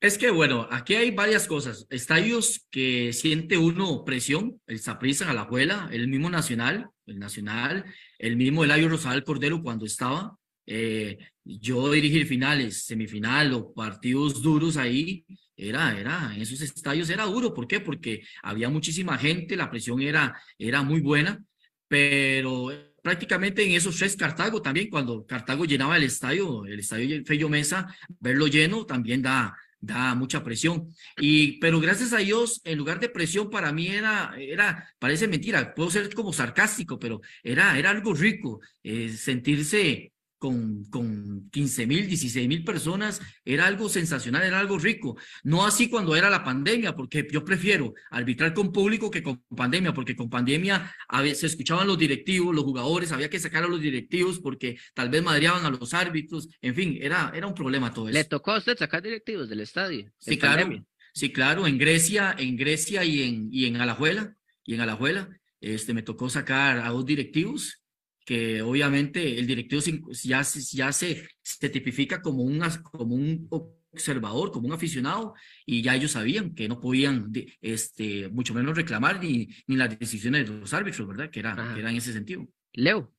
Es 0.00 0.18
que 0.18 0.30
bueno, 0.30 0.68
aquí 0.70 0.94
hay 0.94 1.10
varias 1.12 1.46
cosas. 1.46 1.86
Estadios 1.88 2.66
que 2.70 3.14
siente 3.14 3.56
uno 3.56 4.04
presión, 4.04 4.60
el 4.66 4.78
Saprissa, 4.80 5.30
Alajuela, 5.30 5.88
el 5.92 6.08
mismo 6.08 6.28
Nacional, 6.28 6.90
el 7.06 7.18
Nacional, 7.18 7.86
el 8.18 8.36
mismo 8.36 8.64
Eladio 8.64 8.90
Rosal 8.90 9.24
Cordero 9.24 9.62
cuando 9.62 9.86
estaba. 9.86 10.36
Eh, 10.66 11.18
yo 11.44 11.90
dirigir 11.90 12.26
finales, 12.26 12.84
semifinal 12.84 13.52
o 13.52 13.72
partidos 13.74 14.42
duros 14.42 14.76
ahí, 14.76 15.24
era, 15.56 15.98
era, 15.98 16.32
en 16.34 16.42
esos 16.42 16.60
estadios 16.60 17.10
era 17.10 17.24
duro. 17.24 17.54
¿Por 17.54 17.66
qué? 17.66 17.80
Porque 17.80 18.22
había 18.42 18.68
muchísima 18.68 19.18
gente, 19.18 19.56
la 19.56 19.70
presión 19.70 20.00
era, 20.00 20.40
era 20.58 20.82
muy 20.82 21.00
buena, 21.00 21.42
pero 21.88 22.70
prácticamente 23.02 23.62
en 23.62 23.72
esos 23.72 23.96
tres 23.98 24.16
Cartago 24.16 24.62
también, 24.62 24.88
cuando 24.88 25.26
Cartago 25.26 25.66
llenaba 25.66 25.96
el 25.96 26.04
estadio, 26.04 26.64
el 26.64 26.80
estadio 26.80 27.22
Fello 27.24 27.48
Mesa, 27.48 27.86
verlo 28.18 28.46
lleno 28.46 28.86
también 28.86 29.20
da, 29.20 29.54
da 29.78 30.14
mucha 30.14 30.42
presión. 30.42 30.88
Y, 31.18 31.58
pero 31.60 31.78
gracias 31.80 32.14
a 32.14 32.18
Dios, 32.18 32.62
en 32.64 32.78
lugar 32.78 33.00
de 33.00 33.10
presión, 33.10 33.50
para 33.50 33.72
mí 33.72 33.88
era, 33.88 34.34
era, 34.38 34.88
parece 34.98 35.28
mentira, 35.28 35.74
puedo 35.74 35.90
ser 35.90 36.12
como 36.14 36.32
sarcástico, 36.32 36.98
pero 36.98 37.20
era, 37.42 37.78
era 37.78 37.90
algo 37.90 38.14
rico, 38.14 38.60
eh, 38.82 39.10
sentirse 39.10 40.13
con, 40.44 40.84
con 40.90 41.48
15 41.48 41.86
mil, 41.86 42.06
16 42.06 42.46
mil 42.46 42.64
personas, 42.64 43.22
era 43.46 43.64
algo 43.64 43.88
sensacional, 43.88 44.42
era 44.42 44.60
algo 44.60 44.78
rico. 44.78 45.16
No 45.42 45.64
así 45.64 45.88
cuando 45.88 46.14
era 46.14 46.28
la 46.28 46.44
pandemia, 46.44 46.94
porque 46.94 47.26
yo 47.32 47.42
prefiero 47.42 47.94
arbitrar 48.10 48.52
con 48.52 48.70
público 48.70 49.10
que 49.10 49.22
con 49.22 49.42
pandemia, 49.56 49.94
porque 49.94 50.14
con 50.14 50.28
pandemia 50.28 50.94
a 51.08 51.22
veces 51.22 51.40
se 51.40 51.46
escuchaban 51.46 51.86
los 51.86 51.96
directivos, 51.96 52.54
los 52.54 52.62
jugadores, 52.62 53.10
había 53.10 53.30
que 53.30 53.40
sacar 53.40 53.64
a 53.64 53.68
los 53.68 53.80
directivos 53.80 54.38
porque 54.38 54.76
tal 54.92 55.08
vez 55.08 55.22
madreaban 55.22 55.64
a 55.64 55.70
los 55.70 55.94
árbitros, 55.94 56.50
en 56.60 56.74
fin, 56.74 56.98
era, 57.00 57.32
era 57.34 57.46
un 57.46 57.54
problema 57.54 57.94
todo 57.94 58.10
eso. 58.10 58.18
¿Le 58.18 58.24
tocó 58.24 58.52
a 58.52 58.58
usted 58.58 58.76
sacar 58.76 59.02
directivos 59.02 59.48
del 59.48 59.60
estadio? 59.60 60.12
Sí, 60.18 60.36
claro. 60.36 60.60
pandemia? 60.60 60.84
Sí, 61.14 61.32
claro, 61.32 61.66
en 61.66 61.78
Grecia, 61.78 62.36
en 62.38 62.58
Grecia 62.58 63.02
y 63.02 63.22
en, 63.22 63.48
y 63.50 63.64
en 63.64 63.76
Alajuela, 63.78 64.36
y 64.62 64.74
en 64.74 64.82
Alajuela, 64.82 65.30
este, 65.62 65.94
me 65.94 66.02
tocó 66.02 66.28
sacar 66.28 66.80
a 66.80 66.90
dos 66.90 67.06
directivos 67.06 67.83
que 68.24 68.62
obviamente 68.62 69.38
el 69.38 69.46
directivo 69.46 69.80
se- 69.80 70.00
ya, 70.28 70.42
se- 70.44 70.76
ya 70.76 70.92
se, 70.92 71.28
se 71.42 71.68
tipifica 71.68 72.22
como 72.22 72.42
un, 72.42 72.62
as- 72.62 72.78
como 72.78 73.14
un 73.14 73.46
observador, 73.50 74.50
como 74.50 74.66
un 74.68 74.72
aficionado, 74.74 75.34
y 75.66 75.82
ya 75.82 75.94
ellos 75.94 76.12
sabían 76.12 76.54
que 76.54 76.68
no 76.68 76.80
podían, 76.80 77.30
de- 77.32 77.52
este, 77.60 78.28
mucho 78.30 78.54
menos 78.54 78.76
reclamar 78.76 79.22
ni, 79.22 79.48
ni 79.66 79.76
las 79.76 79.96
decisiones 79.98 80.48
de 80.50 80.58
los 80.58 80.72
árbitros, 80.74 81.06
¿verdad? 81.06 81.30
Que 81.30 81.40
era, 81.40 81.54
que 81.74 81.80
era 81.80 81.90
en 81.90 81.96
ese 81.96 82.12
sentido. 82.12 82.46
Leo. 82.72 83.12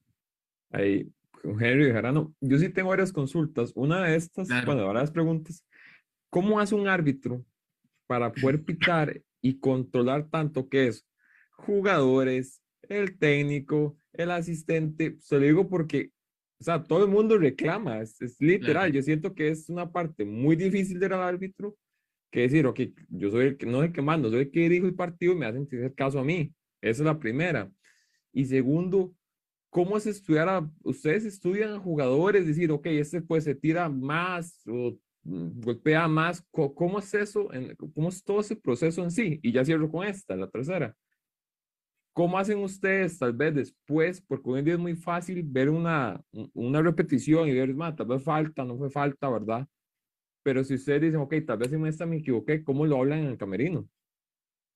Ahí, 0.72 1.08
con 1.32 1.64
Henry 1.64 1.86
Bejarano, 1.86 2.36
yo 2.42 2.58
sí 2.58 2.70
tengo 2.70 2.90
varias 2.90 3.14
consultas. 3.14 3.72
Una 3.76 4.04
de 4.04 4.16
estas, 4.16 4.48
Claro. 4.48 4.66
bueno, 4.66 4.86
varias 4.88 5.12
preguntas. 5.12 5.64
¿Cómo 6.30 6.60
hace 6.60 6.76
un 6.76 6.88
árbitro 6.88 7.46
para 8.08 8.32
poder 8.34 8.64
pitar 8.66 9.22
y 9.42 9.60
controlar 9.60 10.28
tanto 10.30 10.68
que 10.68 10.88
es 10.88 11.06
jugadores, 11.52 12.62
el 12.90 13.18
técnico, 13.18 13.98
el 14.18 14.32
asistente? 14.32 15.16
Se 15.20 15.36
lo 15.36 15.46
digo 15.46 15.70
porque, 15.70 16.12
o 16.60 16.64
sea, 16.64 16.84
todo 16.84 17.06
el 17.06 17.12
mundo 17.12 17.38
reclama, 17.38 18.02
es, 18.02 18.22
es 18.22 18.40
literal. 18.40 18.74
Claro. 18.74 18.94
Yo 18.94 19.02
siento 19.02 19.34
que 19.34 19.50
es 19.50 19.70
una 19.70 19.92
parte 19.92 20.26
muy 20.26 20.56
difícil 20.56 21.00
del 21.00 21.14
árbitro 21.14 21.76
que 22.32 22.42
decir, 22.42 22.66
ok, 22.68 22.82
yo 23.10 23.32
soy 23.32 23.46
el 23.46 23.58
que, 23.58 23.66
no 23.66 23.82
el 23.82 23.94
que 23.94 24.02
mando, 24.02 24.30
soy 24.30 24.42
el 24.42 24.52
que 24.52 24.60
dirijo 24.62 24.88
el 24.88 24.96
partido 24.96 25.34
y 25.34 25.38
me 25.38 25.46
hacen 25.46 25.64
hacer 25.64 25.94
caso 25.94 26.20
a 26.20 26.24
mí. 26.24 26.54
Esa 26.82 27.02
es 27.02 27.06
la 27.06 27.18
primera. 27.18 27.72
Y 28.34 28.46
segundo, 28.46 29.14
¿cómo 29.70 29.98
es 29.98 30.06
estudiar 30.06 30.50
a, 30.50 30.70
ustedes 30.84 31.26
estudian 31.26 31.74
a 31.74 31.80
jugadores, 31.80 32.46
decir, 32.46 32.72
ok, 32.72 32.88
este 32.88 33.22
pues 33.22 33.46
se 33.46 33.56
tira 33.56 33.88
más 33.90 34.62
o 34.68 34.98
mm, 35.24 35.62
golpea 35.62 36.08
más, 36.08 36.46
¿cómo 36.52 37.00
es 37.00 37.14
eso? 37.14 37.50
¿Cómo 37.94 38.10
es 38.10 38.24
todo 38.24 38.42
ese 38.42 38.58
proceso 38.58 39.04
en 39.04 39.12
sí? 39.12 39.40
Y 39.42 39.54
ya 39.54 39.64
cierro 39.64 39.90
con 39.90 40.06
esta, 40.06 40.36
la 40.36 40.50
tercera. 40.50 40.94
¿Cómo 42.16 42.40
hacen 42.40 42.60
ustedes 42.60 43.20
tal 43.20 43.34
vez 43.34 43.56
después? 43.56 44.22
Porque 44.22 44.50
hoy 44.50 44.60
en 44.60 44.66
día 44.66 44.76
es 44.76 44.80
muy 44.80 44.96
fácil 44.96 45.44
ver 45.46 45.70
una, 45.70 46.22
un- 46.32 46.50
una 46.56 46.82
repetición 46.82 47.50
y 47.50 47.54
ver, 47.54 47.76
"Ma, 47.76 47.96
tal 47.96 48.08
vez 48.08 48.24
falta, 48.24 48.64
no 48.66 48.78
fue 48.78 48.90
falta, 48.90 49.30
¿verdad? 49.30 49.68
Pero 50.44 50.64
si 50.64 50.76
ustedes 50.76 51.02
dicen, 51.02 51.20
ok, 51.22 51.36
tal 51.48 51.58
vez 51.60 51.74
en 51.74 51.86
esta 51.88 52.06
me 52.06 52.18
equivoqué, 52.18 52.64
¿cómo 52.64 52.86
lo 52.86 52.98
hablan 53.00 53.20
en 53.20 53.28
el 53.28 53.38
camerino? 53.38 53.90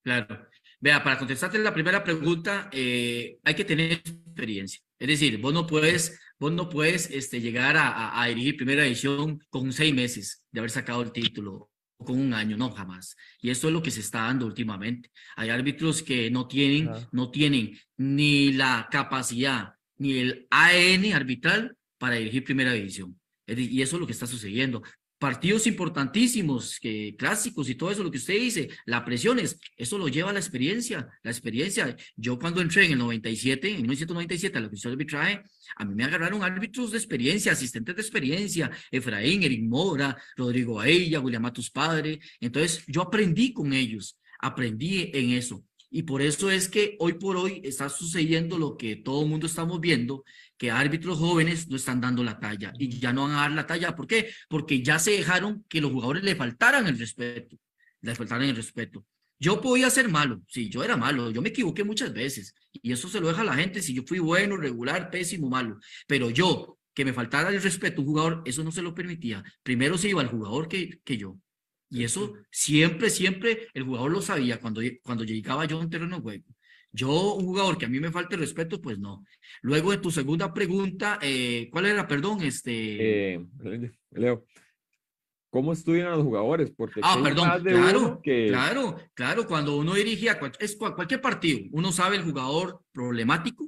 Claro. 0.04 0.48
Vea, 0.82 1.04
para 1.04 1.18
contestarte 1.20 1.60
la 1.60 1.74
primera 1.74 2.04
pregunta, 2.04 2.70
eh, 2.74 3.38
hay 3.44 3.56
que 3.56 3.66
tener 3.66 3.92
experiencia. 3.94 4.82
Es 5.00 5.08
decir, 5.08 5.40
vos 5.42 5.54
no 5.54 5.68
puedes, 5.68 6.20
vos 6.40 6.52
no 6.54 6.70
puedes 6.70 7.10
este, 7.12 7.42
llegar 7.42 7.78
a, 7.78 7.88
a- 7.90 8.24
a 8.24 8.28
dirigir 8.28 8.58
primera 8.58 8.86
edición 8.86 9.40
con 9.50 9.72
seis 9.74 9.94
meses 9.96 10.46
de 10.52 10.60
haber 10.62 10.72
sacado 10.72 11.02
el 11.04 11.12
título 11.14 11.69
con 12.06 12.20
un 12.20 12.34
año, 12.34 12.58
no, 12.58 12.72
jamás. 12.72 13.16
Y 13.42 13.50
esto 13.50 13.68
es 13.68 13.74
lo 13.74 13.82
que 13.82 13.92
se 13.92 14.00
está 14.00 14.24
dando 14.24 14.46
últimamente. 14.46 15.12
Hay 15.36 15.50
árbitros 15.50 16.02
que 16.02 16.32
no 16.32 16.48
tienen, 16.48 16.90
no 17.12 17.30
tienen 17.30 17.78
ni 17.98 18.54
la 18.54 18.88
capacidad 18.90 19.74
ni 19.98 20.18
el 20.20 20.48
AN 20.50 21.14
arbitral 21.14 21.76
para 21.98 22.16
dirigir 22.16 22.44
primera 22.44 22.72
división. 22.72 23.20
Y 23.46 23.82
eso 23.82 23.96
es 23.96 24.00
lo 24.00 24.06
que 24.06 24.14
está 24.14 24.28
sucediendo 24.28 24.82
partidos 25.20 25.68
importantísimos, 25.68 26.80
que, 26.80 27.16
clásicos 27.18 27.70
y 27.70 27.76
todo 27.76 27.92
eso, 27.92 28.04
lo 28.04 28.10
que 28.10 28.18
usted 28.18 28.36
dice, 28.36 28.70
la 28.86 29.04
presión 29.04 29.38
es, 29.38 29.60
eso 29.76 29.98
lo 29.98 30.08
lleva 30.08 30.30
a 30.30 30.34
la 30.34 30.40
experiencia, 30.40 31.10
la 31.22 31.32
experiencia. 31.32 31.96
Yo 32.16 32.40
cuando 32.40 32.62
entré 32.62 32.86
en 32.86 32.94
el 32.94 32.98
97, 32.98 33.68
en 33.70 33.82
1997, 33.82 34.58
a 34.58 34.62
la 34.62 34.68
oficina 34.68 34.92
de 34.92 34.94
arbitraje, 34.94 35.44
a 35.76 35.86
mí 35.86 35.94
me 35.94 36.06
agarraron 36.06 36.42
árbitros 36.42 36.92
de 36.92 36.98
experiencia, 36.98 37.52
asistentes 37.52 37.96
de 37.96 38.02
experiencia, 38.02 38.72
Efraín, 38.90 39.44
Eric 39.44 39.64
Mora, 39.64 40.18
Rodrigo 40.38 40.80
Aella, 40.80 41.20
William 41.20 41.44
Matus 41.44 41.70
Padre. 41.70 42.20
Entonces, 42.40 42.84
yo 42.88 43.02
aprendí 43.02 43.52
con 43.52 43.74
ellos, 43.74 44.18
aprendí 44.40 45.12
en 45.14 45.32
eso. 45.32 45.64
Y 45.92 46.04
por 46.04 46.22
eso 46.22 46.52
es 46.52 46.70
que 46.70 46.96
hoy 47.00 47.14
por 47.14 47.36
hoy 47.36 47.62
está 47.64 47.90
sucediendo 47.90 48.58
lo 48.58 48.78
que 48.78 48.96
todo 48.96 49.24
el 49.24 49.30
mundo 49.30 49.48
estamos 49.48 49.80
viendo, 49.82 50.24
que 50.60 50.70
árbitros 50.70 51.18
jóvenes 51.18 51.70
no 51.70 51.78
están 51.78 52.02
dando 52.02 52.22
la 52.22 52.38
talla 52.38 52.74
y 52.78 53.00
ya 53.00 53.14
no 53.14 53.24
van 53.24 53.32
a 53.32 53.42
dar 53.42 53.52
la 53.52 53.66
talla. 53.66 53.96
¿Por 53.96 54.06
qué? 54.06 54.30
Porque 54.50 54.84
ya 54.84 55.00
se 55.00 55.12
dejaron 55.12 55.66
que 55.70 55.80
los 55.80 55.92
jugadores 55.92 56.22
le 56.24 56.36
faltaran 56.36 56.86
el 56.86 57.00
respeto, 57.00 57.58
les 58.02 58.18
faltaran 58.18 58.48
el 58.48 58.58
respeto. 58.58 59.06
Yo 59.40 59.62
podía 59.62 59.90
ser 59.90 60.10
malo, 60.10 60.42
sí, 60.50 60.70
yo 60.70 60.84
era 60.84 60.98
malo, 60.98 61.32
yo 61.32 61.42
me 61.42 61.50
equivoqué 61.50 61.86
muchas 61.86 62.14
veces 62.14 62.54
y 62.74 62.92
eso 62.92 63.08
se 63.08 63.22
lo 63.22 63.30
deja 63.30 63.40
a 63.40 63.46
la 63.46 63.56
gente 63.56 63.82
si 63.82 63.94
yo 63.94 64.04
fui 64.06 64.20
bueno, 64.20 64.58
regular, 64.58 65.10
pésimo, 65.10 65.50
malo, 65.50 65.80
pero 66.06 66.30
yo, 66.30 66.78
que 66.94 67.06
me 67.06 67.14
faltara 67.14 67.50
el 67.50 67.62
respeto 67.62 68.02
a 68.02 68.04
un 68.04 68.08
jugador, 68.10 68.44
eso 68.46 68.62
no 68.62 68.74
se 68.74 68.82
lo 68.82 68.94
permitía. 68.94 69.42
Primero 69.64 69.98
se 69.98 70.10
iba 70.10 70.22
el 70.22 70.28
jugador 70.28 70.68
que, 70.68 71.00
que 71.06 71.16
yo. 71.16 71.38
Y 71.90 72.04
eso 72.04 72.34
siempre, 72.52 73.10
siempre 73.10 73.70
el 73.74 73.84
jugador 73.84 74.12
lo 74.12 74.22
sabía 74.22 74.60
cuando, 74.60 74.82
cuando 75.02 75.24
llegaba 75.24 75.64
yo 75.64 75.78
a 75.78 75.82
un 75.82 75.90
terreno 75.90 76.18
de 76.18 76.22
juego. 76.22 76.46
Yo, 76.92 77.36
un 77.36 77.46
jugador 77.46 77.78
que 77.78 77.86
a 77.86 77.90
mí 77.90 78.00
me 78.00 78.12
falte 78.12 78.36
respeto, 78.36 78.82
pues 78.82 78.98
no. 78.98 79.24
Luego, 79.62 79.94
en 79.94 80.02
tu 80.02 80.10
segunda 80.10 80.54
pregunta, 80.54 81.20
eh, 81.22 81.70
¿cuál 81.72 81.86
era? 81.86 82.08
Perdón, 82.08 82.42
este... 82.42 83.34
Eh, 83.36 83.46
Leo, 84.12 84.46
¿cómo 85.52 85.72
estudian 85.74 86.08
a 86.08 86.16
los 86.16 86.24
jugadores? 86.24 86.72
Porque 86.76 87.02
Ah, 87.04 87.20
perdón, 87.22 87.64
de 87.64 87.72
claro, 87.72 88.20
que... 88.24 88.48
claro, 88.48 88.98
claro, 89.14 89.46
cuando 89.48 89.78
uno 89.78 89.94
dirigía 89.94 90.40
cual- 90.40 90.54
es 90.60 90.76
cual- 90.76 90.96
cualquier 90.96 91.22
partido, 91.22 91.60
uno 91.72 91.92
sabe 91.92 92.16
el 92.18 92.24
jugador 92.24 92.82
problemático, 92.92 93.68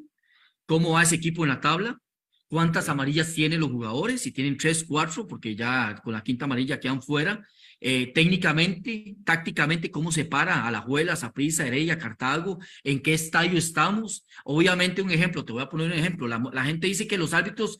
cómo 0.66 0.92
va 0.94 1.04
ese 1.04 1.16
equipo 1.16 1.44
en 1.44 1.50
la 1.50 1.62
tabla, 1.62 2.00
cuántas 2.48 2.90
amarillas 2.90 3.34
tienen 3.34 3.60
los 3.60 3.70
jugadores, 3.70 4.22
si 4.22 4.32
tienen 4.32 4.58
tres, 4.58 4.84
cuatro, 4.88 5.28
porque 5.28 5.56
ya 5.56 5.96
con 6.04 6.14
la 6.14 6.24
quinta 6.24 6.46
amarilla 6.46 6.80
quedan 6.80 7.02
fuera. 7.04 7.40
Eh, 7.84 8.12
técnicamente, 8.14 9.16
tácticamente, 9.26 9.90
cómo 9.90 10.12
se 10.12 10.26
para 10.26 10.68
a 10.68 10.72
la 10.72 10.82
Juela, 10.82 11.16
Saprissa, 11.16 11.66
Heredia, 11.66 11.98
Cartago, 11.98 12.60
en 12.84 13.02
qué 13.02 13.16
estadio 13.16 13.58
estamos. 13.58 14.24
Obviamente, 14.46 15.02
un 15.02 15.10
ejemplo, 15.10 15.44
te 15.44 15.52
voy 15.52 15.64
a 15.64 15.70
poner 15.70 15.88
un 15.88 15.98
ejemplo. 15.98 16.28
La, 16.28 16.64
gente 16.64 16.86
dice 16.86 17.08
que 17.08 17.18
los 17.18 17.34
árbitros 17.34 17.80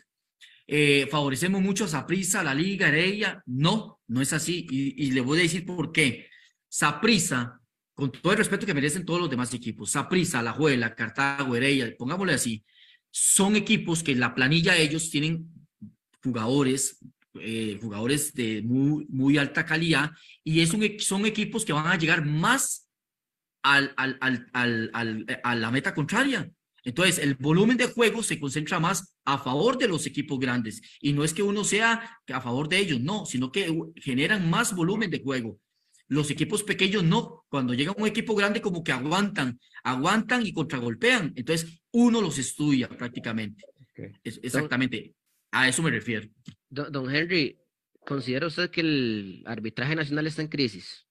eh, 0.66 1.08
favorecemos 1.12 1.62
mucho 1.62 1.86
a 1.86 1.88
Saprissa, 1.88 2.42
la 2.42 2.56
Liga, 2.56 2.88
Heredia. 2.88 3.44
No, 3.46 4.02
no 4.08 4.22
es 4.22 4.34
así. 4.34 4.66
Y, 4.72 5.12
le 5.12 5.22
voy 5.22 5.38
a 5.38 5.44
decir 5.44 5.68
por 5.68 5.92
qué. 5.92 6.28
Saprissa, 6.68 7.62
con 7.94 8.12
todo 8.12 8.34
el 8.34 8.40
respeto 8.40 8.66
que 8.66 8.74
merecen 8.74 9.06
todos 9.06 9.20
los 9.22 9.30
demás 9.30 9.54
equipos, 9.54 9.92
Saprissa, 9.92 10.42
La 10.42 10.54
Juela, 10.54 10.96
Cartago, 10.96 11.56
Heredia, 11.56 11.94
pongámosle 11.96 12.34
así, 12.34 12.66
son 13.12 13.56
equipos 13.56 14.02
que 14.02 14.16
la 14.16 14.34
planilla 14.34 14.78
ellos 14.78 15.12
tienen 15.12 15.48
jugadores 16.24 16.98
eh, 17.40 17.80
jugadores 17.82 18.34
de 18.34 18.62
muy, 18.62 19.06
muy 19.10 19.38
alta 19.38 19.66
calidad 19.66 20.12
y 20.44 20.62
es 20.62 20.74
un, 20.74 20.86
son 21.00 21.26
equipos 21.26 21.64
que 21.64 21.74
van 21.74 21.88
a 21.88 21.98
llegar 21.98 22.26
más 22.26 22.90
al, 23.64 23.94
al, 23.96 24.18
al, 24.22 24.50
al, 24.94 25.40
a 25.44 25.56
la 25.56 25.72
meta 25.72 25.94
contraria. 25.94 26.50
Entonces, 26.84 27.20
el 27.20 27.36
volumen 27.36 27.78
de 27.78 27.86
juego 27.86 28.24
se 28.24 28.40
concentra 28.40 28.80
más 28.80 29.16
a 29.24 29.38
favor 29.38 29.78
de 29.78 29.88
los 29.88 30.06
equipos 30.08 30.40
grandes. 30.40 30.82
Y 31.00 31.14
no 31.14 31.24
es 31.24 31.34
que 31.34 31.44
uno 31.44 31.64
sea 31.64 32.20
a 32.28 32.42
favor 32.42 32.68
de 32.68 32.80
ellos, 32.80 33.00
no, 33.00 33.26
sino 33.26 33.52
que 33.52 33.72
generan 33.98 34.50
más 34.50 34.76
volumen 34.76 35.12
de 35.12 35.22
juego. 35.22 35.60
Los 36.08 36.32
equipos 36.32 36.64
pequeños 36.64 37.04
no. 37.04 37.46
Cuando 37.50 37.74
llega 37.74 37.94
un 37.96 38.08
equipo 38.08 38.36
grande, 38.36 38.62
como 38.62 38.84
que 38.84 38.92
aguantan, 38.92 39.60
aguantan 39.84 40.46
y 40.46 40.54
contragolpean. 40.54 41.34
Entonces, 41.36 41.82
uno 41.92 42.20
los 42.20 42.38
estudia 42.40 42.90
prácticamente. 42.90 43.64
exactamente. 44.24 45.14
A 45.52 45.68
eso 45.68 45.84
me 45.84 45.92
refiero. 45.92 46.28
Don, 46.70 47.14
Henry, 47.14 47.60
¿considera 48.06 48.48
usted 48.48 48.70
que 48.70 48.82
el 48.82 49.44
arbitraje 49.46 49.96
nacional 49.96 50.28
está 50.28 50.42
en 50.42 50.48
crisis? 50.48 51.06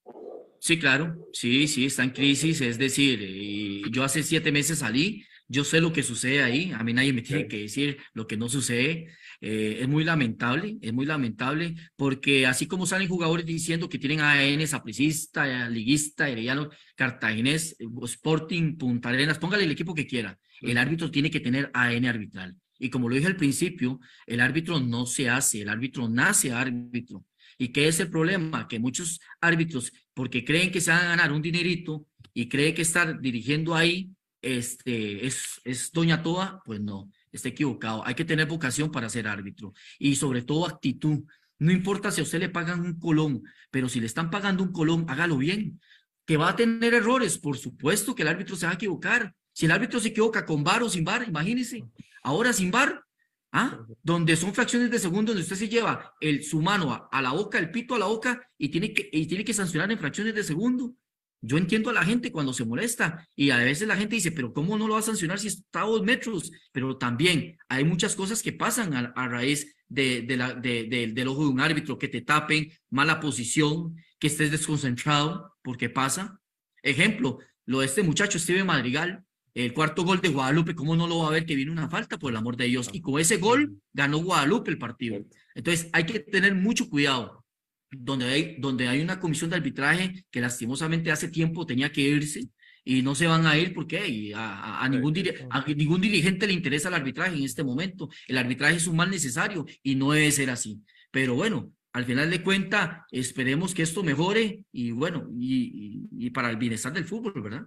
Sí, 0.58 0.78
claro, 0.78 1.28
sí, 1.32 1.68
sí, 1.68 1.86
está 1.86 2.04
en 2.04 2.10
crisis. 2.10 2.60
Es 2.60 2.78
decir, 2.78 3.20
eh, 3.22 3.82
yo 3.90 4.04
hace 4.04 4.22
siete 4.22 4.52
meses 4.52 4.78
salí, 4.78 5.24
yo 5.48 5.64
sé 5.64 5.80
lo 5.80 5.92
que 5.92 6.02
sucede 6.02 6.42
ahí, 6.42 6.70
a 6.72 6.82
mí 6.84 6.92
nadie 6.92 7.12
me 7.12 7.22
tiene 7.22 7.48
que 7.48 7.62
decir 7.62 7.98
lo 8.14 8.26
que 8.26 8.36
no 8.36 8.48
sucede. 8.48 9.08
Eh, 9.42 9.78
es 9.80 9.88
muy 9.88 10.04
lamentable, 10.04 10.76
es 10.80 10.92
muy 10.92 11.06
lamentable, 11.06 11.74
porque 11.96 12.46
así 12.46 12.66
como 12.66 12.86
salen 12.86 13.08
jugadores 13.08 13.46
diciendo 13.46 13.88
que 13.88 13.98
tienen 13.98 14.20
AN, 14.20 14.66
sapricista, 14.66 15.68
liguista, 15.68 16.28
herediano, 16.28 16.70
cartaginés, 16.94 17.76
Sporting, 18.04 18.76
Punta 18.76 19.08
Arenas, 19.08 19.38
póngale 19.38 19.64
el 19.64 19.70
equipo 19.70 19.94
que 19.94 20.06
quiera, 20.06 20.38
el 20.60 20.76
árbitro 20.76 21.10
tiene 21.10 21.30
que 21.30 21.40
tener 21.40 21.70
AN 21.72 22.04
arbitral. 22.04 22.54
Y 22.80 22.90
como 22.90 23.08
lo 23.08 23.14
dije 23.14 23.28
al 23.28 23.36
principio, 23.36 24.00
el 24.26 24.40
árbitro 24.40 24.80
no 24.80 25.06
se 25.06 25.28
hace, 25.28 25.62
el 25.62 25.68
árbitro 25.68 26.08
nace 26.08 26.50
árbitro. 26.52 27.24
¿Y 27.58 27.68
qué 27.68 27.86
es 27.86 28.00
el 28.00 28.08
problema? 28.08 28.66
Que 28.66 28.80
muchos 28.80 29.20
árbitros, 29.40 29.92
porque 30.14 30.44
creen 30.44 30.72
que 30.72 30.80
se 30.80 30.90
van 30.90 31.04
a 31.04 31.08
ganar 31.10 31.30
un 31.30 31.42
dinerito 31.42 32.06
y 32.32 32.48
creen 32.48 32.74
que 32.74 32.82
estar 32.82 33.20
dirigiendo 33.20 33.74
ahí 33.74 34.10
este, 34.40 35.26
es, 35.26 35.60
es 35.64 35.92
doña 35.92 36.22
toda, 36.22 36.62
pues 36.64 36.80
no, 36.80 37.12
está 37.30 37.48
equivocado. 37.48 38.04
Hay 38.06 38.14
que 38.14 38.24
tener 38.24 38.46
vocación 38.46 38.90
para 38.90 39.10
ser 39.10 39.28
árbitro 39.28 39.74
y 39.98 40.16
sobre 40.16 40.40
todo 40.40 40.66
actitud. 40.66 41.20
No 41.58 41.72
importa 41.72 42.10
si 42.10 42.22
a 42.22 42.24
usted 42.24 42.40
le 42.40 42.48
pagan 42.48 42.80
un 42.80 42.98
colón, 42.98 43.42
pero 43.70 43.90
si 43.90 44.00
le 44.00 44.06
están 44.06 44.30
pagando 44.30 44.62
un 44.62 44.72
colón, 44.72 45.04
hágalo 45.08 45.36
bien. 45.36 45.80
Que 46.24 46.38
va 46.38 46.48
a 46.48 46.56
tener 46.56 46.94
errores, 46.94 47.38
por 47.38 47.58
supuesto 47.58 48.14
que 48.14 48.22
el 48.22 48.28
árbitro 48.28 48.56
se 48.56 48.64
va 48.64 48.72
a 48.72 48.76
equivocar. 48.76 49.34
Si 49.52 49.66
el 49.66 49.72
árbitro 49.72 50.00
se 50.00 50.08
equivoca 50.08 50.46
con 50.46 50.64
bar 50.64 50.82
o 50.82 50.88
sin 50.88 51.04
bar, 51.04 51.26
imagínese. 51.28 51.84
Ahora 52.22 52.52
sin 52.52 52.70
bar, 52.70 53.04
¿ah? 53.52 53.78
donde 54.02 54.36
son 54.36 54.54
fracciones 54.54 54.90
de 54.90 54.98
segundo, 54.98 55.32
donde 55.32 55.42
usted 55.42 55.56
se 55.56 55.68
lleva 55.68 56.14
el, 56.20 56.44
su 56.44 56.60
mano 56.60 57.08
a, 57.10 57.22
la 57.22 57.32
boca, 57.32 57.58
el 57.58 57.70
pito 57.70 57.94
a 57.94 57.98
la 57.98 58.06
boca 58.06 58.48
y 58.58 58.68
tiene, 58.68 58.92
que, 58.92 59.08
y 59.12 59.26
tiene 59.26 59.44
que 59.44 59.54
sancionar 59.54 59.90
en 59.90 59.98
fracciones 59.98 60.34
de 60.34 60.44
segundo. 60.44 60.94
Yo 61.42 61.56
entiendo 61.56 61.88
a 61.88 61.94
la 61.94 62.04
gente 62.04 62.30
cuando 62.30 62.52
se 62.52 62.66
molesta 62.66 63.26
y 63.34 63.50
a 63.50 63.56
veces 63.56 63.88
la 63.88 63.96
gente 63.96 64.14
dice, 64.14 64.30
pero 64.30 64.52
¿cómo 64.52 64.76
no 64.76 64.86
lo 64.86 64.94
va 64.94 65.00
a 65.00 65.02
sancionar 65.02 65.38
si 65.38 65.48
está 65.48 65.82
a 65.82 65.86
dos 65.86 66.02
metros? 66.02 66.52
Pero 66.70 66.98
también 66.98 67.56
hay 67.68 67.84
muchas 67.84 68.14
cosas 68.14 68.42
que 68.42 68.52
pasan 68.52 68.94
a, 68.94 69.28
raíz 69.28 69.74
de, 69.88 70.20
de 70.22 70.36
la, 70.36 70.52
de, 70.52 71.10
del 71.14 71.28
ojo 71.28 71.44
de 71.44 71.48
un 71.48 71.60
árbitro, 71.60 71.98
que 71.98 72.08
te 72.08 72.20
tapen, 72.20 72.70
mala 72.90 73.20
posición, 73.20 73.96
que 74.18 74.26
estés 74.26 74.50
desconcentrado, 74.50 75.56
porque 75.62 75.88
pasa. 75.88 76.38
Ejemplo, 76.82 77.38
lo 77.64 77.80
de 77.80 77.86
este 77.86 78.02
muchacho 78.02 78.38
Steven 78.38 78.66
Madrigal, 78.66 79.24
el 79.54 79.72
cuarto 79.72 80.04
gol 80.04 80.20
de 80.20 80.28
Guadalupe, 80.28 80.74
¿cómo 80.74 80.96
no 80.96 81.06
lo 81.06 81.18
va 81.18 81.28
a 81.28 81.32
ver 81.32 81.46
que 81.46 81.54
viene 81.54 81.72
una 81.72 81.88
falta, 81.88 82.18
por 82.18 82.30
el 82.30 82.36
amor 82.36 82.56
de 82.56 82.66
Dios? 82.66 82.90
Y 82.92 83.00
con 83.00 83.20
ese 83.20 83.36
gol 83.36 83.80
ganó 83.92 84.18
Guadalupe 84.18 84.70
el 84.70 84.78
partido. 84.78 85.24
Entonces 85.54 85.88
hay 85.92 86.04
que 86.04 86.20
tener 86.20 86.54
mucho 86.54 86.88
cuidado. 86.88 87.44
Donde 87.92 88.26
hay, 88.26 88.56
donde 88.60 88.86
hay 88.86 89.00
una 89.00 89.18
comisión 89.18 89.50
de 89.50 89.56
arbitraje 89.56 90.24
que 90.30 90.40
lastimosamente 90.40 91.10
hace 91.10 91.28
tiempo 91.28 91.66
tenía 91.66 91.90
que 91.90 92.02
irse 92.02 92.48
y 92.84 93.02
no 93.02 93.16
se 93.16 93.26
van 93.26 93.46
a 93.46 93.58
ir 93.58 93.74
porque 93.74 94.32
a, 94.34 94.84
a, 94.84 94.88
ningún, 94.88 95.12
a 95.50 95.64
ningún 95.66 96.00
dirigente 96.00 96.46
le 96.46 96.52
interesa 96.52 96.88
el 96.88 96.94
arbitraje 96.94 97.36
en 97.36 97.42
este 97.42 97.64
momento. 97.64 98.08
El 98.28 98.38
arbitraje 98.38 98.76
es 98.76 98.86
un 98.86 98.94
mal 98.94 99.10
necesario 99.10 99.66
y 99.82 99.96
no 99.96 100.12
debe 100.12 100.30
ser 100.30 100.50
así. 100.50 100.80
Pero 101.10 101.34
bueno, 101.34 101.72
al 101.92 102.04
final 102.04 102.30
de 102.30 102.42
cuentas, 102.42 103.02
esperemos 103.10 103.74
que 103.74 103.82
esto 103.82 104.04
mejore 104.04 104.64
y 104.70 104.92
bueno, 104.92 105.28
y, 105.36 106.08
y, 106.12 106.26
y 106.26 106.30
para 106.30 106.50
el 106.50 106.56
bienestar 106.56 106.92
del 106.92 107.04
fútbol, 107.04 107.42
¿verdad? 107.42 107.66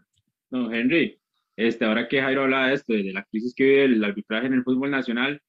No, 0.51 0.71
Henry, 0.71 1.19
este, 1.55 1.85
ahora 1.85 2.07
que 2.07 2.21
Jairo 2.21 2.43
habla 2.43 2.67
de 2.67 2.73
esto, 2.75 2.93
de 2.93 3.13
la 3.13 3.23
crisis 3.23 3.53
que 3.55 3.63
vive 3.63 3.83
el 3.85 4.03
arbitraje 4.03 4.47
en 4.47 4.53
el 4.53 4.63
fútbol 4.63 4.91
nacional, 4.91 5.41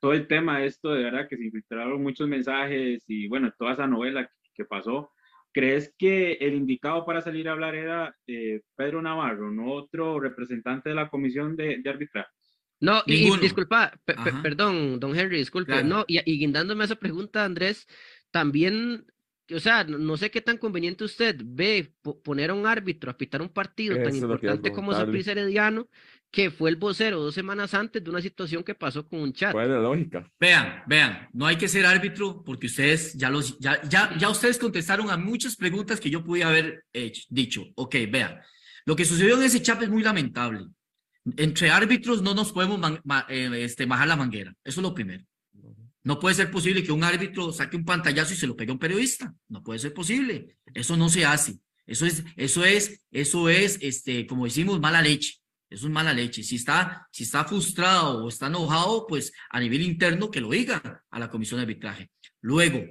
todo 0.00 0.12
el 0.14 0.26
tema 0.26 0.58
de 0.58 0.66
esto, 0.66 0.90
de 0.90 1.04
verdad 1.04 1.28
que 1.28 1.36
se 1.36 1.44
infiltraron 1.44 2.02
muchos 2.02 2.28
mensajes 2.28 3.04
y 3.06 3.28
bueno, 3.28 3.52
toda 3.58 3.74
esa 3.74 3.86
novela 3.86 4.28
que, 4.54 4.64
pasó, 4.64 5.12
¿crees 5.52 5.94
que 5.98 6.32
el 6.34 6.54
indicado 6.54 7.04
para 7.04 7.20
salir 7.20 7.48
a 7.48 7.52
hablar 7.52 7.74
era 7.74 8.14
eh, 8.26 8.62
Pedro 8.76 9.00
Navarro, 9.00 9.50
no 9.50 9.72
otro 9.72 10.20
representante 10.20 10.88
de 10.88 10.94
la 10.94 11.08
comisión 11.08 11.56
de, 11.56 11.78
de 11.78 11.90
arbitraje? 11.90 12.28
No, 12.80 13.00
y, 13.06 13.30
disculpa, 13.38 13.92
perdón, 14.42 14.98
don 14.98 15.16
Henry, 15.16 15.38
disculpa, 15.38 15.84
no, 15.84 16.04
y, 16.08 16.18
y 16.28 16.38
guindándome 16.38 16.82
a 16.82 16.86
esa 16.86 16.96
pregunta, 16.96 17.44
Andrés, 17.44 17.86
también 18.32 19.06
o 19.50 19.60
sea, 19.60 19.84
no 19.84 20.16
sé 20.16 20.30
qué 20.30 20.40
tan 20.40 20.58
conveniente 20.58 21.04
usted 21.04 21.40
ve 21.44 21.92
poner 22.24 22.50
a 22.50 22.54
un 22.54 22.66
árbitro 22.66 23.10
a 23.10 23.16
pitar 23.16 23.42
un 23.42 23.48
partido 23.48 23.96
tan 24.02 24.14
importante 24.14 24.72
como 24.72 24.92
Saprissa 24.92 25.32
Herediano, 25.32 25.88
que 26.30 26.50
fue 26.50 26.70
el 26.70 26.76
vocero 26.76 27.20
dos 27.20 27.34
semanas 27.34 27.74
antes 27.74 28.02
de 28.02 28.08
una 28.08 28.22
situación 28.22 28.64
que 28.64 28.74
pasó 28.74 29.06
con 29.06 29.20
un 29.20 29.32
chat. 29.32 29.52
Buena 29.52 29.78
lógica. 29.78 30.30
Vean, 30.40 30.82
vean, 30.86 31.28
no 31.32 31.46
hay 31.46 31.56
que 31.56 31.68
ser 31.68 31.84
árbitro 31.84 32.42
porque 32.42 32.66
ustedes 32.66 33.12
ya 33.14 33.28
los, 33.28 33.58
ya, 33.58 33.82
ya, 33.88 34.16
ya 34.18 34.30
ustedes 34.30 34.58
contestaron 34.58 35.10
a 35.10 35.16
muchas 35.16 35.56
preguntas 35.56 36.00
que 36.00 36.08
yo 36.08 36.24
pude 36.24 36.42
haber 36.42 36.84
hecho, 36.92 37.22
dicho. 37.28 37.64
Ok, 37.74 37.96
vean, 38.10 38.40
lo 38.86 38.96
que 38.96 39.04
sucedió 39.04 39.36
en 39.36 39.42
ese 39.42 39.60
chat 39.60 39.82
es 39.82 39.90
muy 39.90 40.02
lamentable. 40.02 40.66
Entre 41.36 41.70
árbitros 41.70 42.22
no 42.22 42.34
nos 42.34 42.52
podemos 42.52 42.80
eh, 43.28 43.50
este, 43.58 43.86
bajar 43.86 44.08
la 44.08 44.16
manguera. 44.16 44.54
Eso 44.64 44.80
es 44.80 44.82
lo 44.82 44.94
primero. 44.94 45.24
No 46.04 46.18
puede 46.18 46.34
ser 46.34 46.50
posible 46.50 46.82
que 46.82 46.92
un 46.92 47.04
árbitro 47.04 47.52
saque 47.52 47.76
un 47.76 47.84
pantallazo 47.84 48.34
y 48.34 48.36
se 48.36 48.46
lo 48.46 48.56
pegue 48.56 48.70
a 48.70 48.74
un 48.74 48.78
periodista. 48.78 49.32
No 49.48 49.62
puede 49.62 49.78
ser 49.78 49.94
posible. 49.94 50.56
Eso 50.74 50.96
no 50.96 51.08
se 51.08 51.24
hace. 51.24 51.58
Eso 51.86 52.06
es, 52.06 52.24
eso 52.36 52.64
es, 52.64 53.04
eso 53.10 53.48
es, 53.48 53.78
este, 53.80 54.26
como 54.26 54.44
decimos, 54.44 54.80
mala 54.80 55.02
leche. 55.02 55.42
Eso 55.70 55.86
es 55.86 55.92
mala 55.92 56.12
leche. 56.12 56.42
Si 56.42 56.56
está, 56.56 57.08
si 57.12 57.22
está 57.22 57.44
frustrado 57.44 58.24
o 58.24 58.28
está 58.28 58.48
enojado, 58.48 59.06
pues 59.06 59.32
a 59.50 59.60
nivel 59.60 59.82
interno 59.82 60.30
que 60.30 60.40
lo 60.40 60.50
diga 60.50 61.04
a 61.10 61.18
la 61.18 61.30
comisión 61.30 61.58
de 61.58 61.62
arbitraje. 61.62 62.10
Luego, 62.40 62.84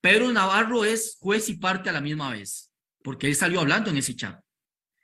Pedro 0.00 0.32
Navarro 0.32 0.84
es 0.84 1.16
juez 1.20 1.48
y 1.48 1.56
parte 1.56 1.90
a 1.90 1.92
la 1.92 2.00
misma 2.00 2.30
vez, 2.30 2.70
porque 3.02 3.26
él 3.26 3.34
salió 3.34 3.60
hablando 3.60 3.90
en 3.90 3.96
ese 3.96 4.14
chat. 4.14 4.40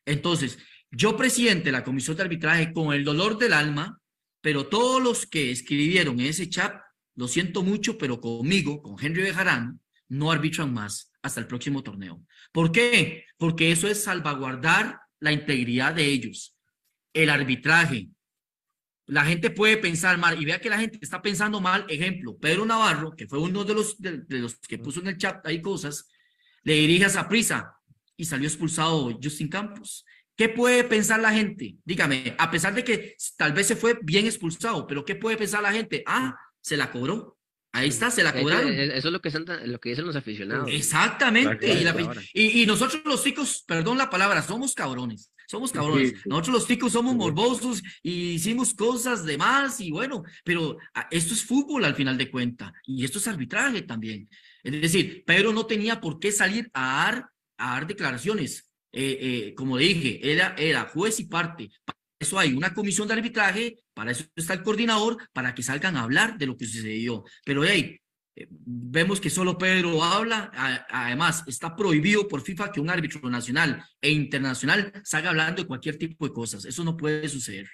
Entonces, 0.04 0.58
yo 0.90 1.16
presidente 1.16 1.64
de 1.64 1.72
la 1.72 1.84
comisión 1.84 2.16
de 2.16 2.22
arbitraje 2.22 2.72
con 2.72 2.94
el 2.94 3.04
dolor 3.04 3.38
del 3.38 3.52
alma, 3.52 4.00
pero 4.40 4.68
todos 4.68 5.02
los 5.02 5.26
que 5.26 5.50
escribieron 5.50 6.20
en 6.20 6.26
ese 6.26 6.48
chat 6.48 6.74
lo 7.16 7.28
siento 7.28 7.62
mucho, 7.62 7.98
pero 7.98 8.20
conmigo, 8.20 8.82
con 8.82 8.96
Henry 9.02 9.22
Bejarán, 9.22 9.80
no 10.08 10.30
arbitran 10.30 10.72
más 10.72 11.10
hasta 11.22 11.40
el 11.40 11.46
próximo 11.46 11.82
torneo. 11.82 12.22
¿Por 12.52 12.70
qué? 12.70 13.24
Porque 13.38 13.72
eso 13.72 13.88
es 13.88 14.04
salvaguardar 14.04 15.00
la 15.18 15.32
integridad 15.32 15.94
de 15.94 16.04
ellos. 16.04 16.56
El 17.12 17.30
arbitraje. 17.30 18.08
La 19.06 19.24
gente 19.24 19.50
puede 19.50 19.78
pensar 19.78 20.18
mal 20.18 20.40
y 20.40 20.44
vea 20.44 20.60
que 20.60 20.68
la 20.68 20.78
gente 20.78 20.98
está 21.00 21.22
pensando 21.22 21.60
mal. 21.60 21.86
Ejemplo, 21.88 22.36
Pedro 22.36 22.66
Navarro, 22.66 23.16
que 23.16 23.26
fue 23.26 23.38
uno 23.38 23.64
de 23.64 23.74
los, 23.74 24.00
de, 24.00 24.24
los 24.28 24.56
que 24.56 24.78
puso 24.78 25.00
en 25.00 25.08
el 25.08 25.16
chat 25.16 25.44
ahí 25.46 25.62
cosas, 25.62 26.08
le 26.62 26.74
dirige 26.74 27.06
a 27.06 27.28
prisa 27.28 27.72
y 28.16 28.24
salió 28.24 28.46
expulsado 28.46 29.18
Justin 29.22 29.48
Campos. 29.48 30.04
¿Qué 30.36 30.50
puede 30.50 30.84
pensar 30.84 31.20
la 31.20 31.32
gente? 31.32 31.76
Dígame, 31.84 32.34
a 32.36 32.50
pesar 32.50 32.74
de 32.74 32.84
que 32.84 33.16
tal 33.38 33.54
vez 33.54 33.68
se 33.68 33.76
fue 33.76 33.98
bien 34.02 34.26
expulsado, 34.26 34.86
pero 34.86 35.02
¿qué 35.02 35.14
puede 35.14 35.38
pensar 35.38 35.62
la 35.62 35.72
gente? 35.72 36.02
Ah, 36.06 36.36
se 36.66 36.76
la 36.76 36.90
cobró. 36.90 37.38
Ahí 37.70 37.90
está, 37.90 38.10
se 38.10 38.24
la 38.24 38.32
cobraron. 38.32 38.72
Eso 38.72 39.08
es 39.08 39.12
lo 39.12 39.20
que, 39.20 39.30
lo 39.66 39.78
que 39.78 39.90
dicen 39.90 40.04
los 40.04 40.16
aficionados. 40.16 40.68
Exactamente. 40.72 41.72
Y, 42.34 42.66
nosotros 42.66 43.02
los 43.04 43.22
chicos, 43.22 43.62
perdón 43.64 43.98
la 43.98 44.10
palabra, 44.10 44.42
somos 44.42 44.74
cabrones. 44.74 45.30
Somos 45.46 45.70
cabrones. 45.70 46.10
Sí, 46.10 46.16
sí. 46.16 46.28
Nosotros 46.28 46.54
los 46.54 46.66
ticos 46.66 46.92
somos 46.92 47.12
Sí. 47.12 47.18
morbosos 47.18 47.82
y 48.02 48.30
hicimos 48.32 48.74
cosas 48.74 49.24
de 49.24 49.38
más 49.38 49.80
y 49.80 49.92
bueno, 49.92 50.24
pero 50.42 50.76
ah, 50.94 51.06
esto 51.12 51.34
es 51.34 51.44
fútbol 51.44 51.84
al 51.84 51.94
final 51.94 52.18
de 52.18 52.32
cuenta 52.32 52.72
y 52.84 53.04
esto 53.04 53.18
es 53.18 53.28
arbitraje 53.28 53.82
también. 53.82 54.28
Es 54.64 54.80
decir, 54.80 55.22
Pedro 55.24 55.52
no 55.52 55.66
tenía 55.66 56.00
por 56.00 56.18
qué 56.18 56.32
salir 56.32 56.68
a 56.72 57.04
dar, 57.04 57.28
a 57.58 57.74
dar 57.74 57.86
declaraciones. 57.86 58.72
Eh, 58.90 59.18
eh, 59.20 59.54
como 59.54 59.76
dije, 59.76 60.18
era, 60.32 60.56
era 60.58 60.88
juez 60.88 61.20
y 61.20 61.26
parte. 61.26 61.70
Eso 62.18 62.38
hay 62.38 62.54
una 62.54 62.72
comisión 62.72 63.06
de 63.08 63.14
arbitraje, 63.14 63.76
para 63.94 64.10
eso 64.10 64.24
está 64.34 64.54
el 64.54 64.62
coordinador, 64.62 65.18
para 65.32 65.54
que 65.54 65.62
salgan 65.62 65.96
a 65.96 66.02
hablar 66.02 66.38
de 66.38 66.46
lo 66.46 66.56
que 66.56 66.64
sucedió. 66.66 67.24
Pero 67.44 67.62
hey, 67.64 67.98
eh, 68.34 68.46
vemos 68.50 69.20
que 69.20 69.28
solo 69.28 69.58
Pedro 69.58 70.02
habla. 70.02 70.50
a- 70.54 70.86
Además, 71.06 71.44
está 71.46 71.76
prohibido 71.76 72.26
por 72.26 72.40
FIFA 72.40 72.72
que 72.72 72.80
un 72.80 72.88
árbitro 72.90 73.28
nacional 73.28 73.82
e 74.00 74.10
internacional 74.10 74.92
salga 75.04 75.30
hablando 75.30 75.62
de 75.62 75.68
cualquier 75.68 75.96
tipo 75.98 76.26
de 76.26 76.32
cosas. 76.32 76.64
Eso 76.64 76.84
no 76.84 76.96
puede 76.96 77.28
suceder. 77.28 77.68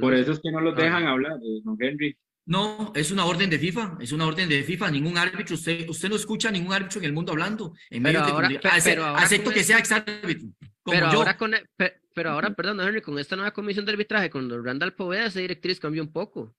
Por 0.00 0.14
eso 0.14 0.32
es 0.32 0.40
que 0.40 0.50
no 0.52 0.60
los 0.60 0.74
Ah. 0.78 0.82
dejan 0.82 1.06
hablar, 1.06 1.32
eh, 1.42 1.60
don 1.64 1.76
Henry. 1.80 2.16
No, 2.46 2.92
es 2.94 3.10
una 3.10 3.26
orden 3.26 3.50
de 3.50 3.58
FIFA, 3.58 3.98
es 4.00 4.12
una 4.12 4.26
orden 4.26 4.48
de 4.48 4.62
FIFA. 4.62 4.90
Ningún 4.90 5.18
árbitro, 5.18 5.54
usted, 5.54 5.86
usted 5.88 6.08
no 6.08 6.16
escucha 6.16 6.48
a 6.48 6.52
ningún 6.52 6.72
árbitro 6.72 6.98
en 7.00 7.06
el 7.06 7.12
mundo 7.12 7.32
hablando. 7.32 7.74
En 7.90 8.02
Pero 8.02 8.20
medio 8.20 8.24
que 8.24 8.32
ahora- 8.32 8.60
pero 8.84 9.04
acepto 9.16 9.50
que 9.50 9.58
el- 9.60 9.64
sea 9.66 9.78
exárbitro, 9.78 10.48
como 10.82 10.94
Pero 10.98 11.12
yo. 11.12 11.18
ahora 11.18 11.36
con, 11.36 11.52
pe- 11.76 12.00
pero 12.18 12.30
ahora, 12.30 12.50
perdón, 12.54 12.80
Henry, 12.80 13.00
con 13.00 13.16
esta 13.18 13.36
nueva 13.36 13.52
comisión 13.52 13.84
de 13.84 13.92
arbitraje, 13.92 14.28
con 14.28 14.48
los 14.48 14.64
Randall 14.64 14.92
Poveda, 14.94 15.26
esa 15.26 15.38
directriz 15.38 15.78
cambió 15.78 16.02
un 16.02 16.10
poco. 16.12 16.56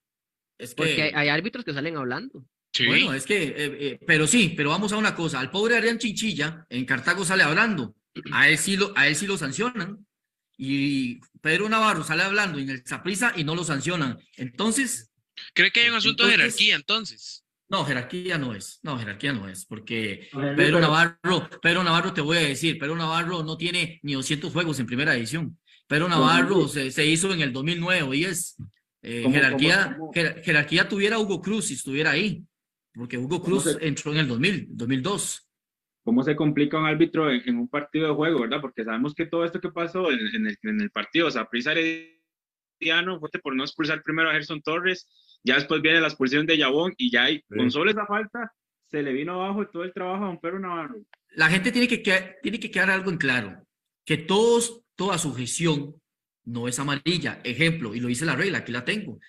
Es 0.58 0.74
Porque 0.74 0.96
que- 0.96 1.02
hay, 1.02 1.12
hay 1.14 1.28
árbitros 1.28 1.64
que 1.66 1.74
salen 1.74 1.98
hablando. 1.98 2.46
Sí. 2.72 2.86
Bueno, 2.86 3.12
es 3.12 3.26
que, 3.26 3.42
eh, 3.42 3.54
eh, 3.56 4.00
pero 4.06 4.26
sí, 4.26 4.54
pero 4.56 4.70
vamos 4.70 4.92
a 4.92 4.96
una 4.96 5.14
cosa. 5.14 5.38
Al 5.40 5.50
pobre 5.50 5.76
Adrián 5.76 5.98
Chinchilla 5.98 6.64
en 6.70 6.86
Cartago 6.86 7.24
sale 7.26 7.42
hablando. 7.42 7.94
A 8.32 8.48
él 8.48 8.56
sí 8.56 8.76
lo, 8.78 8.92
a 8.96 9.06
él 9.06 9.16
sí 9.16 9.26
lo 9.26 9.36
sancionan. 9.36 10.06
Y 10.56 11.20
Pedro 11.40 11.68
Navarro 11.68 12.04
sale 12.04 12.22
hablando 12.22 12.58
en 12.58 12.70
el 12.70 12.86
Saprissa 12.86 13.32
y 13.36 13.44
no 13.44 13.54
lo 13.54 13.64
sancionan. 13.64 14.18
Entonces, 14.36 15.10
¿Cree 15.54 15.70
que 15.70 15.80
hay 15.80 15.88
un 15.90 15.96
asunto 15.96 16.24
de 16.26 16.32
jerarquía 16.32 16.76
entonces? 16.76 17.39
No, 17.70 17.84
jerarquía 17.84 18.36
no 18.36 18.54
es. 18.54 18.80
No, 18.82 18.98
jerarquía 18.98 19.32
no 19.32 19.48
es. 19.48 19.64
Porque 19.64 20.28
Pedro 20.32 20.54
pero- 20.56 20.80
Navarro, 20.80 21.48
Pedro 21.62 21.84
Navarro 21.84 22.12
te 22.12 22.20
voy 22.20 22.36
a 22.38 22.40
decir, 22.40 22.78
Pedro 22.78 22.96
Navarro 22.96 23.42
no 23.42 23.56
tiene 23.56 24.00
ni 24.02 24.14
200 24.14 24.52
juegos 24.52 24.78
en 24.80 24.86
primera 24.86 25.14
edición. 25.14 25.58
Pedro 25.86 26.08
Navarro 26.08 26.68
se, 26.68 26.90
se 26.90 27.06
hizo 27.06 27.32
en 27.32 27.40
el 27.40 27.52
2009 27.52 28.02
o 28.02 28.10
10. 28.10 28.56
Eh, 29.02 29.22
¿Cómo- 29.22 29.34
jerarquía, 29.34 29.84
cómo- 29.96 29.98
cómo? 29.98 30.12
jer- 30.12 30.42
jerarquía 30.42 30.88
tuviera 30.88 31.18
Hugo 31.18 31.40
Cruz 31.40 31.66
si 31.66 31.74
estuviera 31.74 32.10
ahí. 32.10 32.44
Porque 32.92 33.16
Hugo 33.16 33.40
¿Cómo 33.40 33.44
Cruz 33.44 33.62
se- 33.64 33.86
entró 33.86 34.12
en 34.12 34.18
el 34.18 34.28
2000, 34.28 34.66
2002. 34.70 35.46
cómo 36.02 36.22
se 36.24 36.34
complica 36.34 36.78
un 36.78 36.86
árbitro 36.86 37.30
en, 37.30 37.42
en 37.46 37.56
un 37.58 37.68
partido 37.68 38.08
de 38.08 38.14
juego, 38.14 38.40
¿verdad? 38.40 38.60
Porque 38.60 38.82
sabemos 38.84 39.14
que 39.14 39.26
todo 39.26 39.44
esto 39.44 39.60
que 39.60 39.70
pasó 39.70 40.10
en, 40.10 40.18
en 40.34 40.46
el, 40.48 40.58
en 40.62 40.80
el 40.80 40.90
partido, 40.90 41.28
o 41.28 41.30
sea, 41.30 41.48
Prisa 41.48 41.72
Herediano, 42.80 43.20
fue 43.20 43.28
por 43.42 43.54
no 43.54 43.64
expulsar 43.64 44.02
primero 44.02 44.30
a 44.30 44.32
Gerson 44.32 44.62
Torres, 44.62 45.06
ya 45.44 45.54
después 45.54 45.82
viene 45.82 46.00
la 46.00 46.08
expulsión 46.08 46.46
de 46.46 46.56
Yabón 46.56 46.94
y 46.96 47.10
ya 47.10 47.24
hay, 47.24 47.42
con 47.42 47.70
solo 47.70 47.90
esa 47.90 48.06
falta, 48.06 48.52
se 48.90 49.02
le 49.02 49.12
vino 49.12 49.34
abajo 49.34 49.66
todo 49.68 49.84
el 49.84 49.92
trabajo 49.92 50.24
a 50.24 50.28
don 50.28 50.40
Pedro 50.40 50.58
Navarro. 50.58 50.96
La 51.34 51.48
gente 51.48 51.70
tiene 51.70 51.86
que, 51.86 52.02
quedar, 52.02 52.36
tiene 52.42 52.58
que 52.58 52.70
quedar 52.70 52.90
algo 52.90 53.10
en 53.10 53.18
claro, 53.18 53.64
que 54.04 54.16
todos, 54.16 54.82
toda 54.96 55.18
sujeción 55.18 55.94
no 56.44 56.66
es 56.66 56.78
amarilla. 56.78 57.40
Ejemplo, 57.44 57.94
y 57.94 58.00
lo 58.00 58.08
dice 58.08 58.24
la 58.24 58.36
regla, 58.36 58.58
aquí 58.58 58.72
la 58.72 58.84
tengo. 58.84 59.20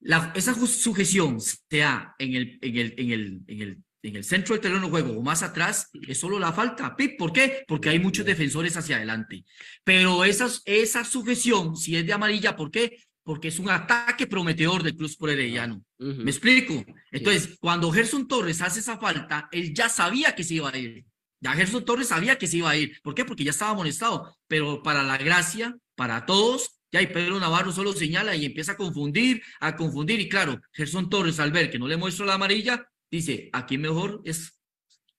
La, 0.00 0.32
esa 0.34 0.54
sujeción 0.54 1.40
sea 1.40 2.14
en 2.18 2.34
el, 2.34 2.58
en, 2.60 2.76
el, 2.76 2.94
en, 2.96 3.10
el, 3.10 3.40
en, 3.46 3.62
el, 3.62 3.78
en 4.02 4.16
el 4.16 4.24
centro 4.24 4.54
del 4.54 4.62
terreno 4.62 4.84
de 4.84 4.90
juego 4.90 5.18
o 5.18 5.22
más 5.22 5.42
atrás, 5.42 5.90
es 6.06 6.18
solo 6.18 6.38
la 6.38 6.52
falta. 6.52 6.96
Pip, 6.96 7.18
¿Por 7.18 7.32
qué? 7.32 7.64
Porque 7.66 7.90
hay 7.90 7.98
muchos 7.98 8.24
defensores 8.24 8.76
hacia 8.76 8.96
adelante. 8.96 9.44
Pero 9.84 10.24
esa, 10.24 10.48
esa 10.64 11.04
sujeción, 11.04 11.76
si 11.76 11.96
es 11.96 12.06
de 12.06 12.12
amarilla, 12.12 12.56
¿por 12.56 12.70
qué? 12.70 12.98
Porque 13.22 13.48
es 13.48 13.58
un 13.58 13.70
ataque 13.70 14.26
prometedor 14.26 14.82
del 14.82 14.96
Cruz 14.96 15.16
por 15.16 15.30
Herediano. 15.30 15.84
Ujú. 15.98 16.22
¿Me 16.22 16.30
explico? 16.30 16.84
Entonces, 17.10 17.56
cuando 17.60 17.90
Gerson 17.92 18.26
Torres 18.26 18.62
hace 18.62 18.80
esa 18.80 18.98
falta, 18.98 19.48
él 19.52 19.74
ya 19.74 19.88
sabía 19.88 20.34
que 20.34 20.44
se 20.44 20.54
iba 20.54 20.70
a 20.70 20.78
ir. 20.78 21.04
Ya 21.40 21.52
Gerson 21.52 21.84
Torres 21.84 22.08
sabía 22.08 22.36
que 22.36 22.46
se 22.46 22.58
iba 22.58 22.70
a 22.70 22.76
ir. 22.76 23.00
¿Por 23.02 23.14
qué? 23.14 23.24
Porque 23.24 23.44
ya 23.44 23.50
estaba 23.50 23.72
amonestado. 23.72 24.36
Pero 24.46 24.82
para 24.82 25.02
la 25.02 25.16
gracia, 25.16 25.76
para 25.94 26.26
todos, 26.26 26.80
ya 26.92 27.00
y 27.00 27.06
Pedro 27.06 27.38
Navarro 27.38 27.72
solo 27.72 27.92
señala 27.92 28.34
y 28.34 28.44
empieza 28.44 28.72
a 28.72 28.76
confundir, 28.76 29.42
a 29.60 29.76
confundir. 29.76 30.20
Y 30.20 30.28
claro, 30.28 30.60
Gerson 30.72 31.08
Torres 31.08 31.38
al 31.38 31.52
ver 31.52 31.70
que 31.70 31.78
no 31.78 31.86
le 31.86 31.96
muestro 31.96 32.26
la 32.26 32.34
amarilla, 32.34 32.89
dice, 33.10 33.50
aquí 33.52 33.78
mejor 33.78 34.20
es 34.24 34.56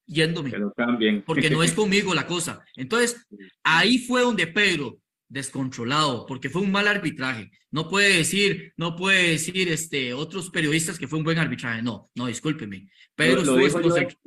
yéndome 0.06 0.52
Que 0.52 0.58
lo 0.58 0.74
cambien. 0.74 1.24
porque 1.26 1.50
no 1.50 1.64
es 1.64 1.72
conmigo 1.74 2.14
la 2.14 2.28
cosa. 2.28 2.64
Entonces, 2.76 3.26
ahí 3.64 3.98
fue 4.00 4.22
donde 4.22 4.48
Pedro, 4.48 4.98
descontrolado, 5.30 6.26
porque 6.26 6.50
fue 6.50 6.62
un 6.62 6.72
mal 6.72 6.88
arbitraje. 6.88 7.50
No 7.72 7.88
puede 7.88 8.18
decir, 8.18 8.74
no 8.76 8.96
puede 8.98 9.30
decir 9.32 9.70
este, 9.70 10.14
otros 10.14 10.50
periodistas 10.50 11.00
que 11.00 11.08
fue 11.08 11.20
un 11.20 11.24
buen 11.26 11.38
arbitraje. 11.38 11.82
No, 11.82 12.10
no, 12.16 12.28
discúlpeme. 12.28 12.90
Pedro 13.16 13.36
lo, 13.44 13.58
estuvo 13.60 13.80
dijo 13.80 13.90
Joel, 13.90 14.08
desconcent- 14.08 14.18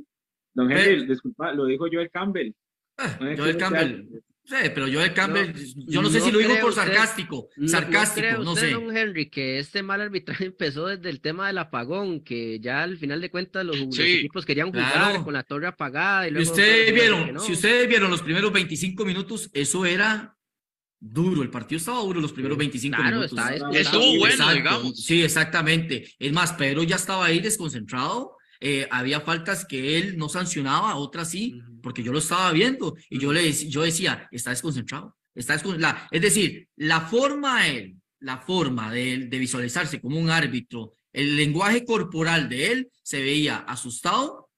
don 0.55 0.71
Henry, 0.73 1.07
disculpa, 1.07 1.53
lo 1.53 1.67
dijo 1.67 1.87
Joel 1.93 2.11
Campbell. 2.11 2.55
Ah, 2.97 3.19
Joel 3.37 3.57
Campbell, 3.59 4.09
sí, 4.45 4.55
pero 4.75 4.87
Joel 4.93 5.13
Campbell, 5.15 5.53
yo 5.87 6.03
no 6.03 6.11
sé 6.11 6.19
no 6.21 6.25
si 6.27 6.31
lo 6.33 6.39
cree 6.39 6.57
por 6.61 6.71
usted- 6.71 6.83
sarcástico, 6.83 7.49
No- 7.57 7.69
sarcástico, 7.69 8.27
cree 8.27 8.45
no, 8.45 8.55
sé. 8.57 8.71
don 8.71 8.97
Henry, 8.97 9.31
que 9.31 9.59
este 9.59 9.83
mal 9.83 10.01
arbitraje 10.01 10.45
empezó 10.47 10.87
desde 10.87 11.11
el 11.11 11.21
tema 11.21 11.47
del 11.49 11.59
apagón, 11.59 12.21
que 12.23 12.61
ya 12.61 12.83
al 12.83 12.97
final 12.99 13.21
de 13.21 13.31
cuentas 13.31 13.65
los, 13.65 13.79
los 13.79 13.95
Sí, 13.95 14.03
equipos 14.19 14.45
querían 14.45 14.69
jugar 14.71 14.93
claro. 14.93 15.25
con 15.25 15.35
la 15.35 15.43
torre 15.43 15.67
apagada 15.67 16.29
y 16.29 16.31
luego 16.31 16.51
ustedes 16.51 16.93
vieron, 16.95 17.33
no. 17.35 17.41
si 17.41 17.53
ustedes 17.53 17.89
vieron 17.89 18.11
los 18.11 18.23
primeros 18.23 18.53
25 18.53 19.05
minutos, 19.05 19.51
eso 19.55 19.85
era 19.87 20.37
duro, 21.01 21.43
el 21.43 21.51
partido 21.51 21.79
estaba 21.79 22.01
duro 22.01 22.21
los 22.21 22.33
primeros 22.33 22.57
25 22.57 22.97
Claro, 22.97 23.17
minutos. 23.19 23.39
está 23.39 23.79
Estuvo 23.79 24.19
bueno, 24.19 24.27
Exacto, 24.35 24.55
digamos. 24.55 25.05
Sí, 25.05 25.23
exactamente. 25.23 26.09
Es 26.19 26.33
más, 26.33 26.53
Pedro 26.55 26.83
ya 26.83 26.97
estaba 26.97 27.27
ahí 27.27 27.41
desconcentrado. 27.41 28.37
Eh, 28.67 28.89
había 28.91 29.21
faltas 29.21 29.65
que 29.67 29.99
él 29.99 30.17
no 30.17 30.29
sancionaba, 30.29 30.97
otras 30.97 31.31
sí, 31.31 31.61
porque 31.83 32.03
yo 32.03 32.13
lo 32.13 32.19
estaba 32.19 32.51
viendo 32.53 32.97
y 33.11 33.19
yo 33.19 33.33
le 33.33 33.53
yo 33.53 33.83
decía, 33.83 34.29
está 34.33 34.51
desconcentrado. 34.51 35.17
Está 35.35 35.55
descon- 35.59 35.79
la- 35.79 36.09
es 36.11 36.23
decir, 36.23 36.69
la 36.77 37.01
forma 37.03 37.69
él, 37.69 37.97
la 38.21 38.39
forma 38.39 38.91
de 38.93 39.27
de 39.33 39.39
visualizarse 39.39 40.01
como 40.01 40.19
un 40.19 40.31
árbitro, 40.31 40.93
el 41.13 41.37
lenguaje 41.37 41.85
corporal 41.85 42.49
de 42.49 42.73
él 42.73 42.79
se 43.03 43.21
veía 43.23 43.57
asustado, 43.59 44.51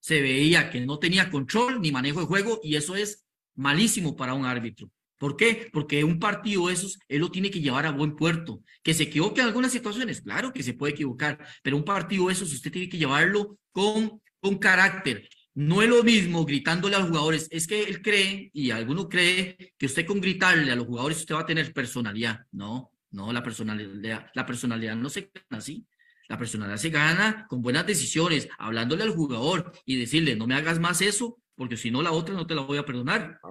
se 0.00 0.22
veía 0.22 0.70
que 0.70 0.80
no 0.80 0.98
tenía 0.98 1.30
control 1.30 1.80
ni 1.82 1.90
manejo 1.92 2.20
de 2.20 2.26
juego 2.26 2.60
y 2.62 2.76
eso 2.76 2.96
es 2.96 3.24
malísimo 3.56 4.16
para 4.16 4.34
un 4.34 4.46
árbitro. 4.46 4.88
¿Por 5.20 5.36
qué? 5.36 5.68
Porque 5.70 6.02
un 6.02 6.18
partido 6.18 6.70
esos, 6.70 6.98
él 7.06 7.20
lo 7.20 7.30
tiene 7.30 7.50
que 7.50 7.60
llevar 7.60 7.84
a 7.84 7.90
buen 7.90 8.16
puerto. 8.16 8.62
Que 8.82 8.94
se 8.94 9.02
equivoque 9.02 9.42
en 9.42 9.48
algunas 9.48 9.70
situaciones, 9.70 10.22
claro 10.22 10.50
que 10.50 10.62
se 10.62 10.72
puede 10.72 10.94
equivocar, 10.94 11.38
pero 11.62 11.76
un 11.76 11.84
partido 11.84 12.30
esos 12.30 12.50
usted 12.54 12.72
tiene 12.72 12.88
que 12.88 12.96
llevarlo 12.96 13.58
con, 13.70 14.22
con 14.40 14.56
carácter. 14.56 15.28
No 15.52 15.82
es 15.82 15.90
lo 15.90 16.02
mismo 16.02 16.46
gritándole 16.46 16.96
a 16.96 17.00
los 17.00 17.10
jugadores, 17.10 17.48
es 17.50 17.66
que 17.66 17.82
él 17.82 18.00
cree, 18.00 18.50
y 18.54 18.70
alguno 18.70 19.10
cree, 19.10 19.74
que 19.76 19.84
usted 19.84 20.06
con 20.06 20.22
gritarle 20.22 20.72
a 20.72 20.76
los 20.76 20.86
jugadores 20.86 21.18
usted 21.18 21.34
va 21.34 21.40
a 21.40 21.46
tener 21.46 21.70
personalidad. 21.74 22.40
No, 22.52 22.90
no, 23.10 23.30
la 23.30 23.42
personalidad, 23.42 24.30
la 24.32 24.46
personalidad 24.46 24.96
no 24.96 25.10
se 25.10 25.30
gana 25.34 25.58
así. 25.58 25.86
La 26.28 26.38
personalidad 26.38 26.78
se 26.78 26.88
gana 26.88 27.46
con 27.46 27.60
buenas 27.60 27.86
decisiones, 27.86 28.48
hablándole 28.58 29.02
al 29.02 29.10
jugador 29.10 29.70
y 29.84 29.96
decirle, 29.96 30.34
no 30.34 30.46
me 30.46 30.54
hagas 30.54 30.78
más 30.78 31.02
eso, 31.02 31.36
porque 31.60 31.76
si 31.76 31.90
no 31.90 32.00
la 32.00 32.12
otra 32.12 32.34
no 32.34 32.46
te 32.46 32.54
la 32.54 32.62
voy 32.62 32.78
a 32.78 32.86
perdonar. 32.86 33.38
Ah. 33.42 33.50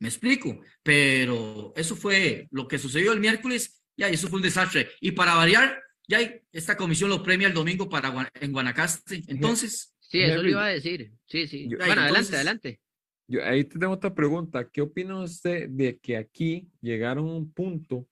Me 0.00 0.08
explico, 0.08 0.60
pero 0.82 1.72
eso 1.76 1.94
fue 1.94 2.48
lo 2.50 2.66
que 2.66 2.76
sucedió 2.76 3.12
el 3.12 3.20
miércoles, 3.20 3.84
ya, 3.96 4.10
y 4.10 4.14
eso 4.14 4.26
fue 4.26 4.38
un 4.38 4.42
desastre. 4.42 4.88
Y 5.00 5.12
para 5.12 5.36
variar, 5.36 5.80
ya 6.08 6.18
esta 6.50 6.76
comisión 6.76 7.08
lo 7.08 7.22
premia 7.22 7.46
el 7.46 7.54
domingo 7.54 7.88
para 7.88 8.32
en 8.34 8.50
Guanacaste. 8.50 9.22
Entonces, 9.28 9.94
Sí, 10.00 10.20
eso 10.20 10.32
Henry, 10.32 10.46
le 10.46 10.50
iba 10.50 10.64
a 10.64 10.68
decir. 10.70 11.12
Sí, 11.24 11.46
sí. 11.46 11.68
yo- 11.68 11.78
bueno, 11.78 11.92
Ay, 11.92 11.98
adelante, 11.98 12.08
entonces- 12.08 12.34
adelante. 12.34 12.80
Yo 13.28 13.44
ahí 13.44 13.62
te 13.62 13.78
tengo 13.78 13.92
otra 13.92 14.12
pregunta. 14.12 14.68
¿Qué 14.68 14.80
opina 14.80 15.22
usted 15.22 15.68
de 15.68 16.00
que 16.00 16.16
aquí 16.16 16.66
llegaron 16.80 17.28
a 17.28 17.32
un 17.36 17.52
punto 17.52 18.08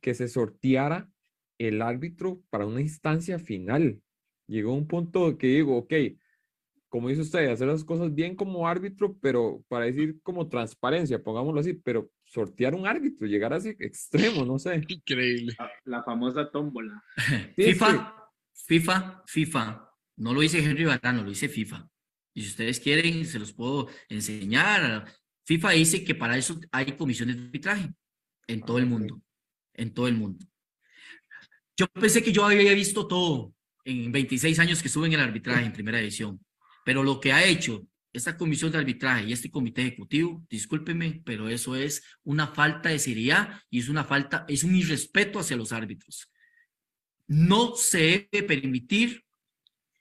que 0.00 0.14
se 0.14 0.28
sorteara 0.28 1.10
el 1.58 1.82
árbitro 1.82 2.40
para 2.48 2.64
una 2.64 2.80
instancia 2.80 3.38
final? 3.38 4.00
Llegó 4.46 4.72
un 4.72 4.86
punto 4.86 5.36
que 5.36 5.48
digo, 5.48 5.76
ok, 5.76 5.92
como 6.92 7.08
dice 7.08 7.22
usted, 7.22 7.48
hacer 7.48 7.66
las 7.66 7.84
cosas 7.84 8.14
bien 8.14 8.36
como 8.36 8.68
árbitro, 8.68 9.16
pero 9.18 9.64
para 9.66 9.86
decir 9.86 10.20
como 10.22 10.46
transparencia, 10.46 11.22
pongámoslo 11.22 11.58
así, 11.58 11.72
pero 11.72 12.10
sortear 12.22 12.74
un 12.74 12.86
árbitro, 12.86 13.26
llegar 13.26 13.54
a 13.54 13.56
ese 13.56 13.70
extremo, 13.80 14.44
no 14.44 14.58
sé. 14.58 14.82
Increíble. 14.86 15.54
La, 15.58 15.70
la 15.84 16.04
famosa 16.04 16.50
tómbola. 16.50 17.02
Sí, 17.56 17.62
FIFA, 17.62 18.14
FIFA, 18.52 19.22
FIFA, 19.26 19.90
no 20.18 20.34
lo 20.34 20.42
dice 20.42 20.62
Henry 20.62 20.84
Barano, 20.84 21.22
lo 21.22 21.30
dice 21.30 21.48
FIFA. 21.48 21.88
Y 22.34 22.42
si 22.42 22.48
ustedes 22.48 22.78
quieren, 22.78 23.24
se 23.24 23.38
los 23.38 23.54
puedo 23.54 23.88
enseñar. 24.10 25.10
FIFA 25.46 25.70
dice 25.70 26.04
que 26.04 26.14
para 26.14 26.36
eso 26.36 26.60
hay 26.72 26.92
comisiones 26.92 27.38
de 27.38 27.44
arbitraje 27.44 27.88
en 28.48 28.60
todo 28.60 28.76
el 28.76 28.84
mundo, 28.84 29.22
en 29.72 29.94
todo 29.94 30.08
el 30.08 30.14
mundo. 30.14 30.44
Yo 31.74 31.86
pensé 31.88 32.22
que 32.22 32.32
yo 32.32 32.44
había 32.44 32.74
visto 32.74 33.08
todo 33.08 33.54
en 33.86 34.12
26 34.12 34.58
años 34.58 34.82
que 34.82 34.88
estuve 34.88 35.06
en 35.06 35.14
el 35.14 35.20
arbitraje 35.20 35.64
en 35.64 35.72
primera 35.72 35.98
edición, 35.98 36.38
pero 36.84 37.02
lo 37.02 37.20
que 37.20 37.32
ha 37.32 37.44
hecho 37.44 37.86
esta 38.12 38.36
comisión 38.36 38.70
de 38.70 38.78
arbitraje 38.78 39.24
y 39.24 39.32
este 39.32 39.50
comité 39.50 39.82
ejecutivo, 39.82 40.44
discúlpeme, 40.50 41.22
pero 41.24 41.48
eso 41.48 41.76
es 41.76 42.02
una 42.24 42.46
falta 42.46 42.90
de 42.90 42.98
seriedad 42.98 43.60
y 43.70 43.80
es 43.80 43.88
una 43.88 44.04
falta, 44.04 44.44
es 44.48 44.64
un 44.64 44.74
irrespeto 44.74 45.38
hacia 45.38 45.56
los 45.56 45.72
árbitros. 45.72 46.30
No 47.26 47.74
se 47.74 48.28
debe 48.30 48.46
permitir 48.46 49.24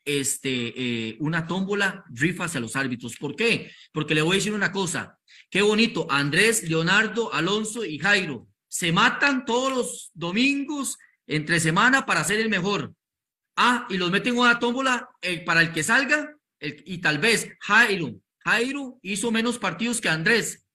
este, 0.03 0.73
eh, 0.75 1.17
una 1.19 1.47
tómbola 1.47 2.03
rifa 2.09 2.45
hacia 2.45 2.59
los 2.59 2.75
árbitros. 2.75 3.15
¿Por 3.17 3.35
qué? 3.35 3.71
Porque 3.93 4.15
le 4.15 4.21
voy 4.21 4.33
a 4.33 4.39
decir 4.39 4.53
una 4.53 4.71
cosa. 4.71 5.17
Qué 5.49 5.61
bonito. 5.61 6.07
Andrés, 6.09 6.69
Leonardo, 6.69 7.33
Alonso 7.33 7.85
y 7.85 7.97
Jairo 7.99 8.47
se 8.67 8.91
matan 8.91 9.45
todos 9.45 9.71
los 9.71 10.11
domingos 10.13 10.97
entre 11.27 11.59
semana 11.59 12.05
para 12.05 12.23
ser 12.23 12.39
el 12.39 12.49
mejor. 12.49 12.93
Ah, 13.55 13.85
y 13.89 13.97
los 13.97 14.11
meten 14.11 14.33
en 14.33 14.39
una 14.39 14.59
tómbola 14.59 15.09
eh, 15.21 15.43
para 15.43 15.61
el 15.61 15.71
que 15.71 15.83
salga 15.83 16.35
y 16.61 16.99
tal 16.99 17.17
vez 17.17 17.49
Jairo, 17.59 18.15
Jairo 18.43 18.99
hizo 19.01 19.31
menos 19.31 19.57
partidos 19.57 19.99
que 19.99 20.09
Andrés 20.09 20.65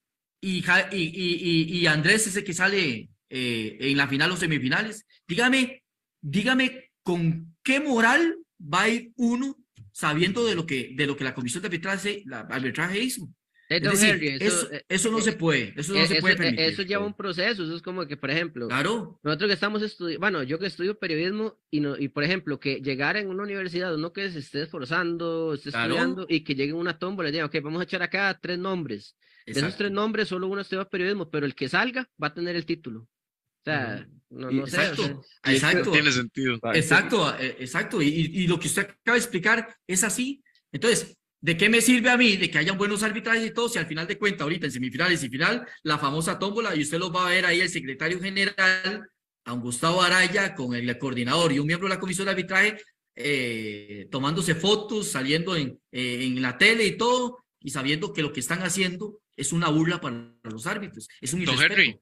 y, 0.41 0.63
y, 0.91 1.79
y, 1.79 1.87
Andrés 1.87 2.27
es 2.27 2.35
el 2.35 2.43
que 2.43 2.53
sale 2.53 3.09
eh, 3.29 3.77
en 3.79 3.97
la 3.97 4.07
final 4.07 4.31
o 4.31 4.37
semifinales. 4.37 5.05
Dígame, 5.27 5.83
dígame 6.21 6.91
con 7.03 7.55
qué 7.63 7.79
moral 7.79 8.37
va 8.61 8.83
a 8.83 8.89
ir 8.89 9.11
uno 9.15 9.57
sabiendo 9.91 10.45
de 10.45 10.55
lo 10.55 10.65
que, 10.65 10.91
de 10.95 11.07
lo 11.07 11.17
que 11.17 11.23
la 11.23 11.33
comisión 11.33 11.61
de 11.61 11.67
arbitraje, 11.67 12.23
la 12.25 12.41
arbitraje 12.41 12.99
hizo. 12.99 13.29
Eh, 13.69 14.37
eso, 14.39 14.69
eso, 14.87 15.11
no 15.11 15.19
se 15.19 15.33
puede, 15.33 15.73
eso 15.75 15.93
no 15.93 16.05
se 16.05 16.21
puede 16.21 16.37
permitir. 16.37 16.61
Eso 16.61 16.83
lleva 16.83 17.05
un 17.05 17.13
proceso, 17.13 17.63
eso 17.63 17.75
es 17.75 17.81
como 17.81 18.05
que, 18.07 18.15
por 18.15 18.31
ejemplo, 18.31 18.69
claro. 18.69 19.19
nosotros 19.23 19.49
que 19.49 19.53
estamos 19.55 19.81
estudiando, 19.81 20.21
bueno, 20.21 20.43
yo 20.43 20.57
que 20.57 20.67
estudio 20.67 20.97
periodismo 20.97 21.59
y, 21.69 21.81
no, 21.81 21.97
y 21.97 22.07
por 22.07 22.23
ejemplo, 22.23 22.61
que 22.61 22.79
llegar 22.79 23.17
en 23.17 23.27
una 23.27 23.43
universidad, 23.43 23.93
uno 23.93 24.13
que 24.13 24.31
se 24.31 24.39
esté 24.39 24.61
esforzando, 24.61 25.53
esté 25.53 25.69
estudiando 25.69 26.25
y 26.29 26.45
que 26.45 26.55
llegue 26.55 26.71
una 26.71 26.97
tómbola 26.97 27.27
y 27.27 27.33
diga, 27.33 27.45
ok, 27.45 27.55
vamos 27.61 27.81
a 27.81 27.83
echar 27.83 28.01
acá 28.01 28.39
tres 28.41 28.57
nombres. 28.57 29.17
De 29.45 29.51
esos 29.51 29.75
tres 29.75 29.91
nombres, 29.91 30.29
solo 30.29 30.47
uno 30.47 30.61
estudia 30.61 30.85
periodismo, 30.85 31.29
pero 31.29 31.45
el 31.45 31.55
que 31.55 31.67
salga 31.67 32.09
va 32.21 32.27
a 32.27 32.33
tener 32.33 32.55
el 32.55 32.65
título. 32.65 33.01
O 33.01 33.63
sea, 33.65 34.07
no, 34.29 34.49
no 34.49 34.63
exacto, 34.63 35.03
sé. 35.03 35.53
exacto. 35.53 35.91
Tiene 35.91 36.11
sentido. 36.11 36.57
Exacto, 36.73 37.37
eh, 37.37 37.57
exacto. 37.59 38.01
Y, 38.01 38.07
y 38.07 38.47
lo 38.47 38.57
que 38.59 38.67
usted 38.67 38.83
acaba 38.83 39.15
de 39.15 39.19
explicar 39.19 39.75
es 39.85 40.03
así. 40.05 40.41
Entonces, 40.71 41.17
¿De 41.39 41.55
qué 41.55 41.69
me 41.69 41.81
sirve 41.81 42.09
a 42.09 42.17
mí 42.17 42.35
de 42.35 42.49
que 42.49 42.57
hayan 42.57 42.77
buenos 42.77 43.03
arbitrajes 43.03 43.45
y 43.45 43.53
todo 43.53 43.69
si 43.69 43.77
al 43.77 43.85
final 43.85 44.07
de 44.07 44.17
cuentas, 44.17 44.41
ahorita 44.41 44.65
en 44.65 44.71
semifinales 44.71 45.23
y 45.23 45.29
final, 45.29 45.67
la 45.83 45.97
famosa 45.99 46.39
tómbola, 46.39 46.75
y 46.75 46.81
usted 46.81 46.97
lo 46.97 47.11
va 47.11 47.27
a 47.27 47.29
ver 47.29 47.45
ahí 47.45 47.61
el 47.61 47.69
secretario 47.69 48.19
general, 48.19 49.07
a 49.45 49.53
un 49.53 49.61
Gustavo 49.61 50.01
Araya, 50.01 50.55
con 50.55 50.75
el 50.75 50.97
coordinador 50.97 51.53
y 51.53 51.59
un 51.59 51.67
miembro 51.67 51.87
de 51.87 51.95
la 51.95 51.99
comisión 51.99 52.25
de 52.25 52.31
arbitraje, 52.31 52.77
eh, 53.15 54.07
tomándose 54.11 54.55
fotos, 54.55 55.09
saliendo 55.09 55.55
en, 55.55 55.79
eh, 55.91 56.25
en 56.25 56.41
la 56.41 56.57
tele 56.57 56.85
y 56.85 56.97
todo, 56.97 57.45
y 57.59 57.69
sabiendo 57.69 58.13
que 58.13 58.21
lo 58.21 58.33
que 58.33 58.39
están 58.39 58.63
haciendo 58.63 59.21
es 59.35 59.53
una 59.53 59.69
burla 59.69 60.01
para 60.01 60.33
los 60.43 60.65
árbitros, 60.65 61.07
es 61.21 61.33
un 61.33 61.45
Don 61.45 61.61
Henry, 61.61 61.99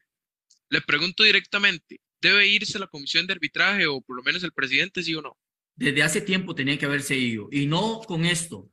le 0.69 0.81
pregunto 0.81 1.23
directamente, 1.23 1.99
¿debe 2.21 2.47
irse 2.47 2.79
la 2.79 2.88
comisión 2.88 3.27
de 3.27 3.33
arbitraje 3.33 3.86
o 3.86 4.01
por 4.01 4.15
lo 4.15 4.23
menos 4.23 4.43
el 4.43 4.51
presidente, 4.51 5.03
sí 5.03 5.13
o 5.13 5.21
no? 5.21 5.38
Desde 5.75 6.03
hace 6.03 6.21
tiempo 6.21 6.55
tenía 6.55 6.79
que 6.79 6.86
haberse 6.86 7.17
ido, 7.17 7.49
y 7.51 7.67
no 7.67 7.99
con 7.99 8.25
esto, 8.25 8.69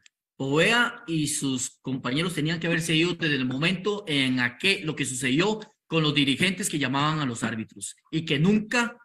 OEA 0.47 1.05
y 1.07 1.29
sus 1.29 1.79
compañeros 1.81 2.35
tenían 2.35 2.61
que 2.61 2.67
haberse 2.67 2.95
ido 2.95 3.15
desde 3.15 3.37
el 3.37 3.45
momento 3.45 4.05
en 4.07 4.41
aquel, 4.41 4.85
lo 4.85 4.97
que 4.97 5.05
sucedió 5.05 5.61
con 5.87 6.03
los 6.03 6.15
dirigentes 6.15 6.69
que 6.71 6.79
llamaban 6.79 7.21
a 7.21 7.27
los 7.27 7.43
árbitros 7.43 7.97
y 8.11 8.25
que 8.25 8.39
nunca 8.39 8.97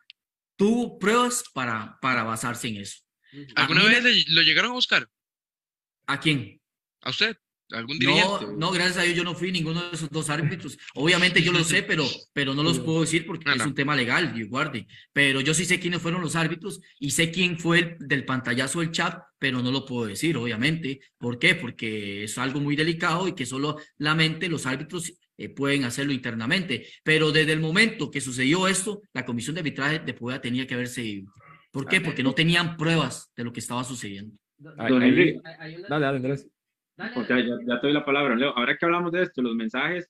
tuvo 0.56 0.98
pruebas 0.98 1.44
para, 1.54 1.98
para 2.02 2.24
basarse 2.24 2.68
en 2.70 2.78
eso. 2.78 3.04
¿Alguna 3.56 3.84
vez 3.84 4.28
lo 4.30 4.42
llegaron 4.42 4.72
a 4.72 4.76
buscar? 4.76 5.10
¿A 6.08 6.20
quién? 6.20 6.62
¿A 7.02 7.10
usted? 7.10 7.38
¿Algún 7.72 7.99
dirigente? 7.99 8.45
No, 8.45 8.53
no, 8.53 8.72
gracias 8.72 8.97
a 8.97 9.01
Dios 9.01 9.15
yo 9.15 9.24
no 9.24 9.36
fui 9.36 9.51
ninguno 9.51 9.89
de 9.89 9.95
esos 9.95 10.09
dos 10.09 10.30
árbitros. 10.30 10.78
Obviamente 10.95 11.41
yo 11.41 11.51
lo 11.51 11.63
sé, 11.63 11.84
pero, 11.84 12.05
pero 12.32 12.53
no 12.53 12.63
los 12.63 12.80
puedo 12.80 13.01
decir 13.01 13.26
porque 13.26 13.51
es 13.53 13.65
un 13.65 13.76
tema 13.76 13.95
legal, 13.95 14.34
y 14.36 14.43
guarde. 14.43 14.88
Pero 15.11 15.41
yo 15.41 15.53
sí 15.53 15.65
sé 15.65 15.80
quiénes 15.80 16.01
fueron 16.01 16.22
los 16.22 16.36
árbitros 16.36 16.80
y 16.99 17.11
sé 17.11 17.30
quién 17.30 17.59
fue 17.59 17.80
el 17.80 17.97
del 17.99 18.24
pantallazo 18.24 18.80
del 18.80 18.91
chat, 18.91 19.22
pero 19.38 19.61
no 19.61 19.72
lo 19.72 19.86
puedo 19.86 20.07
decir, 20.07 20.38
obviamente. 20.38 21.01
¿Por 21.18 21.39
qué? 21.39 21.55
Porque 21.55 22.24
es 22.24 22.38
algo 22.38 22.61
muy 22.61 22.76
delicado 22.76 23.28
y 23.28 23.36
que 23.36 23.45
solo 23.45 23.78
la 23.97 24.15
mente, 24.15 24.47
los 24.47 24.65
árbitros 24.65 25.13
eh, 25.38 25.49
pueden 25.49 25.84
hacerlo 25.84 26.13
internamente. 26.13 26.88
Pero 27.03 27.32
desde 27.34 27.51
el 27.51 27.59
momento 27.59 28.09
que 28.09 28.22
sucedió 28.22 28.68
esto, 28.68 29.01
la 29.13 29.26
comisión 29.26 29.55
de 29.55 29.59
arbitraje 29.59 29.99
de 29.99 30.13
Puebla 30.13 30.39
tenía 30.39 30.65
que 30.65 30.74
haberse 30.74 31.03
ido. 31.03 31.34
¿Por 31.72 31.86
qué? 31.86 31.99
Porque 31.99 32.24
no 32.24 32.34
tenían 32.34 32.78
pruebas 32.78 33.32
de 33.36 33.43
lo 33.43 33.51
que 33.51 33.59
estaba 33.59 33.84
sucediendo. 33.84 34.38
Dale, 34.57 35.39
dale, 35.89 36.05
Andrés. 36.07 36.47
Porque 37.14 37.48
ya, 37.48 37.58
ya, 37.66 37.80
te 37.80 37.88
doy 37.88 37.93
la 37.93 38.06
palabra, 38.06 38.36
Leo. 38.36 38.58
Ahora 38.58 38.76
que 38.76 38.86
hablamos 38.86 39.12
de 39.12 39.24
esto, 39.24 39.41
los 39.41 39.56
mensajes, 39.56 40.10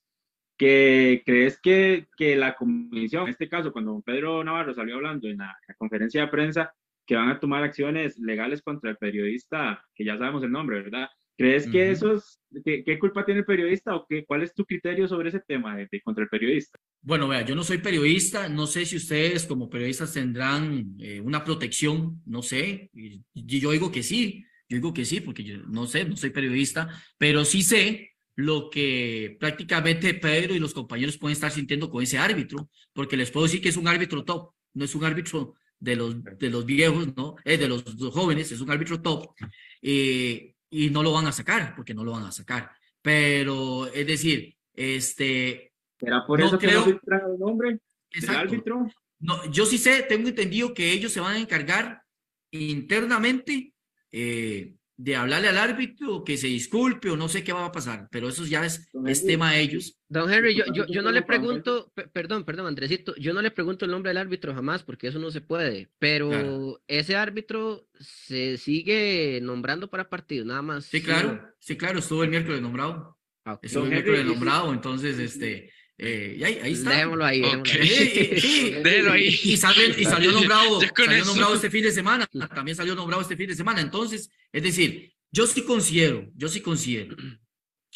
que 0.58 1.22
crees 1.26 1.60
que, 1.60 2.08
que 2.18 2.36
la 2.36 2.56
comisión, 2.56 3.24
en 3.24 3.30
este 3.30 3.50
caso, 3.50 3.72
cuando 3.72 4.02
Pedro 4.02 4.44
Navarro 4.44 4.74
salió 4.74 4.96
hablando 4.96 5.28
en 5.28 5.38
la, 5.38 5.56
conferencia 5.78 6.22
de 6.22 6.28
prensa, 6.30 6.74
que 7.06 7.16
van 7.16 7.30
a 7.30 7.40
tomar 7.40 7.64
acciones 7.64 8.18
legales 8.18 8.62
contra 8.62 8.90
el 8.90 8.98
periodista, 8.98 9.84
que 9.96 10.04
ya 10.04 10.18
sabemos 10.18 10.44
el 10.44 10.52
nombre, 10.52 10.82
¿verdad? 10.82 11.08
¿Crees 11.38 11.70
que 11.70 11.92
esos, 11.92 12.40
que, 12.66 12.84
qué 12.84 12.98
culpa 12.98 13.24
tiene 13.24 13.42
el 13.42 13.46
periodista 13.46 13.96
o 13.96 14.08
qué, 14.10 14.26
cuál 14.26 14.42
es 14.42 14.56
tu 14.56 14.66
criterio 14.66 15.08
sobre 15.08 15.30
ese 15.30 15.40
tema 15.40 15.78
de, 15.78 16.02
contra 16.02 16.24
el 16.24 16.30
periodista? 16.30 16.80
Bueno, 17.02 17.28
vea, 17.28 17.44
yo 17.44 17.54
no 17.54 17.64
soy 17.64 17.78
periodista, 17.78 18.50
no 18.50 18.66
sé 18.66 18.86
si 18.86 18.96
ustedes 18.96 19.46
como 19.46 19.70
periodistas 19.70 20.14
tendrán 20.14 20.96
eh, 21.00 21.22
una 21.22 21.44
protección, 21.44 22.24
no 22.26 22.42
sé, 22.42 22.90
y, 22.92 23.22
y 23.36 23.60
yo 23.60 23.70
digo 23.70 23.92
que 23.92 24.02
sí, 24.02 24.44
yo 24.70 24.76
digo 24.78 24.94
que 24.94 25.06
sí, 25.06 25.22
porque 25.22 25.44
yo 25.44 25.58
no 25.68 25.88
sé, 25.88 26.06
no 26.06 26.18
soy 26.18 26.32
periodista, 26.32 26.90
pero 27.18 27.46
sí 27.46 27.64
sé 27.64 28.16
lo 28.36 28.70
que 28.70 29.36
prácticamente 29.40 30.14
Pedro 30.14 30.54
y 30.54 30.60
los 30.60 30.74
compañeros 30.74 31.18
pueden 31.18 31.34
estar 31.34 31.52
sintiendo 31.52 31.90
con 31.90 32.04
ese 32.04 32.18
árbitro, 32.18 32.70
porque 32.94 33.18
les 33.18 33.32
puedo 33.32 33.46
decir 33.46 33.62
que 33.62 33.70
es 33.70 33.78
un 33.78 33.88
árbitro 33.88 34.24
top, 34.24 34.52
no 34.74 34.86
es 34.86 34.94
un 34.94 35.06
árbitro 35.06 35.56
de 35.80 35.96
los, 35.96 36.24
de 36.24 36.50
los 36.50 36.66
viejos, 36.66 37.16
¿no? 37.16 37.36
Es 37.44 37.60
de 37.60 37.68
los, 37.68 37.84
jóvenes, 38.12 38.52
es 38.52 38.62
un 38.62 38.70
árbitro 38.70 39.02
top, 39.02 39.34
eh, 39.82 40.54
y 40.70 40.90
no 40.90 41.02
lo 41.02 41.14
van 41.14 41.28
a 41.28 41.32
sacar, 41.32 41.76
porque 41.76 41.94
no 41.94 42.04
lo 42.04 42.12
van 42.12 42.26
a 42.26 42.32
sacar. 42.32 42.72
Pero, 43.02 43.88
es 43.88 44.06
decir, 44.06 44.56
este... 44.74 45.72
¿Será 46.00 46.26
por 46.26 46.42
eso 46.42 46.60
creo, 46.60 46.86
que 46.86 47.00
no 47.06 47.34
el 47.34 47.40
nombre 47.40 47.80
del 48.14 48.30
árbitro? 48.30 48.88
No, 49.20 49.50
yo 49.52 49.66
sí 49.66 49.80
sé, 49.80 50.04
tengo 50.04 50.30
entendido 50.30 50.74
que 50.74 50.92
ellos 50.92 51.12
se 51.12 51.22
van 51.22 51.38
a 51.38 51.40
encargar 51.40 52.04
internamente 52.52 53.74
eh, 54.12 54.74
de 54.98 55.16
hablarle 55.16 55.50
al 55.50 55.60
árbitro 55.60 56.24
que 56.24 56.38
se 56.38 56.48
disculpe 56.48 57.12
o 57.12 57.16
no 57.16 57.30
sé 57.30 57.44
qué 57.44 57.54
va 57.54 57.66
a 57.66 57.72
pasar, 57.72 58.08
pero 58.12 58.28
eso 58.30 58.46
ya 58.46 58.66
es, 58.66 58.90
es 59.06 59.24
tema 59.24 59.54
de 59.54 59.62
ellos. 59.62 60.00
Don 60.10 60.32
Henry, 60.32 60.56
yo, 60.56 60.64
yo, 60.74 60.88
yo 60.88 61.04
no 61.04 61.12
le 61.12 61.22
pregunto, 61.22 61.94
perdón, 62.12 62.44
perdón, 62.46 62.66
Andresito, 62.66 63.16
yo 63.16 63.32
no 63.32 63.44
le 63.44 63.52
pregunto 63.52 63.86
el 63.86 63.92
nombre 63.92 64.10
del 64.10 64.18
árbitro 64.18 64.56
jamás 64.56 64.82
porque 64.82 65.08
eso 65.08 65.20
no 65.20 65.30
se 65.30 65.42
puede, 65.42 65.90
pero 66.00 66.82
ese 66.88 67.16
árbitro 67.16 67.88
se 68.00 68.58
sigue 68.58 69.40
nombrando 69.42 69.88
para 69.88 70.10
partidos, 70.10 70.48
nada 70.48 70.64
más. 70.64 70.86
Sí, 70.86 71.02
claro, 71.02 71.48
sí, 71.60 71.78
claro, 71.78 72.00
estuvo 72.00 72.24
el 72.24 72.32
miércoles 72.32 72.60
nombrado. 72.60 73.20
Ah, 73.46 73.60
estuvo 73.62 73.84
el 73.84 73.92
miércoles 73.92 74.26
nombrado, 74.26 74.74
entonces, 74.74 75.20
este, 75.20 75.72
eh, 76.00 76.42
ahí, 76.46 76.60
ahí, 76.62 76.74
está. 76.74 76.92
Dejémoslo 76.92 77.26
ahí. 77.26 77.42
Déjalo 77.42 79.12
ahí. 79.14 79.28
Y, 79.44 79.58
salió, 79.58 80.00
y 80.00 80.06
salió 80.06 80.32
nombrado, 80.34 80.80
salió 80.80 81.26
nombrado 81.26 81.56
este 81.56 81.70
fin 81.70 81.84
de 81.84 81.92
semana. 81.92 82.28
También 82.54 82.78
salió 82.78 82.94
nombrado 82.96 83.22
este 83.22 83.36
fin 83.36 83.48
de 83.48 83.56
semana. 83.56 83.82
Entonces, 83.82 84.30
es 84.52 84.64
decir, 84.64 85.14
yo 85.32 85.48
sí 85.48 85.64
considero, 85.64 86.30
yo 86.36 86.48
sí 86.48 86.62
considero, 86.62 87.16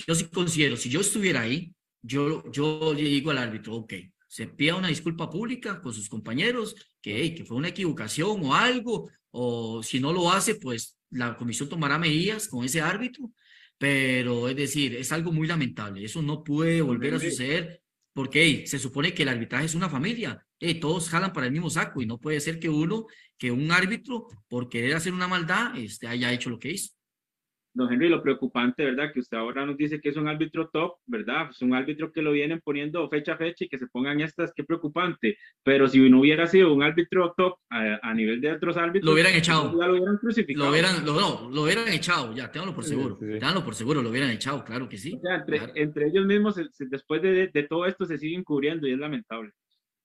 yo 0.08 0.16
sí 0.16 0.26
considero, 0.26 0.76
si 0.76 0.90
yo 0.90 1.02
estuviera 1.02 1.42
ahí, 1.42 1.74
yo, 2.02 2.44
yo 2.52 2.94
le 2.96 3.04
digo 3.04 3.32
al 3.32 3.38
árbitro, 3.38 3.76
ok, 3.76 3.94
se 4.28 4.48
pida 4.48 4.76
una 4.76 4.88
disculpa 4.88 5.30
pública 5.30 5.82
con 5.82 5.94
sus 5.94 6.10
compañeros, 6.10 6.76
que, 7.02 7.34
que 7.34 7.46
fue 7.46 7.58
una 7.58 7.70
equivocación 7.70 8.44
o 8.44 8.56
algo, 8.56 9.10
o 9.32 9.82
si 9.84 10.00
no 10.00 10.12
lo 10.12 10.32
hace, 10.32 10.56
pues 10.56 10.98
la 11.12 11.36
comisión 11.38 11.70
tomará 11.70 11.98
medidas 11.98 12.48
con 12.48 12.66
ese 12.66 12.82
árbitro, 12.82 13.32
pero 13.78 14.50
es 14.50 14.56
decir, 14.56 14.96
es 14.96 15.12
algo 15.12 15.32
muy 15.32 15.48
lamentable, 15.48 16.04
eso 16.04 16.22
no 16.22 16.44
puede 16.44 16.82
volver 16.82 17.16
a 17.16 17.20
suceder 17.20 17.81
porque 18.14 18.66
se 18.68 18.80
supone 18.80 19.14
que 19.14 19.24
el 19.24 19.30
arbitraje 19.30 19.66
es 19.66 19.76
una 19.76 19.90
familia, 19.90 20.46
todos 20.80 21.10
jalan 21.10 21.34
para 21.34 21.48
el 21.48 21.52
mismo 21.52 21.70
saco 21.70 22.02
y 22.02 22.06
no 22.06 22.20
puede 22.20 22.40
ser 22.40 22.60
que 22.60 22.70
uno, 22.70 23.08
que 23.38 23.52
un 23.52 23.72
árbitro, 23.72 24.28
por 24.48 24.70
querer 24.70 24.96
hacer 24.96 25.14
una 25.14 25.28
maldad, 25.28 25.76
este, 25.78 26.08
haya 26.08 26.32
hecho 26.32 26.50
lo 26.50 26.60
que 26.60 26.72
hizo. 26.72 26.94
Don 27.74 27.92
Henry, 27.92 28.10
lo 28.10 28.22
preocupante, 28.22 28.84
¿verdad? 28.84 29.14
Que 29.14 29.22
usted 29.22 29.38
ahora 29.38 29.66
nos 29.66 29.78
dice 29.78 30.02
que 30.02 30.10
es 30.10 30.18
un 30.18 30.28
árbitro 30.28 30.70
top, 30.70 30.96
¿verdad? 31.06 31.50
Es 31.52 31.62
un 31.62 31.74
árbitro 31.74 32.12
que 32.12 32.22
lo 32.22 32.34
vienen 32.34 32.60
poniendo 32.62 33.08
fecha 33.10 33.34
a 33.34 33.38
fecha 33.38 33.64
y 33.64 33.70
que 33.70 33.78
se 33.78 33.88
pongan 33.88 34.20
estas, 34.20 34.52
qué 34.54 34.64
preocupante. 34.66 35.38
Pero 35.64 35.88
si 35.88 36.10
no 36.10 36.20
hubiera 36.20 36.48
sido 36.48 36.74
un 36.74 36.84
árbitro 36.84 37.34
top 37.38 37.56
a, 37.70 38.14
nivel 38.14 38.42
de 38.42 38.52
otros 38.52 38.76
árbitros, 38.76 39.06
lo 39.06 39.14
hubieran 39.14 39.36
echado. 39.36 39.72
Ya 39.80 39.88
lo 39.88 39.94
hubieran 39.94 40.18
crucificado. 40.18 40.66
Lo 40.66 40.72
hubieran, 40.72 41.06
no, 41.06 41.50
lo 41.50 41.62
hubieran 41.64 41.88
echado, 41.88 42.36
ya, 42.36 42.52
ténganlo 42.52 42.76
por 42.76 42.84
seguro. 42.84 43.18
Sí, 43.20 43.40
por 43.64 43.76
seguro, 43.76 44.02
lo 44.02 44.10
hubieran 44.10 44.32
echado, 44.32 44.64
claro 44.66 44.90
que 44.90 44.98
sí. 44.98 45.14
O 45.16 45.22
sea, 45.22 45.46
entre, 45.76 46.08
ellos 46.08 46.26
mismos, 46.26 46.56
después 46.78 47.22
de, 47.22 47.48
de 47.48 47.64
todo 47.64 47.86
esto, 47.86 48.06
se 48.06 48.18
siguen 48.18 48.44
cubriendo 48.44 48.86
y 48.88 48.94
es 48.94 49.00
lamentable. 49.00 49.52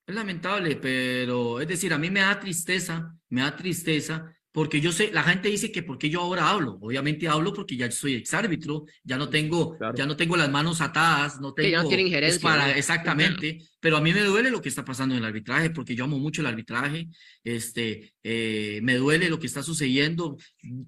Es 0.06 0.14
lamentable, 0.14 0.76
pero 0.76 1.60
es 1.60 1.66
decir, 1.66 1.92
a 1.92 1.98
mí 1.98 2.10
me 2.10 2.20
da 2.20 2.38
tristeza, 2.38 3.12
me 3.28 3.40
da 3.40 3.56
tristeza 3.56 4.32
porque 4.56 4.80
yo 4.80 4.90
sé, 4.90 5.10
la 5.12 5.22
gente 5.22 5.50
dice 5.50 5.70
que 5.70 5.82
porque 5.82 6.08
yo 6.08 6.22
ahora 6.22 6.48
hablo, 6.48 6.78
obviamente 6.80 7.28
hablo 7.28 7.52
porque 7.52 7.76
ya 7.76 7.90
soy 7.90 8.14
exárbitro, 8.14 8.86
ya 9.04 9.18
no 9.18 9.28
tengo, 9.28 9.76
Claro. 9.76 9.94
ya 9.94 10.06
no 10.06 10.16
tengo 10.16 10.34
las 10.34 10.50
manos 10.50 10.80
atadas, 10.80 11.38
no 11.42 11.54
Que 11.54 11.64
tengo 11.64 11.72
ya 11.76 11.82
no 11.82 11.88
tiene 11.88 12.04
es 12.04 12.08
injerencia, 12.08 12.40
para- 12.40 12.68
¿no? 12.68 12.72
exactamente, 12.72 13.58
pero 13.80 13.98
a 13.98 14.00
mí 14.00 14.14
me 14.14 14.22
duele 14.22 14.50
lo 14.50 14.62
que 14.62 14.70
está 14.70 14.82
pasando 14.82 15.14
en 15.14 15.18
el 15.18 15.26
arbitraje, 15.26 15.68
porque 15.68 15.94
yo 15.94 16.04
amo 16.04 16.18
mucho 16.18 16.40
el 16.40 16.46
arbitraje, 16.46 17.06
este, 17.44 18.14
eh, 18.22 18.80
me 18.82 18.94
duele 18.94 19.28
lo 19.28 19.38
que 19.38 19.46
está 19.46 19.62
sucediendo 19.62 20.38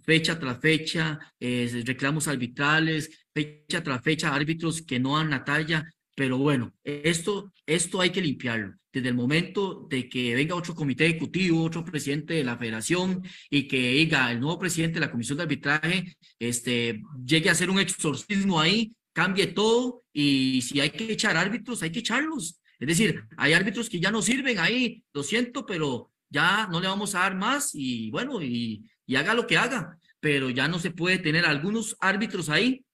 fecha 0.02 0.38
tras 0.38 0.58
fecha, 0.60 1.18
eh, 1.38 1.82
reclamos 1.84 2.26
arbitrales, 2.26 3.26
fecha 3.34 3.82
tras 3.82 4.02
fecha, 4.02 4.34
árbitros 4.34 4.80
que 4.80 4.98
no 4.98 5.18
dan 5.18 5.28
la 5.28 5.44
talla, 5.44 5.84
pero 6.18 6.36
bueno, 6.36 6.74
esto, 6.82 7.52
esto 7.64 8.00
hay 8.00 8.10
que 8.10 8.20
limpiarlo. 8.20 8.74
Desde 8.92 9.08
el 9.08 9.14
momento 9.14 9.86
de 9.88 10.08
que 10.08 10.34
venga 10.34 10.56
otro 10.56 10.74
comité 10.74 11.06
ejecutivo, 11.06 11.62
otro 11.62 11.84
presidente 11.84 12.34
de 12.34 12.42
la 12.42 12.58
federación 12.58 13.22
y 13.48 13.68
que 13.68 13.92
diga 13.92 14.32
el 14.32 14.40
nuevo 14.40 14.58
presidente 14.58 14.94
de 14.94 15.06
la 15.06 15.12
comisión 15.12 15.38
de 15.38 15.44
arbitraje, 15.44 16.16
este, 16.40 17.02
llegue 17.24 17.48
a 17.48 17.52
hacer 17.52 17.70
un 17.70 17.78
exorcismo 17.78 18.58
ahí, 18.58 18.96
cambie 19.12 19.46
todo 19.46 20.02
y 20.12 20.60
si 20.62 20.80
hay 20.80 20.90
que 20.90 21.12
echar 21.12 21.36
árbitros, 21.36 21.84
hay 21.84 21.92
que 21.92 22.00
echarlos. 22.00 22.60
Es 22.80 22.88
decir, 22.88 23.22
hay 23.36 23.52
árbitros 23.52 23.88
que 23.88 24.00
ya 24.00 24.10
no 24.10 24.20
sirven 24.20 24.58
ahí, 24.58 25.04
lo 25.12 25.22
siento, 25.22 25.64
pero 25.66 26.10
ya 26.28 26.66
no 26.66 26.80
le 26.80 26.88
vamos 26.88 27.14
a 27.14 27.20
dar 27.20 27.36
más 27.36 27.76
y 27.76 28.10
bueno, 28.10 28.42
y, 28.42 28.90
y 29.06 29.14
haga 29.14 29.34
lo 29.34 29.46
que 29.46 29.56
haga, 29.56 29.96
pero 30.18 30.50
ya 30.50 30.66
no 30.66 30.80
se 30.80 30.90
puede 30.90 31.18
tener 31.18 31.46
algunos 31.46 31.96
árbitros 32.00 32.48
ahí 32.48 32.84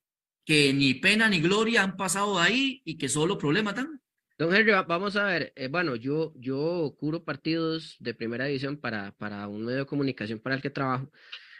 que 0.44 0.72
ni 0.72 0.94
pena 0.94 1.28
ni 1.28 1.40
gloria 1.40 1.82
han 1.82 1.96
pasado 1.96 2.38
de 2.38 2.42
ahí 2.42 2.82
y 2.84 2.96
que 2.98 3.08
solo 3.08 3.38
problemas 3.38 3.74
dan. 3.76 4.00
Don 4.36 4.54
Henry, 4.54 4.72
va- 4.72 4.82
vamos 4.82 5.14
a 5.16 5.24
ver, 5.26 5.52
eh, 5.54 5.68
bueno, 5.68 5.94
yo, 5.96 6.32
yo 6.36 6.94
cubro 6.98 7.24
partidos 7.24 7.96
de 8.00 8.14
primera 8.14 8.46
división 8.46 8.76
para, 8.76 9.12
para 9.16 9.46
un 9.48 9.64
medio 9.64 9.78
de 9.80 9.86
comunicación 9.86 10.40
para 10.40 10.56
el 10.56 10.62
que 10.62 10.70
trabajo. 10.70 11.10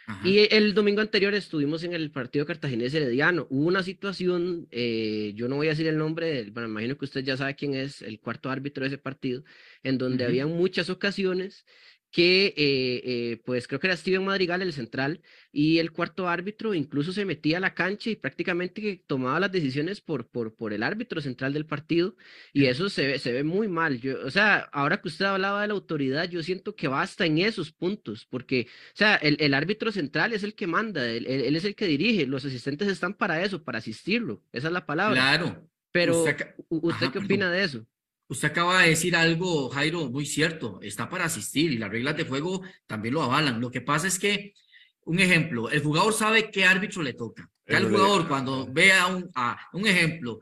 Ajá. 0.07 0.28
Y 0.28 0.49
el 0.55 0.74
domingo 0.74 1.01
anterior 1.01 1.32
estuvimos 1.35 1.82
en 1.85 1.95
el 1.95 2.11
partido 2.11 2.45
cartaginés 2.45 2.93
herediano. 2.93 3.47
Hubo 3.49 3.68
una 3.68 3.82
situación, 3.82 4.66
eh, 4.70 5.32
yo 5.35 5.49
no 5.49 5.57
voy 5.57 5.68
a 5.68 5.70
decir 5.70 5.87
el 5.87 5.97
nombre, 5.97 6.26
del, 6.26 6.51
bueno, 6.51 6.68
imagino 6.68 6.99
que 6.99 7.07
usted 7.07 7.24
ya 7.24 7.37
sabe 7.37 7.55
quién 7.55 7.74
es 7.74 8.03
el 8.03 8.20
cuarto 8.20 8.51
árbitro 8.51 8.82
de 8.82 8.89
ese 8.89 8.99
partido, 8.99 9.45
en 9.82 9.97
donde 9.97 10.24
Ujú. 10.24 10.28
había 10.30 10.47
muchas 10.47 10.91
ocasiones 10.91 11.64
que, 12.14 12.46
eh, 12.56 13.02
eh, 13.04 13.42
pues 13.44 13.66
creo 13.66 13.80
que 13.80 13.88
era 13.88 13.96
Steven 13.96 14.24
Madrigal 14.24 14.62
el 14.62 14.72
central, 14.72 15.20
y 15.50 15.78
el 15.78 15.90
cuarto 15.90 16.28
árbitro 16.28 16.72
incluso 16.72 17.12
se 17.12 17.24
metía 17.24 17.56
a 17.56 17.60
la 17.60 17.74
cancha 17.74 18.08
y 18.10 18.14
prácticamente 18.16 18.80
que 18.80 19.02
tomaba 19.06 19.40
las 19.40 19.50
decisiones 19.50 20.00
por, 20.00 20.28
por, 20.28 20.54
por 20.54 20.72
el 20.72 20.84
árbitro 20.84 21.20
central 21.20 21.52
del 21.52 21.66
partido, 21.66 22.14
y 22.52 22.66
eso 22.66 22.88
se 22.88 23.06
ve, 23.08 23.18
se 23.18 23.32
ve 23.32 23.42
muy 23.42 23.66
mal. 23.66 24.00
Yo, 24.00 24.24
o 24.24 24.30
sea, 24.30 24.58
ahora 24.72 25.00
que 25.00 25.08
usted 25.08 25.24
hablaba 25.24 25.62
de 25.62 25.68
la 25.68 25.74
autoridad, 25.74 26.28
yo 26.30 26.40
siento 26.44 26.76
que 26.76 26.86
basta 26.86 27.26
en 27.26 27.38
esos 27.38 27.72
puntos, 27.72 28.26
porque 28.30 28.68
o 28.68 28.96
sea, 28.96 29.16
el, 29.16 29.36
el 29.40 29.52
árbitro 29.52 29.90
central 29.90 30.32
es 30.32 30.44
el 30.44 30.54
que 30.54 30.68
manda, 30.68 31.04
él, 31.10 31.26
él- 31.26 31.56
es 31.56 31.64
el 31.64 31.74
que 31.74 31.86
dirige, 31.86 32.26
los 32.26 32.44
asistentes 32.44 32.86
están 32.88 33.14
para 33.14 33.42
eso, 33.42 33.64
para 33.64 33.78
asistirlo, 33.78 34.40
esa 34.52 34.68
es 34.68 34.72
la 34.72 34.86
palabra. 34.86 35.16
Claro. 35.16 35.68
Pero, 35.90 36.20
Usted 36.20 36.36
¿usted 36.68 36.90
Ajá, 36.90 37.00
qué 37.12 37.20
perdón. 37.20 37.24
opina 37.24 37.50
de 37.52 37.64
eso? 37.64 37.86
Usted 38.35 38.49
acaba 38.49 38.82
de 38.82 38.89
decir 38.89 39.14
algo, 39.14 39.68
Jairo, 39.68 40.11
muy 40.11 40.26
cierto, 40.26 40.80
está 40.82 41.09
para 41.09 41.26
asistir 41.26 41.70
y 41.70 41.78
las 41.78 41.89
reglas 41.89 42.16
de 42.16 42.24
juego 42.24 42.62
también 42.85 43.14
lo 43.14 43.22
avalan. 43.22 43.61
Lo 43.61 43.70
que 43.70 43.80
pasa 43.80 44.09
es 44.09 44.18
que, 44.18 44.55
un 45.05 45.20
ejemplo, 45.20 45.70
el 45.70 45.80
jugador 45.80 46.12
sabe 46.12 46.51
qué 46.51 46.64
árbitro 46.64 47.01
le 47.05 47.12
toca. 47.12 47.49
Ya 47.64 47.78
el 47.78 47.89
jugador 47.89 48.26
cuando 48.26 48.66
vea 48.72 49.07
un, 49.07 49.30
a, 49.37 49.57
un 49.72 49.87
ejemplo, 49.87 50.41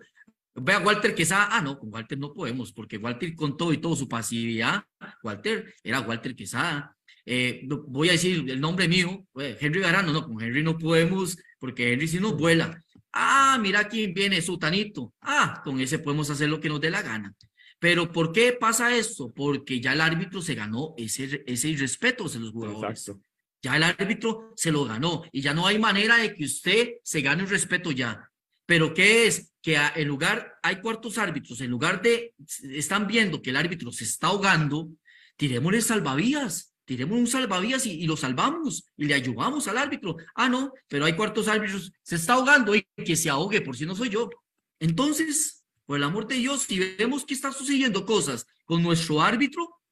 ve 0.55 0.73
a 0.73 0.79
Walter 0.79 1.15
Quesada, 1.15 1.49
ah, 1.51 1.61
no, 1.61 1.79
con 1.79 1.93
Walter 1.93 2.19
no 2.19 2.33
podemos, 2.33 2.73
porque 2.73 2.97
Walter 2.97 3.35
con 3.35 3.59
todo 3.59 3.75
y 3.75 3.77
todo 3.77 3.95
su 3.95 4.09
pasividad, 4.09 4.85
Walter 5.23 5.75
era 5.85 6.01
Walter 6.01 6.35
Quesada. 6.35 6.97
Eh, 7.27 7.69
voy 7.89 8.09
a 8.09 8.13
decir 8.13 8.49
el 8.49 8.59
nombre 8.59 8.89
mío, 8.89 9.27
eh, 9.39 9.59
Henry 9.61 9.81
Garano, 9.81 10.15
no, 10.15 10.25
con 10.25 10.41
Henry 10.41 10.63
no 10.63 10.79
podemos, 10.79 11.37
porque 11.59 11.93
Henry 11.93 12.09
sí 12.09 12.19
nos 12.21 12.39
vuela. 12.39 12.83
Ah, 13.13 13.59
mira 13.61 13.87
quién 13.87 14.15
viene, 14.15 14.41
Sutanito. 14.41 15.13
Ah, 15.21 15.61
con 15.63 15.79
ese 15.79 15.99
podemos 15.99 16.31
hacer 16.31 16.49
lo 16.49 16.59
que 16.59 16.71
nos 16.71 16.81
dé 16.81 16.89
la 16.89 17.03
gana. 17.03 17.35
Pero 17.83 18.13
¿por 18.13 18.31
qué 18.31 18.53
pasa 18.53 18.95
esto? 18.95 19.33
Porque 19.35 19.81
ya 19.81 19.93
el 19.95 20.01
árbitro 20.01 20.41
se 20.41 20.55
ganó 20.55 20.95
ese, 20.97 21.43
ese 21.49 21.69
irrespeto 21.69 22.29
de 22.29 22.39
los 22.39 22.53
jugadores. 22.53 23.01
Exacto. 23.01 23.21
Ya 23.61 23.77
el 23.77 23.83
árbitro 23.83 24.53
se 24.55 24.71
lo 24.71 24.85
ganó 24.85 25.25
y 25.33 25.41
ya 25.41 25.53
no 25.53 25.67
hay 25.67 25.81
manera 25.81 26.19
de 26.19 26.33
que 26.33 26.45
usted 26.45 26.91
se 27.03 27.23
gane 27.23 27.43
el 27.43 27.49
respeto 27.49 27.91
ya. 27.91 28.31
Pero 28.67 28.95
¿qué 28.95 29.27
es? 29.27 29.53
Que 29.61 29.77
en 29.97 30.07
lugar, 30.07 30.61
hay 30.63 30.81
cuartos 30.81 31.19
árbitros, 31.19 31.61
en 31.61 31.73
lugar 31.73 32.01
de, 32.03 32.37
están 32.71 33.09
viendo 33.09 33.43
que 33.43 33.51
el 33.51 33.57
árbitro 33.57 33.91
se 33.91 34.05
está 34.05 34.29
ahogando, 34.29 34.89
tirémosle 35.37 35.81
salvavidas, 35.81 36.77
tiremos 36.85 37.19
un 37.19 37.27
salvavidas 37.27 37.85
y, 37.87 38.01
y 38.01 38.07
lo 38.07 38.17
salvamos 38.17 38.93
y 38.97 39.07
le 39.07 39.15
ayudamos 39.15 39.67
al 39.67 39.79
árbitro. 39.79 40.19
Ah, 40.37 40.49
no, 40.49 40.73
pero 40.87 41.05
hay 41.05 41.17
cuartos 41.17 41.49
árbitros, 41.49 41.93
se 42.01 42.15
está 42.15 42.35
ahogando 42.35 42.77
y 42.77 42.87
que 43.05 43.17
se 43.17 43.29
ahogue, 43.29 43.61
por 43.61 43.77
si 43.77 43.87
no 43.87 43.97
soy 43.97 44.11
yo. 44.11 44.31
Entonces, 44.79 45.62
por 45.87 45.97
el 45.97 46.05
amor 46.05 46.27
de 46.27 46.37
Dios, 46.37 46.63
si 46.63 46.79
vemos 46.79 47.25
que 47.25 47.35
están 47.35 47.53
sucediendo 47.53 48.07
cosas 48.07 48.47
con 48.65 48.83
nuestro 48.83 49.21
árbitro, 49.21 49.83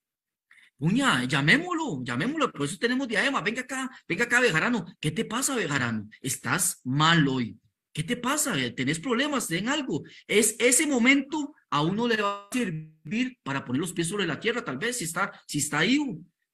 Uña, 0.80 1.24
llamémoslo, 1.24 2.02
llamémoslo, 2.02 2.50
por 2.50 2.64
eso 2.64 2.78
tenemos 2.78 3.06
diadema. 3.06 3.42
Venga 3.42 3.60
acá, 3.60 3.90
venga 4.08 4.24
acá, 4.24 4.40
Bejarano. 4.40 4.86
¿Qué 4.98 5.10
te 5.10 5.26
pasa, 5.26 5.54
Bejarano? 5.54 6.08
Estás 6.22 6.80
mal 6.84 7.28
hoy. 7.28 7.58
¿Qué 7.92 8.02
te 8.02 8.16
pasa? 8.16 8.54
¿Tenés 8.74 8.98
problemas? 8.98 9.46
¿Ten 9.46 9.68
algo? 9.68 10.04
Es 10.26 10.56
ese 10.58 10.86
momento 10.86 11.54
a 11.68 11.82
uno 11.82 12.08
le 12.08 12.22
va 12.22 12.44
a 12.44 12.48
servir 12.50 13.38
para 13.42 13.62
poner 13.62 13.80
los 13.80 13.92
pies 13.92 14.08
sobre 14.08 14.26
la 14.26 14.40
tierra, 14.40 14.64
tal 14.64 14.78
vez, 14.78 14.96
si 14.96 15.04
está, 15.04 15.30
si 15.46 15.58
está 15.58 15.80
ahí. 15.80 15.98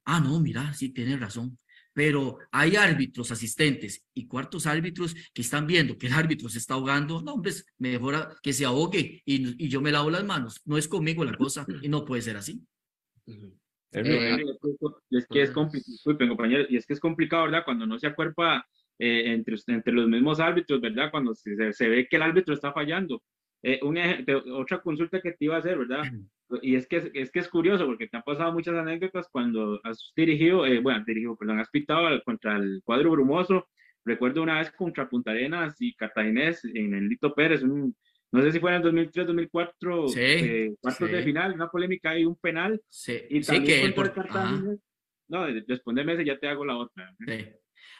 Ah, 0.05 0.19
no, 0.19 0.41
mira, 0.41 0.75
sí, 0.75 0.89
tienes 0.89 1.21
razón. 1.21 1.57
Pero 1.97 2.37
hay 2.53 2.77
árbitros 2.77 3.31
asistentes 3.31 4.05
y 4.13 4.27
cuartos 4.27 4.67
árbitros 4.67 5.15
que 5.33 5.41
están 5.41 5.67
viendo 5.67 5.97
que 5.97 6.09
el 6.09 6.13
árbitro 6.13 6.51
se 6.51 6.59
está 6.59 6.75
ahogando. 6.75 7.23
No, 7.23 7.33
hombre, 7.33 7.53
mejor 7.79 8.37
que 8.43 8.53
se 8.53 8.67
ahogue 8.67 9.23
y, 9.25 9.65
y 9.65 9.69
yo 9.71 9.81
me 9.81 9.91
lavo 9.91 10.11
las 10.11 10.23
manos. 10.23 10.61
No 10.67 10.77
es 10.77 10.89
conmigo 10.89 11.25
la 11.25 11.33
cosa 11.39 11.65
y 11.83 11.89
no 11.89 12.05
puede 12.05 12.21
ser 12.21 12.37
así. 12.37 12.61
Eh, 13.27 14.03
Henry, 14.29 14.45
es 14.51 14.59
que- 14.61 14.87
y 15.09 15.17
es 15.17 15.27
que 15.27 15.43
es 15.43 15.51
complicado, 15.55 16.29
compañeros, 16.29 16.67
y 16.69 16.77
es 16.77 16.85
que 16.85 16.93
es 16.93 17.01
complicado, 17.01 17.45
¿verdad? 17.45 17.63
Cuando 17.65 17.87
no 17.87 17.99
se 17.99 18.07
acuerpa 18.09 18.67
eh, 18.99 19.33
entre, 19.33 19.57
entre 19.69 19.93
los 19.95 20.07
mismos 20.07 20.39
árbitros, 20.39 20.81
¿verdad? 20.83 21.11
Cuando 21.11 21.35
se, 21.35 21.73
se 21.73 21.89
ve 21.89 22.07
que 22.09 22.17
el 22.17 22.23
árbitro 22.23 22.53
está 22.55 22.73
fallando. 22.75 23.23
Eh, 23.63 23.81
un 23.83 23.97
ej- 23.97 24.25
te- 24.27 24.35
otra 24.35 24.83
consulta 24.83 25.21
que 25.23 25.33
te 25.33 25.47
iba 25.47 25.57
a 25.57 25.61
hacer, 25.61 25.79
¿verdad? 25.79 26.03
Y 26.63 26.77
es 26.77 26.87
que 26.87 27.11
es, 27.15 27.31
que 27.31 27.39
es 27.41 27.49
curioso 27.49 27.87
porque 27.87 28.07
te 28.07 28.17
han 28.17 28.23
pasado 28.23 28.53
muchas 28.53 28.75
anécdotas 28.77 29.27
cuando 29.31 29.81
has 29.83 30.13
dirigido, 30.15 30.65
eh, 30.65 30.79
bueno, 30.81 31.03
dirigido, 31.07 31.37
perdón, 31.37 31.59
has 31.61 31.71
pitado 31.71 32.09
contra 32.25 32.57
el 32.57 32.81
cuadro 32.85 33.11
brumoso. 33.11 33.69
Recuerdo 34.05 34.43
una 34.43 34.59
vez 34.61 34.71
contra 34.71 35.09
Punta 35.09 35.33
Arenas 35.33 35.75
y 35.81 35.95
Cartaginés 35.95 36.65
en 36.65 36.95
el 36.95 37.09
Lito 37.09 37.35
Pérez, 37.35 37.63
un, 37.65 37.97
no 38.31 38.43
sé 38.43 38.53
si 38.53 38.61
fue 38.61 38.71
en 38.71 38.77
el 38.77 38.83
2003, 38.83 39.27
2004, 39.27 40.09
Sí, 40.09 40.21
eh, 40.21 40.75
cuartos 40.81 41.11
de 41.11 41.19
sí. 41.19 41.25
final, 41.25 41.53
una 41.55 41.69
polémica 41.69 42.17
y 42.17 42.25
un 42.25 42.37
penal. 42.37 42.81
Sí, 42.89 43.19
Y 43.29 43.43
sí 43.43 43.47
también 43.53 43.65
que 43.65 43.85
el 43.85 43.95
contra 43.95 44.23
el. 44.53 44.79
No, 45.29 45.47
de- 45.47 45.65
respóndeme 45.67 46.13
ese, 46.13 46.25
ya 46.25 46.39
te 46.39 46.47
hago 46.49 46.65
la 46.65 46.77
otra. 46.77 47.13
Sí. 47.27 47.45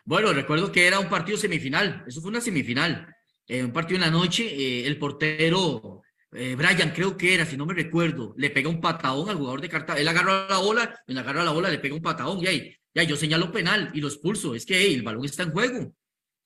Bueno, 0.05 0.33
recuerdo 0.33 0.71
que 0.71 0.87
era 0.87 1.01
un 1.01 1.09
partido 1.09 1.37
semifinal, 1.37 2.05
eso 2.07 2.21
fue 2.21 2.31
una 2.31 2.41
semifinal, 2.41 3.09
eh, 3.49 3.65
un 3.65 3.73
partido 3.73 3.97
en 3.97 4.03
la 4.03 4.11
noche, 4.13 4.45
eh, 4.47 4.87
el 4.87 4.99
portero 4.99 6.03
eh, 6.37 6.55
Brian, 6.55 6.93
creo 6.95 7.17
que 7.17 7.35
era, 7.35 7.47
si 7.47 7.57
no 7.57 7.67
me 7.67 7.75
recuerdo, 7.75 8.35
le 8.37 8.51
pega 8.51 8.69
un 8.69 8.81
patadón 8.81 9.31
al 9.31 9.37
jugador 9.37 9.61
de 9.61 9.69
Cartagena, 9.69 10.01
él 10.03 10.09
agarra 10.09 10.47
la 10.49 10.59
bola, 10.59 11.01
él 11.07 11.19
agarra 11.19 11.45
la 11.45 11.53
bola, 11.53 11.71
le 11.71 11.79
pega 11.79 11.95
un 11.95 12.03
patadón, 12.03 12.43
y 12.43 12.47
ahí, 12.47 12.77
ya 12.95 13.03
yo 13.03 13.17
señalo 13.17 13.51
penal 13.51 13.91
y 13.95 14.01
lo 14.01 14.09
expulso, 14.09 14.55
es 14.55 14.67
que 14.67 14.93
el 14.93 15.03
balón 15.03 15.25
está 15.25 15.43
en 15.45 15.53
juego. 15.53 15.95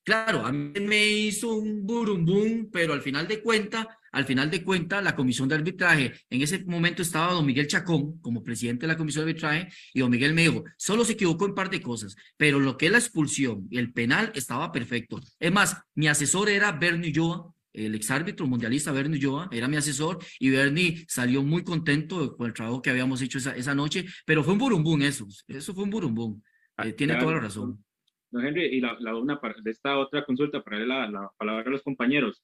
Claro, 0.03 0.47
a 0.47 0.51
mí 0.51 0.81
me 0.81 1.07
hizo 1.07 1.55
un 1.55 1.87
burumbum, 1.87 2.71
pero 2.71 2.95
al 2.95 3.03
final 3.03 3.29
de 3.29 3.43
cuenta, 3.43 3.99
al 4.13 4.25
final 4.25 4.51
de 4.51 4.65
cuenta, 4.65 5.03
la 5.03 5.15
comisión 5.15 5.49
de 5.49 5.57
arbitraje, 5.57 6.15
en 6.31 6.43
ese 6.43 6.65
momento 6.65 7.03
estaba 7.03 7.35
don 7.35 7.45
Miguel 7.45 7.67
Chacón 7.67 8.19
como 8.21 8.43
presidente 8.43 8.87
de 8.87 8.93
la 8.93 8.97
comisión 8.97 9.25
de 9.25 9.33
arbitraje, 9.33 9.69
y 9.93 10.01
don 10.01 10.11
Miguel 10.11 10.33
me 10.33 10.43
dijo, 10.43 10.65
solo 10.79 11.05
se 11.05 11.13
equivocó 11.13 11.45
en 11.45 11.51
un 11.51 11.55
par 11.55 11.69
de 11.69 11.83
cosas, 11.83 12.17
pero 12.37 12.59
lo 12.59 12.77
que 12.77 12.87
es 12.87 12.93
la 12.93 12.99
expulsión 12.99 13.69
y 13.71 13.79
el 13.79 13.93
penal 13.93 14.33
estaba 14.35 14.73
perfecto. 14.73 15.21
Es 15.39 15.53
más, 15.53 15.77
mi 15.95 16.09
asesor 16.09 16.49
era 16.49 16.73
Bernie 16.73 17.11
Ulloa, 17.11 17.55
el 17.73 17.95
exárbitro 17.95 18.47
mundialista 18.47 18.93
Bernie 18.93 19.19
Ulloa, 19.19 19.49
era 19.53 19.69
mi 19.69 19.77
asesor, 19.77 20.19
y 20.39 20.51
Bernie 20.51 21.05
salió 21.09 21.43
muy 21.43 21.63
contento 21.65 22.37
con 22.37 22.47
el 22.47 22.53
trabajo 22.53 22.83
que 22.83 22.91
habíamos 22.91 23.23
hecho 23.23 23.39
esa, 23.39 23.55
esa 23.57 23.75
noche, 23.75 24.07
pero 24.27 24.43
fue 24.43 24.55
un 24.55 24.59
burumbum 24.59 25.03
eso, 25.03 25.27
eso 25.47 25.75
fue 25.75 25.85
un 25.85 25.91
burumbum. 25.91 26.41
Eh, 26.79 26.93
tiene 26.93 27.17
toda 27.17 27.35
la 27.35 27.41
razón. 27.41 27.85
Don 28.31 28.47
Henry, 28.47 28.67
y 28.67 28.81
la, 28.81 28.97
la 29.01 29.17
una 29.17 29.41
esta 29.65 29.99
otra 29.99 30.25
consulta 30.25 30.63
para 30.63 30.79
la, 30.79 31.11
la 31.11 31.31
palabra 31.37 31.65
a 31.67 31.71
los 31.71 31.83
compañeros. 31.83 32.43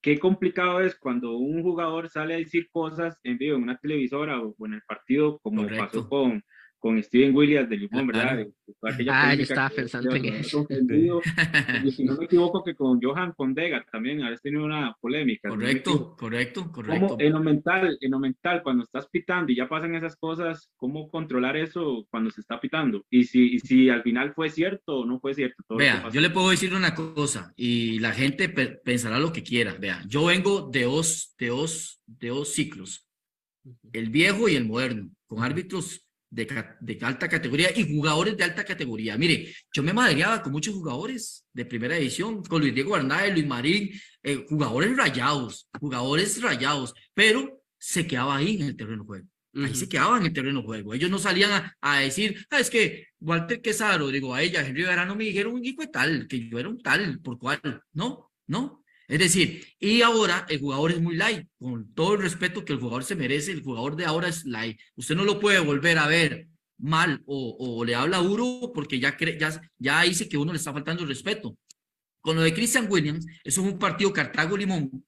Qué 0.00 0.18
complicado 0.18 0.80
es 0.80 0.96
cuando 0.96 1.36
un 1.36 1.62
jugador 1.62 2.08
sale 2.08 2.34
a 2.34 2.38
decir 2.38 2.68
cosas 2.70 3.18
en 3.22 3.38
vivo 3.38 3.56
en 3.56 3.62
una 3.62 3.78
televisora 3.78 4.40
o, 4.40 4.54
o 4.56 4.66
en 4.66 4.74
el 4.74 4.82
partido, 4.82 5.38
como 5.40 5.62
Correcto. 5.62 5.84
pasó 5.84 6.08
con, 6.08 6.42
con 6.80 7.02
Steven 7.02 7.34
Williams 7.34 7.68
de 7.68 7.76
Limón, 7.76 8.06
¿verdad? 8.06 8.36
De- 8.36 8.44
de 8.44 8.92
aquella 8.92 9.12
Ah, 9.30 9.34
yo 9.34 9.42
estaba 9.42 9.68
que- 9.70 9.74
pensando 9.76 10.14
en 10.14 10.22
que- 10.22 10.38
eso. 10.40 10.58
comprendido. 10.58 11.20
Y 11.88 11.90
si 11.92 12.04
no 12.04 12.16
me 12.16 12.24
equivoco, 12.26 12.62
que 12.62 12.74
con 12.74 13.00
Johan 13.02 13.32
Condega 13.36 13.84
también 13.90 14.22
habéis 14.22 14.40
tenido 14.40 14.64
una 14.64 14.94
polémica. 15.00 15.48
si 15.48 15.54
no. 15.56 15.60
Correcto, 15.60 16.16
correcto, 16.16 16.60
¿Cómo 16.62 16.72
correcto. 16.72 17.16
en 17.18 17.32
lo 17.32 17.40
mental, 17.40 17.98
en 18.00 18.10
lo 18.10 18.18
mental, 18.20 18.62
cuando 18.62 18.84
estás 18.84 19.08
pitando 19.08 19.50
y 19.50 19.56
ya 19.56 19.68
pasan 19.68 19.94
esas 19.96 20.16
cosas, 20.16 20.70
cómo 20.76 21.08
controlar 21.08 21.56
eso 21.56 22.06
cuando 22.10 22.30
se 22.30 22.40
está 22.40 22.60
pitando? 22.60 23.04
Y 23.10 23.24
si, 23.24 23.54
y 23.54 23.58
si 23.58 23.90
al 23.90 24.02
final 24.02 24.32
fue 24.34 24.48
cierto 24.50 24.98
o 25.00 25.04
no 25.06 25.18
fue 25.18 25.34
cierto. 25.34 25.62
todo 25.66 25.78
Vea, 25.78 26.08
yo 26.12 26.20
le 26.20 26.30
puedo 26.30 26.50
decir 26.50 26.72
una 26.74 26.94
cosa 26.94 27.52
y 27.56 27.98
la 27.98 28.12
gente 28.12 28.48
pe- 28.48 28.78
pensará 28.84 29.18
lo 29.18 29.32
que 29.32 29.42
quiera. 29.42 29.74
Vea, 29.74 30.02
yo 30.06 30.26
vengo 30.26 30.68
de 30.70 30.84
dos, 30.84 31.34
de 31.38 31.48
dos, 31.48 32.00
de 32.06 32.28
dos 32.28 32.52
ciclos, 32.54 33.04
el 33.92 34.10
viejo 34.10 34.48
y 34.48 34.54
el 34.54 34.64
moderno, 34.66 35.10
con 35.26 35.42
árbitros 35.42 36.04
de, 36.30 36.64
de 36.80 36.98
alta 37.02 37.28
categoría 37.28 37.70
y 37.74 37.94
jugadores 37.96 38.36
de 38.36 38.44
alta 38.44 38.64
categoría. 38.64 39.16
Mire, 39.16 39.54
yo 39.72 39.82
me 39.82 39.92
madreaba 39.92 40.42
con 40.42 40.52
muchos 40.52 40.74
jugadores 40.74 41.46
de 41.52 41.64
primera 41.64 41.96
edición, 41.96 42.42
con 42.42 42.60
Luis 42.60 42.74
Diego 42.74 42.94
Arnaiz, 42.94 43.32
Luis 43.32 43.46
Marín, 43.46 43.90
eh, 44.22 44.44
jugadores 44.48 44.96
rayados, 44.96 45.68
jugadores 45.80 46.40
rayados, 46.42 46.94
pero 47.14 47.62
se 47.78 48.06
quedaba 48.06 48.36
ahí 48.36 48.56
en 48.56 48.62
el 48.68 48.76
terreno 48.76 49.02
de 49.02 49.06
juego. 49.06 49.28
Ahí 49.54 49.74
se 49.74 49.84
Ujú. 49.84 49.90
quedaban 49.90 50.20
en 50.20 50.26
el 50.26 50.32
terreno 50.32 50.60
de 50.60 50.66
juego. 50.66 50.94
Ellos 50.94 51.10
no 51.10 51.18
salían 51.18 51.50
a, 51.50 51.76
a 51.80 52.00
decir, 52.00 52.46
ah, 52.50 52.60
es 52.60 52.70
que 52.70 53.06
Walter 53.20 53.60
Quesaro, 53.60 54.08
digo, 54.08 54.34
a 54.34 54.42
ella, 54.42 54.66
Henry 54.66 54.82
Verano 54.82 55.16
me 55.16 55.24
dijeron 55.24 55.64
hijo 55.64 55.82
de 55.82 55.88
tal, 55.88 56.26
que 56.28 56.48
yo 56.48 56.58
era 56.58 56.68
un 56.68 56.80
tal, 56.80 57.20
por 57.20 57.38
cual. 57.38 57.60
No, 57.92 58.30
no. 58.46 58.84
Es 59.08 59.18
decir, 59.18 59.66
y 59.80 60.02
ahora 60.02 60.44
el 60.50 60.60
jugador 60.60 60.92
es 60.92 61.00
muy 61.00 61.16
light, 61.16 61.48
con 61.58 61.94
todo 61.94 62.14
el 62.14 62.22
respeto 62.22 62.62
que 62.64 62.74
el 62.74 62.78
jugador 62.78 63.04
se 63.04 63.16
merece, 63.16 63.52
el 63.52 63.62
jugador 63.62 63.96
de 63.96 64.04
ahora 64.04 64.28
es 64.28 64.44
light. 64.44 64.78
Usted 64.96 65.16
no 65.16 65.24
lo 65.24 65.40
puede 65.40 65.58
volver 65.60 65.96
a 65.96 66.06
ver 66.06 66.46
mal 66.76 67.22
o, 67.24 67.56
o 67.58 67.84
le 67.86 67.94
habla 67.94 68.18
duro 68.18 68.70
porque 68.74 69.00
ya, 69.00 69.16
cree, 69.16 69.38
ya, 69.38 69.60
ya 69.78 70.02
dice 70.02 70.28
que 70.28 70.36
uno 70.36 70.52
le 70.52 70.58
está 70.58 70.74
faltando 70.74 71.02
el 71.02 71.08
respeto. 71.08 71.56
Con 72.20 72.36
lo 72.36 72.42
de 72.42 72.52
Christian 72.52 72.86
Williams, 72.90 73.26
eso 73.42 73.62
es 73.62 73.72
un 73.72 73.78
partido 73.78 74.12
Cartago-Limón. 74.12 75.02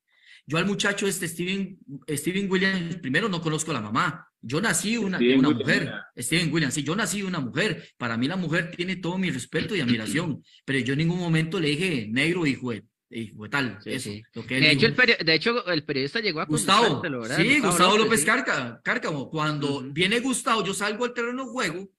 Yo 0.47 0.57
al 0.57 0.67
muchacho 0.67 1.07
este 1.07 1.29
Steven, 1.29 1.79
Steven 2.09 2.51
Williams, 2.51 2.97
primero 2.97 3.29
no 3.29 3.43
conozco 3.43 3.71
a 3.71 3.75
la 3.75 3.83
mamá. 3.83 4.27
Yo 4.41 4.63
nací 4.63 4.97
una, 4.97 5.19
Steven 5.19 5.39
una 5.41 5.51
mujer. 5.51 5.93
Steven 6.17 6.51
Williams, 6.53 6.75
sí, 6.75 6.83
yo 6.83 6.97
nací 6.97 7.23
una 7.23 7.41
mujer. 7.41 7.91
Para 7.99 8.17
mí 8.17 8.27
la 8.27 8.37
mujer 8.37 8.71
tiene 8.75 8.97
todo 8.97 9.19
mi 9.19 9.31
respeto 9.31 9.77
y 9.77 9.81
admiración, 9.81 10.43
pero 10.65 10.79
yo 10.79 10.95
en 10.95 11.01
ningún 11.01 11.19
momento 11.19 11.61
le 11.61 11.69
dije 11.69 12.09
negro 12.11 12.47
hijo 12.47 12.71
de, 12.71 12.85
hijo 13.11 13.43
de 13.45 13.49
tal. 13.49 13.79
Sí, 13.83 13.91
eso, 13.91 14.11
sí. 14.11 14.23
lo 14.35 14.47
que 14.47 14.57
él 14.57 14.63
De 14.63 14.71
hecho, 14.73 14.89
dijo. 14.89 15.03
el 15.03 15.27
de 15.27 15.35
hecho, 15.35 15.67
el 15.67 15.85
periodista 15.85 16.21
llegó 16.21 16.41
a 16.41 16.45
Gustavo, 16.47 17.03
sí, 17.37 17.61
Gustavo 17.61 17.99
López 17.99 18.21
sí. 18.21 18.27
Cárca- 18.27 18.81
Cárcamo. 18.83 19.29
Cuando 19.31 19.83
viene 19.83 20.21
Gustavo, 20.21 20.65
yo 20.65 20.73
salgo 20.75 21.05
al 21.05 21.13
terreno 21.15 21.45
de 21.45 21.51
juego 21.51 21.91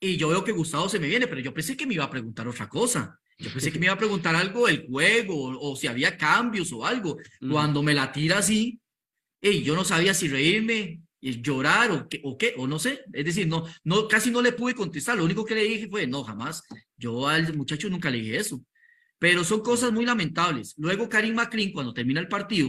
y 0.00 0.16
yo 0.16 0.28
veo 0.28 0.44
que 0.44 0.52
Gustavo 0.52 0.88
se 0.88 0.98
me 1.00 1.08
viene, 1.08 1.26
pero 1.26 1.40
yo 1.40 1.52
pensé 1.54 1.76
que 1.76 1.86
me 1.86 1.94
iba 1.94 2.04
a 2.04 2.10
preguntar 2.10 2.46
otra 2.46 2.68
cosa. 2.68 3.18
Yo 3.38 3.50
pensé 3.52 3.70
que 3.72 3.78
me 3.78 3.86
iba 3.86 3.94
a 3.94 3.98
preguntar 3.98 4.34
algo 4.34 4.66
del 4.66 4.84
juego 4.86 5.34
o, 5.34 5.72
o 5.72 5.76
si 5.76 5.86
había 5.86 6.16
cambios 6.16 6.72
o 6.72 6.84
algo. 6.84 7.12
Ujú. 7.40 7.50
Cuando 7.52 7.82
me 7.82 7.94
la 7.94 8.10
tira 8.12 8.38
así, 8.38 8.80
y 9.40 9.62
yo 9.62 9.74
no 9.76 9.84
sabía 9.84 10.12
si 10.12 10.28
reírme, 10.28 11.00
y 11.20 11.40
llorar 11.40 11.90
o 11.92 12.08
qué, 12.08 12.20
o 12.24 12.36
qué, 12.36 12.54
o 12.56 12.66
no 12.66 12.78
sé. 12.78 13.00
Es 13.12 13.24
decir, 13.24 13.46
no, 13.48 13.64
no, 13.84 14.06
casi 14.08 14.30
no 14.30 14.42
le 14.42 14.52
pude 14.52 14.74
contestar. 14.74 15.16
Lo 15.16 15.24
único 15.24 15.44
que 15.44 15.54
le 15.54 15.62
dije 15.64 15.88
fue, 15.88 16.06
no, 16.06 16.22
jamás. 16.24 16.62
Yo 16.96 17.26
al 17.28 17.56
muchacho 17.56 17.88
nunca 17.88 18.10
le 18.10 18.18
dije 18.18 18.36
eso. 18.38 18.60
Pero 19.18 19.44
son 19.44 19.60
cosas 19.60 19.92
muy 19.92 20.04
lamentables. 20.04 20.74
Luego 20.78 21.08
Karim 21.08 21.34
McLean, 21.34 21.72
cuando 21.72 21.92
termina 21.92 22.20
el 22.20 22.28
partido, 22.28 22.68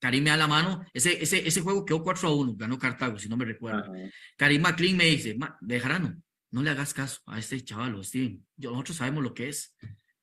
Karim 0.00 0.24
me 0.24 0.30
da 0.30 0.36
la 0.36 0.46
mano, 0.46 0.84
ese, 0.92 1.22
ese, 1.22 1.46
ese 1.46 1.60
juego 1.62 1.84
quedó 1.84 2.02
4 2.02 2.28
a 2.28 2.34
1, 2.34 2.54
ganó 2.56 2.78
Cartago, 2.78 3.18
si 3.18 3.28
no 3.28 3.36
me 3.36 3.44
recuerdo. 3.44 3.92
Karim 4.36 4.60
McLean 4.62 4.96
me 4.96 5.06
dice, 5.06 5.34
"Ma- 5.36 5.56
Bejarano, 5.60 6.14
no 6.50 6.62
le 6.62 6.70
hagas 6.70 6.92
caso 6.92 7.20
a 7.26 7.38
este 7.38 7.60
chaval, 7.62 8.02
Steven. 8.04 8.44
Yo, 8.56 8.70
nosotros 8.72 8.98
sabemos 8.98 9.22
lo 9.22 9.32
que 9.34 9.48
es. 9.48 9.74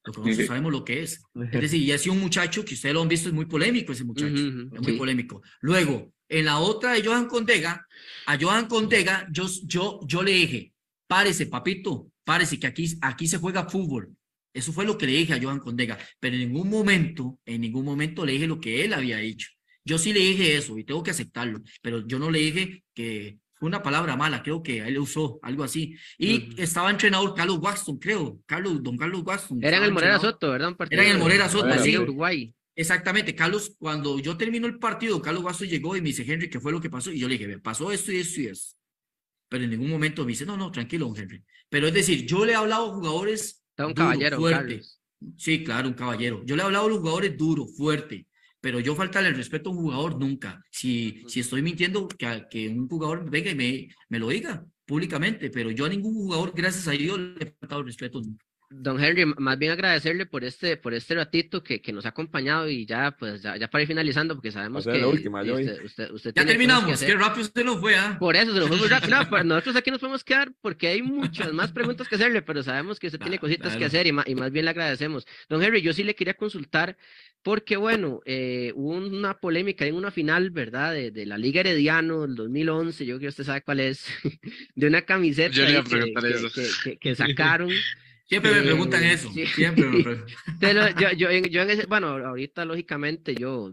Nosotros 0.05 0.25
sabemos 0.47 0.71
lo 0.71 0.83
que 0.85 1.01
es. 1.03 1.23
Es 1.51 1.61
decir, 1.61 1.81
y 1.81 1.91
ha 1.91 1.97
sido 1.97 2.13
un 2.13 2.21
muchacho 2.21 2.63
que 2.63 2.75
ustedes 2.75 2.93
lo 2.93 3.01
han 3.01 3.07
visto, 3.07 3.29
es 3.29 3.35
muy 3.35 3.45
polémico 3.45 3.93
ese 3.93 4.03
muchacho. 4.03 4.35
Es 4.35 4.81
muy 4.81 4.91
sí. 4.91 4.97
polémico. 4.97 5.41
Luego, 5.61 6.13
en 6.29 6.45
la 6.45 6.59
otra 6.59 6.93
de 6.93 7.03
Johan 7.03 7.27
Condega, 7.27 7.85
a 8.25 8.37
Johan 8.39 8.67
Condega, 8.67 9.27
yo, 9.31 9.47
yo, 9.63 9.99
yo 10.05 10.21
le 10.21 10.31
dije, 10.31 10.73
párese, 11.07 11.47
papito, 11.47 12.11
párese, 12.23 12.59
que 12.59 12.67
aquí, 12.67 12.87
aquí 13.01 13.27
se 13.27 13.37
juega 13.37 13.67
fútbol. 13.69 14.15
Eso 14.53 14.71
fue 14.71 14.85
lo 14.85 14.97
que 14.97 15.07
le 15.07 15.13
dije 15.13 15.33
a 15.33 15.41
Johan 15.41 15.59
Condega, 15.59 15.97
pero 16.19 16.35
en 16.35 16.41
ningún 16.49 16.69
momento, 16.69 17.39
en 17.45 17.61
ningún 17.61 17.85
momento 17.85 18.25
le 18.25 18.33
dije 18.33 18.47
lo 18.47 18.59
que 18.59 18.85
él 18.85 18.93
había 18.93 19.17
dicho. 19.17 19.49
Yo 19.83 19.97
sí 19.97 20.13
le 20.13 20.19
dije 20.19 20.55
eso 20.55 20.77
y 20.77 20.83
tengo 20.83 21.03
que 21.03 21.11
aceptarlo, 21.11 21.61
pero 21.81 22.05
yo 22.07 22.19
no 22.19 22.29
le 22.31 22.39
dije 22.39 22.83
que 22.93 23.39
fue 23.55 23.67
una 23.67 23.81
palabra 23.81 24.15
mala, 24.15 24.43
creo 24.43 24.61
que 24.61 24.79
él 24.79 24.97
usó 24.99 25.39
algo 25.41 25.63
así. 25.63 25.95
Y 26.17 26.51
Ujú. 26.51 26.61
estaba 26.61 26.91
entrenador 26.91 27.33
Carlos 27.33 27.59
Waxton, 27.61 27.97
creo, 27.97 28.39
Carlos, 28.45 28.81
don 28.83 28.97
Carlos 28.97 29.23
Waxton. 29.25 29.63
Era 29.63 29.77
en 29.77 29.83
el 29.83 29.91
Morera. 29.91 30.19
Soto, 30.19 30.51
¿verdad? 30.51 30.75
Era 30.89 31.05
en 31.05 31.11
el 31.11 31.17
Morera 31.17 31.49
Soto, 31.49 31.65
de 31.67 31.75
la 31.75 31.83
sí. 31.83 31.97
Uruguay. 31.97 32.53
Exactamente, 32.75 33.35
Carlos, 33.35 33.75
cuando 33.77 34.19
yo 34.19 34.35
termino 34.35 34.65
el 34.67 34.79
partido, 34.79 35.21
Carlos 35.21 35.43
Guaso 35.43 35.63
llegó 35.65 35.95
y 35.95 36.01
me 36.01 36.07
dice, 36.09 36.23
Henry, 36.27 36.49
¿qué 36.49 36.59
fue 36.59 36.71
lo 36.71 36.81
que 36.81 36.89
pasó? 36.89 37.11
Y 37.11 37.19
yo 37.19 37.27
le 37.27 37.33
dije, 37.35 37.47
"Ve, 37.47 37.59
pasó 37.59 37.91
esto 37.91 38.11
y 38.11 38.17
esto 38.17 38.41
y 38.41 38.47
esto. 38.47 38.75
Pero 39.47 39.63
en 39.65 39.69
ningún 39.69 39.89
momento 39.89 40.23
me 40.23 40.29
dice, 40.31 40.45
no, 40.45 40.57
no, 40.57 40.71
tranquilo, 40.71 41.07
don 41.07 41.17
Henry. 41.17 41.43
Pero 41.69 41.87
es 41.87 41.93
decir, 41.93 42.25
yo 42.25 42.45
le 42.45 42.53
he 42.53 42.55
hablado 42.55 42.91
a 42.91 42.95
jugadores 42.95 43.62
Está 43.73 43.87
un 43.87 43.93
duro, 43.93 44.07
caballero, 44.07 44.37
fuerte. 44.37 44.75
Carlos. 44.75 45.01
Sí, 45.37 45.63
claro, 45.63 45.87
un 45.87 45.93
caballero. 45.95 46.43
Yo 46.45 46.55
le 46.55 46.61
he 46.61 46.65
hablado 46.65 46.85
a 46.85 46.89
los 46.89 46.99
jugadores 46.99 47.35
duro, 47.35 47.65
fuerte, 47.65 48.27
pero 48.61 48.79
yo 48.79 48.95
faltarle 48.95 49.29
el 49.29 49.35
respeto 49.35 49.69
a 49.69 49.73
un 49.73 49.79
jugador 49.79 50.19
nunca. 50.19 50.63
Si, 50.69 51.23
si 51.27 51.39
estoy 51.39 51.63
mintiendo, 51.63 52.07
que, 52.07 52.45
que 52.51 52.69
un 52.69 52.87
jugador 52.87 53.29
venga 53.29 53.49
y 53.51 53.55
me, 53.55 53.87
me 54.09 54.19
lo 54.19 54.29
diga 54.29 54.63
públicamente, 54.85 55.49
pero 55.49 55.71
yo 55.71 55.85
a 55.85 55.89
ningún 55.89 56.13
jugador, 56.13 56.53
gracias 56.55 56.87
a 56.87 56.91
Dios, 56.91 57.17
le 57.17 57.45
he 57.45 57.55
faltado 57.59 57.81
el 57.81 57.87
respeto 57.87 58.21
nunca. 58.21 58.45
Don 58.69 59.03
Henry, 59.03 59.25
más 59.25 59.59
bien 59.59 59.71
agradecerle 59.71 60.25
por 60.25 60.43
este, 60.43 60.77
por 60.77 60.93
este 60.93 61.13
ratito 61.15 61.63
que, 61.63 61.79
que 61.81 61.93
nos 61.93 62.05
ha 62.05 62.09
acompañado 62.09 62.67
y 62.69 62.85
ya, 62.85 63.11
pues, 63.17 63.41
ya, 63.43 63.55
ya 63.55 63.67
para 63.67 63.83
ir 63.83 63.87
finalizando, 63.87 64.33
porque 64.35 64.51
sabemos 64.51 64.85
que 64.85 64.97
la 64.97 65.07
última, 65.07 65.43
yo 65.43 65.55
usted, 65.55 65.83
usted, 65.85 66.11
usted 66.11 66.29
Ya 66.29 66.33
tiene 66.33 66.45
que 66.45 66.51
terminamos, 66.57 66.99
qué 67.03 67.15
rápido 67.15 67.47
se 67.53 67.63
nos 67.63 67.79
fue, 67.79 67.95
¿ah? 67.95 68.17
Por 68.19 68.35
eso 68.35 68.51
se 68.53 68.59
nos 68.59 68.67
fue 68.69 68.77
muy 68.77 68.87
rápido. 68.87 69.15
No, 69.19 69.27
pero 69.29 69.43
nosotros 69.43 69.75
aquí 69.75 69.91
nos 69.91 69.99
podemos 69.99 70.23
quedar 70.23 70.51
porque 70.61 70.87
hay 70.87 71.01
muchas 71.03 71.53
más 71.53 71.71
preguntas 71.71 72.07
que 72.07 72.15
hacerle, 72.15 72.41
pero 72.41 72.63
sabemos 72.63 72.99
que 72.99 73.07
usted 73.07 73.19
tiene 73.19 73.37
Claro, 73.37 73.41
cositas 73.41 73.73
que 73.73 73.77
claro. 73.77 73.87
hacer 73.87 74.07
y, 74.07 74.11
ma- 74.11 74.23
y 74.25 74.35
más 74.35 74.51
bien 74.51 74.65
le 74.65 74.71
agradecemos. 74.71 75.27
Don 75.49 75.61
Henry, 75.61 75.81
yo 75.81 75.93
sí 75.93 76.03
le 76.03 76.15
quería 76.15 76.33
consultar 76.33 76.97
porque, 77.43 77.75
bueno, 77.77 78.21
eh, 78.25 78.71
hubo 78.75 78.93
una 78.95 79.37
polémica 79.39 79.85
en 79.85 79.95
una 79.95 80.09
final, 80.11 80.49
¿verdad? 80.49 80.93
De, 80.93 81.11
de 81.11 81.25
la 81.25 81.37
Liga 81.37 81.59
Herediano 81.59 82.21
del 82.21 82.35
2011, 82.35 83.05
yo 83.05 83.15
creo 83.17 83.19
que 83.19 83.27
usted 83.27 83.43
sabe 83.43 83.61
cuál 83.61 83.81
es, 83.81 84.05
de 84.75 84.87
una 84.87 85.01
camiseta 85.03 85.53
Yo 85.53 85.65
le 85.65 85.71
iba 85.71 85.79
a 85.81 85.83
ahí 85.83 85.89
que, 85.89 86.13
que- 86.13 86.49
que- 86.49 86.69
que- 86.83 86.97
que 86.97 87.15
sacaron. 87.15 87.69
Siempre 88.25 88.51
me 88.51 88.61
preguntan 88.61 89.03
eso, 89.03 89.29
sí. 89.33 89.45
siempre 89.47 89.85
me 89.85 90.03
preguntan. 90.03 90.35
Pero 90.59 90.89
yo, 90.99 91.11
yo, 91.11 91.29
yo 91.31 91.61
en 91.61 91.69
ese, 91.69 91.85
bueno, 91.85 92.07
ahorita 92.07 92.65
lógicamente 92.65 93.35
yo, 93.35 93.71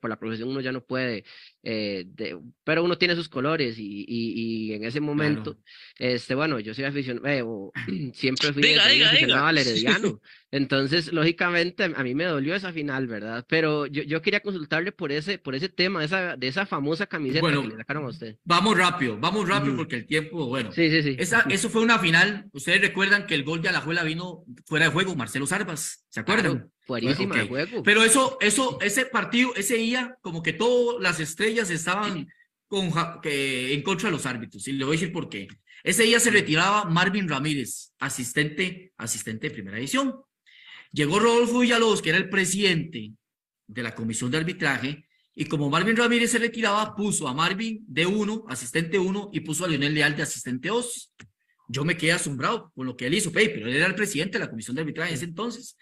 por 0.00 0.10
la 0.10 0.18
profesión 0.18 0.48
uno 0.48 0.60
ya 0.60 0.72
no 0.72 0.82
puede, 0.82 1.24
eh, 1.68 2.04
de- 2.06 2.38
pero 2.62 2.84
uno 2.84 2.96
tiene 2.96 3.16
sus 3.16 3.28
colores 3.28 3.76
y, 3.78 4.04
y, 4.06 4.68
y 4.70 4.72
en 4.74 4.84
ese 4.84 5.00
momento, 5.00 5.58
este, 5.98 6.36
bueno, 6.36 6.60
yo 6.60 6.74
soy 6.74 6.84
aficionado, 6.84 7.26
eh, 7.26 7.42
o 7.44 7.72
siempre 8.14 8.52
fui 8.52 8.62
Diga, 8.62 8.86
diga, 8.86 9.08
aficionado 9.08 9.40
diga. 9.40 9.48
al 9.48 9.58
Herediano, 9.58 10.20
entonces 10.52 11.12
lógicamente 11.12 11.82
a 11.84 12.02
mí 12.04 12.14
me 12.14 12.24
dolió 12.24 12.54
esa 12.54 12.72
final, 12.72 13.08
¿verdad? 13.08 13.44
Pero 13.48 13.86
yo, 13.86 14.04
yo 14.04 14.22
quería 14.22 14.40
consultarle 14.40 14.92
por 14.92 15.10
ese, 15.10 15.38
por 15.38 15.56
ese 15.56 15.68
tema, 15.68 16.04
esa, 16.04 16.36
de 16.36 16.46
esa 16.46 16.66
famosa 16.66 17.06
camiseta 17.06 17.40
Bueno, 17.40 17.62
que 17.62 17.68
le 17.68 17.76
sacaron 17.76 18.04
a 18.04 18.08
usted. 18.08 18.36
Vamos 18.44 18.78
rápido, 18.78 19.18
vamos 19.18 19.48
rápido 19.48 19.72
Ujú. 19.74 19.78
porque 19.82 19.96
el 19.96 20.06
tiempo, 20.06 20.46
bueno. 20.46 20.70
Sí, 20.70 20.88
sí, 20.88 21.02
sí. 21.02 21.16
Esa, 21.18 21.44
eso 21.50 21.68
fue 21.68 21.82
una 21.82 21.98
final. 21.98 22.48
Ustedes 22.52 22.80
recuerdan 22.80 23.26
que 23.26 23.34
el 23.34 23.42
gol 23.42 23.60
de 23.60 23.70
Alajuela 23.70 24.04
vino 24.04 24.44
fuera 24.66 24.86
de 24.86 24.92
juego, 24.92 25.16
Marcelo 25.16 25.46
Sarvas, 25.46 26.05
¿se 26.16 26.20
acuerdan? 26.20 26.52
Claro, 26.52 26.72
fuerísima 26.86 27.36
de 27.36 27.42
Ok. 27.42 27.48
juego. 27.48 27.82
Pero 27.82 28.02
eso, 28.02 28.38
eso, 28.40 28.78
ese 28.80 29.04
partido, 29.04 29.54
ese 29.54 29.74
día, 29.76 30.16
como 30.22 30.42
que 30.42 30.54
todas 30.54 30.98
las 31.02 31.20
estrellas 31.20 31.68
estaban 31.68 32.26
con, 32.68 32.90
que, 33.20 33.74
en 33.74 33.82
contra 33.82 34.08
de 34.08 34.12
los 34.12 34.24
árbitros. 34.24 34.66
Y 34.66 34.72
le 34.72 34.86
voy 34.86 34.96
a 34.96 34.98
decir 34.98 35.12
por 35.12 35.28
qué. 35.28 35.46
Ese 35.84 36.04
día 36.04 36.18
se 36.18 36.30
retiraba 36.30 36.86
Marvin 36.86 37.28
Ramírez, 37.28 37.92
asistente, 37.98 38.94
asistente 38.96 39.48
de 39.48 39.54
primera 39.54 39.78
edición. 39.78 40.14
Llegó 40.90 41.20
Rodolfo 41.20 41.58
Villalobos, 41.58 42.00
que 42.00 42.08
era 42.08 42.18
el 42.18 42.30
presidente 42.30 43.12
de 43.66 43.82
la 43.82 43.94
comisión 43.94 44.30
de 44.30 44.38
arbitraje, 44.38 45.04
y 45.34 45.44
como 45.44 45.68
Marvin 45.68 45.96
Ramírez 45.96 46.30
se 46.30 46.38
retiraba, 46.38 46.96
puso 46.96 47.28
a 47.28 47.34
Marvin 47.34 47.84
de 47.86 48.06
uno, 48.06 48.46
asistente 48.48 48.98
uno, 48.98 49.28
y 49.34 49.40
puso 49.40 49.66
a 49.66 49.68
Leonel 49.68 49.92
Leal 49.92 50.16
de 50.16 50.22
asistente 50.22 50.68
dos. 50.70 51.12
Yo 51.68 51.84
me 51.84 51.94
quedé 51.98 52.12
asombrado 52.12 52.72
con 52.74 52.86
lo 52.86 52.96
que 52.96 53.06
él 53.06 53.12
hizo, 53.14 53.30
pe, 53.30 53.50
pero 53.50 53.66
él 53.66 53.76
era 53.76 53.86
el 53.86 53.94
presidente 53.94 54.38
de 54.38 54.44
la 54.44 54.50
comisión 54.50 54.74
de 54.74 54.80
arbitraje 54.80 55.10
en 55.10 55.16
ese 55.16 55.26
entonces. 55.26 55.76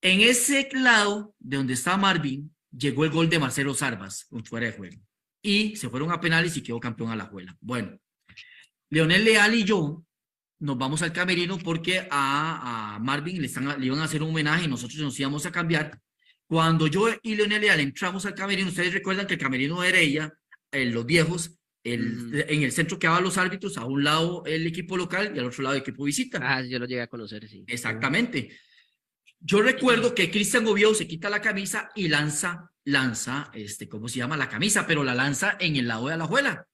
En 0.00 0.20
ese 0.20 0.68
lado 0.72 1.34
de 1.38 1.56
donde 1.56 1.74
está 1.74 1.96
Marvin, 1.96 2.54
llegó 2.70 3.04
el 3.04 3.10
gol 3.10 3.28
de 3.28 3.38
Marcelo 3.38 3.74
Sarvas, 3.74 4.26
un 4.30 4.44
fuera 4.44 4.66
de 4.66 4.72
juego. 4.72 4.96
Y 5.42 5.76
se 5.76 5.88
fueron 5.88 6.12
a 6.12 6.20
penales 6.20 6.56
y 6.56 6.62
quedó 6.62 6.78
campeón 6.80 7.10
a 7.10 7.16
la 7.16 7.26
juela. 7.26 7.56
Bueno, 7.60 7.98
Leonel 8.90 9.24
Leal 9.24 9.54
y 9.54 9.64
yo 9.64 10.04
nos 10.60 10.78
vamos 10.78 11.02
al 11.02 11.12
camerino 11.12 11.58
porque 11.58 12.06
a, 12.10 12.94
a 12.94 12.98
Marvin 12.98 13.40
le, 13.40 13.46
están, 13.46 13.78
le 13.78 13.86
iban 13.86 14.00
a 14.00 14.04
hacer 14.04 14.22
un 14.22 14.30
homenaje 14.30 14.64
y 14.64 14.68
nosotros 14.68 14.98
nos 15.00 15.18
íbamos 15.18 15.46
a 15.46 15.52
cambiar. 15.52 16.00
Cuando 16.46 16.86
yo 16.86 17.08
y 17.22 17.36
Leonel 17.36 17.60
Leal 17.60 17.80
entramos 17.80 18.24
al 18.26 18.34
camerino, 18.34 18.68
ustedes 18.68 18.92
recuerdan 18.92 19.26
que 19.26 19.34
el 19.34 19.40
camerino 19.40 19.80
de 19.80 19.88
Heredia, 19.88 20.32
eh, 20.72 20.86
los 20.86 21.04
viejos, 21.04 21.58
El. 21.84 22.44
En 22.48 22.62
el 22.62 22.72
centro 22.72 22.98
quedaban 22.98 23.22
los 23.22 23.38
árbitros, 23.38 23.76
a 23.76 23.84
un 23.84 24.02
lado 24.02 24.42
el 24.46 24.66
equipo 24.66 24.96
local 24.96 25.32
y 25.34 25.38
al 25.38 25.46
otro 25.46 25.62
lado 25.62 25.76
el 25.76 25.82
equipo 25.82 26.04
visita. 26.04 26.40
Ah, 26.42 26.62
yo 26.62 26.78
lo 26.78 26.86
llegué 26.86 27.02
a 27.02 27.06
conocer, 27.06 27.46
sí. 27.48 27.64
Exactamente. 27.66 28.50
Yo 29.40 29.62
recuerdo 29.62 30.14
que 30.14 30.30
Cristian 30.30 30.66
Oviedo 30.66 30.94
se 30.94 31.06
quita 31.06 31.30
la 31.30 31.40
camisa 31.40 31.90
y 31.94 32.08
lanza, 32.08 32.70
lanza, 32.84 33.50
este, 33.54 33.88
¿cómo 33.88 34.08
se 34.08 34.18
llama? 34.18 34.36
La 34.36 34.48
camisa, 34.48 34.86
pero 34.86 35.04
la 35.04 35.14
lanza 35.14 35.56
en 35.60 35.76
el 35.76 35.86
lado 35.86 36.08
de 36.08 36.14
Alajuela. 36.14 36.66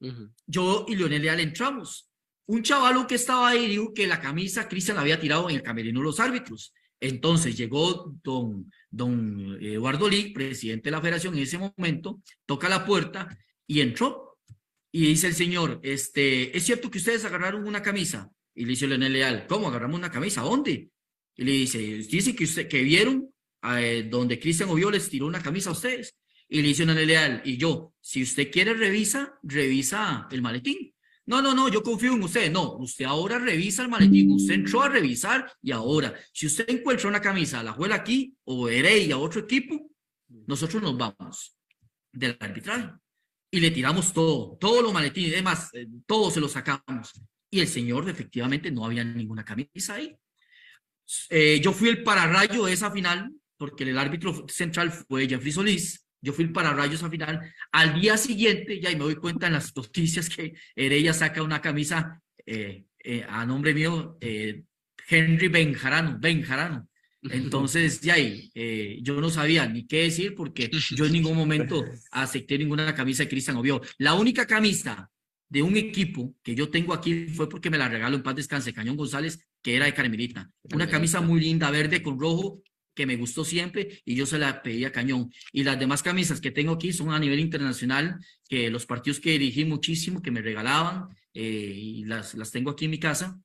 Ujú. 0.00 0.32
Yo 0.46 0.86
y 0.88 0.96
Leonel 0.96 1.22
Leal 1.22 1.40
entramos. 1.40 2.10
Un 2.46 2.62
chavalo 2.62 3.06
que 3.06 3.14
estaba 3.14 3.50
ahí 3.50 3.68
dijo 3.68 3.94
que 3.94 4.08
la 4.08 4.20
camisa 4.20 4.68
Cristian 4.68 4.96
la 4.96 5.02
había 5.02 5.20
tirado 5.20 5.48
en 5.48 5.56
el 5.56 5.62
camerino 5.62 6.00
de 6.00 6.04
los 6.06 6.18
árbitros. 6.18 6.74
Entonces 6.98 7.56
llegó 7.56 8.12
don, 8.22 8.70
don 8.90 9.56
Eduardo 9.60 10.08
Lee, 10.08 10.32
presidente 10.32 10.88
de 10.88 10.90
la 10.90 11.00
federación 11.00 11.34
en 11.34 11.44
ese 11.44 11.58
momento, 11.58 12.20
toca 12.46 12.68
la 12.68 12.84
puerta 12.84 13.28
y 13.66 13.80
entró. 13.80 14.38
Y 14.92 15.06
dice 15.06 15.28
el 15.28 15.34
señor, 15.34 15.78
este, 15.82 16.56
¿es 16.56 16.64
cierto 16.64 16.90
que 16.90 16.98
ustedes 16.98 17.24
agarraron 17.24 17.66
una 17.66 17.80
camisa? 17.80 18.30
Y 18.54 18.62
le 18.62 18.70
dice 18.70 18.88
Leonel 18.88 19.12
Leal, 19.12 19.46
¿cómo 19.46 19.68
agarramos 19.68 19.98
una 19.98 20.10
camisa? 20.10 20.42
¿Dónde? 20.42 20.90
Y 21.36 21.44
le 21.44 21.52
dice, 21.52 21.78
dice 21.78 22.34
que, 22.34 22.44
usted, 22.44 22.68
que 22.68 22.82
vieron 22.82 23.32
eh, 23.62 24.06
donde 24.10 24.38
Cristian 24.38 24.68
Oviedo 24.70 24.90
les 24.90 25.08
tiró 25.08 25.26
una 25.26 25.42
camisa 25.42 25.70
a 25.70 25.72
ustedes. 25.72 26.16
Y 26.48 26.62
le 26.62 26.68
dice 26.68 26.84
Leonel 26.84 27.06
Leal, 27.06 27.42
y 27.44 27.56
yo, 27.56 27.94
si 28.00 28.22
usted 28.22 28.50
quiere 28.50 28.74
revisa, 28.74 29.38
revisa 29.42 30.26
el 30.30 30.42
maletín. 30.42 30.92
No, 31.26 31.40
no, 31.40 31.54
no, 31.54 31.68
yo 31.68 31.82
confío 31.82 32.14
en 32.14 32.22
usted. 32.24 32.50
No, 32.50 32.76
usted 32.78 33.04
ahora 33.04 33.38
revisa 33.38 33.82
el 33.82 33.88
maletín. 33.88 34.32
Usted 34.32 34.54
entró 34.54 34.82
a 34.82 34.88
revisar 34.88 35.52
y 35.62 35.70
ahora, 35.70 36.14
si 36.32 36.46
usted 36.46 36.68
encuentra 36.68 37.08
una 37.08 37.20
camisa, 37.20 37.62
la 37.62 37.72
juega 37.72 37.94
aquí 37.94 38.34
o 38.44 38.68
Heredia, 38.68 39.16
otro 39.16 39.42
equipo, 39.42 39.90
nosotros 40.46 40.82
nos 40.82 40.98
vamos 40.98 41.56
del 42.12 42.36
arbitraje 42.40 42.90
y 43.50 43.60
le 43.60 43.70
tiramos 43.70 44.12
todo, 44.12 44.56
todos 44.60 44.82
los 44.82 44.92
maletines, 44.92 45.32
además, 45.34 45.70
eh, 45.74 45.86
todos 46.06 46.34
se 46.34 46.40
los 46.40 46.52
sacamos. 46.52 47.12
Y 47.50 47.60
el 47.60 47.68
señor, 47.68 48.08
efectivamente, 48.08 48.70
no 48.70 48.84
había 48.84 49.02
ninguna 49.04 49.44
camisa 49.44 49.94
ahí. 49.94 50.16
Eh, 51.28 51.60
yo 51.62 51.72
fui 51.72 51.88
el 51.88 52.02
pararrayo 52.02 52.64
de 52.64 52.72
esa 52.72 52.90
final, 52.90 53.30
porque 53.56 53.84
el 53.84 53.98
árbitro 53.98 54.46
central 54.48 54.90
fue 54.92 55.28
Jeffrey 55.28 55.52
Solís. 55.52 56.06
Yo 56.22 56.32
fui 56.32 56.44
el 56.44 56.52
pararrayo 56.52 56.94
esa 56.94 57.10
final. 57.10 57.40
Al 57.72 58.00
día 58.00 58.16
siguiente, 58.16 58.80
ya 58.80 58.90
y 58.90 58.96
me 58.96 59.04
doy 59.04 59.16
cuenta 59.16 59.46
en 59.46 59.54
las 59.54 59.74
noticias 59.74 60.28
que 60.28 60.54
Heredia 60.74 61.14
saca 61.14 61.42
una 61.42 61.60
camisa 61.60 62.20
eh, 62.44 62.84
eh, 63.02 63.24
a 63.28 63.46
nombre 63.46 63.72
mío, 63.74 64.18
Henry 64.20 65.48
Benjarano, 65.48 66.18
Benjarano. 66.18 66.90
Entonces, 67.22 68.00
ya 68.00 68.14
ahí, 68.14 68.50
eh, 68.54 68.98
yo 69.02 69.20
no 69.20 69.28
sabía 69.28 69.66
ni 69.66 69.86
qué 69.86 70.04
decir 70.04 70.34
porque 70.34 70.70
yo 70.92 71.04
en 71.04 71.12
ningún 71.12 71.36
momento 71.36 71.84
acepté 72.10 72.56
ninguna 72.56 72.94
camisa 72.94 73.24
de 73.24 73.28
Cristian 73.28 73.56
Oviedo. 73.56 73.82
La 73.98 74.14
única 74.14 74.46
camisa 74.46 75.10
de 75.48 75.62
un 75.62 75.76
equipo 75.76 76.34
que 76.42 76.54
yo 76.54 76.70
tengo 76.70 76.94
aquí 76.94 77.26
fue 77.26 77.48
porque 77.48 77.68
me 77.68 77.76
la 77.76 77.88
regaló 77.88 78.16
en 78.16 78.22
paz 78.22 78.36
descanse 78.36 78.72
Cañón 78.72 78.96
González, 78.96 79.46
que 79.62 79.76
era 79.76 79.86
de 79.86 79.94
Carmelita. 79.94 80.50
Una 80.74 80.88
camisa 80.88 81.20
muy 81.20 81.40
linda, 81.40 81.70
verde 81.70 82.02
con 82.02 82.18
rojo, 82.18 82.62
que 82.94 83.06
me 83.06 83.16
gustó 83.16 83.44
siempre 83.44 84.00
y 84.04 84.14
yo 84.14 84.26
se 84.26 84.38
la 84.38 84.62
pedí 84.62 84.84
a 84.84 84.92
Cañón. 84.92 85.30
Y 85.52 85.64
las 85.64 85.78
demás 85.78 86.02
camisas 86.02 86.40
que 86.40 86.50
tengo 86.50 86.72
aquí 86.72 86.92
son 86.92 87.10
a 87.10 87.18
nivel 87.18 87.38
internacional, 87.40 88.18
que 88.48 88.70
los 88.70 88.84
partidos 88.86 89.20
que 89.20 89.30
dirigí 89.32 89.64
muchísimo, 89.64 90.20
que 90.22 90.30
me 90.30 90.42
regalaban, 90.42 91.08
eh, 91.32 91.42
y 91.42 92.04
las, 92.04 92.34
las 92.34 92.50
tengo 92.50 92.70
aquí 92.70 92.86
en 92.86 92.90
mi 92.92 92.98
casa 92.98 93.38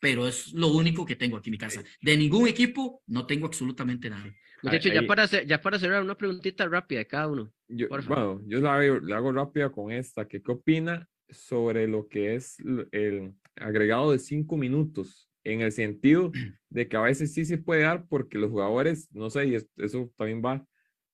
pero 0.00 0.28
es 0.28 0.52
lo 0.52 0.68
único 0.68 1.04
que 1.04 1.16
tengo 1.16 1.36
aquí 1.38 1.50
en 1.50 1.52
mi 1.52 1.58
casa. 1.58 1.82
De 2.00 2.16
ningún 2.16 2.46
equipo 2.46 3.02
no 3.08 3.26
tengo 3.26 3.46
absolutamente 3.46 4.08
nada. 4.08 4.32
Muchachos, 4.62 4.92
ya 4.94 5.02
para, 5.04 5.24
hacer- 5.24 5.44
ya 5.44 5.60
para 5.60 5.76
cerrar, 5.76 6.04
una 6.04 6.16
preguntita 6.16 6.68
rápida 6.68 7.00
de 7.00 7.06
cada 7.08 7.26
uno. 7.26 7.52
Yo, 7.66 7.88
Por 7.88 8.04
favor. 8.04 8.36
bueno, 8.36 8.48
yo 8.48 8.60
la 8.60 8.76
hago, 8.76 9.00
la 9.00 9.16
hago 9.16 9.32
rápida 9.32 9.70
con 9.72 9.90
esta. 9.90 10.28
que 10.28 10.40
¿Qué 10.40 10.52
opina 10.52 11.08
sobre 11.28 11.88
lo 11.88 12.06
que 12.06 12.36
es 12.36 12.58
el 12.92 13.32
agregado 13.56 14.12
de 14.12 14.20
cinco 14.20 14.56
minutos? 14.56 15.27
En 15.44 15.60
el 15.62 15.72
sentido 15.72 16.30
de 16.68 16.88
que 16.88 16.96
a 16.96 17.00
veces 17.02 17.32
sí 17.32 17.44
se 17.44 17.58
puede 17.58 17.82
dar 17.82 18.06
porque 18.08 18.38
los 18.38 18.50
jugadores, 18.50 19.08
no 19.12 19.30
sé, 19.30 19.46
y 19.46 19.54
es- 19.54 19.68
eso 19.76 20.10
también 20.16 20.42
va, 20.44 20.66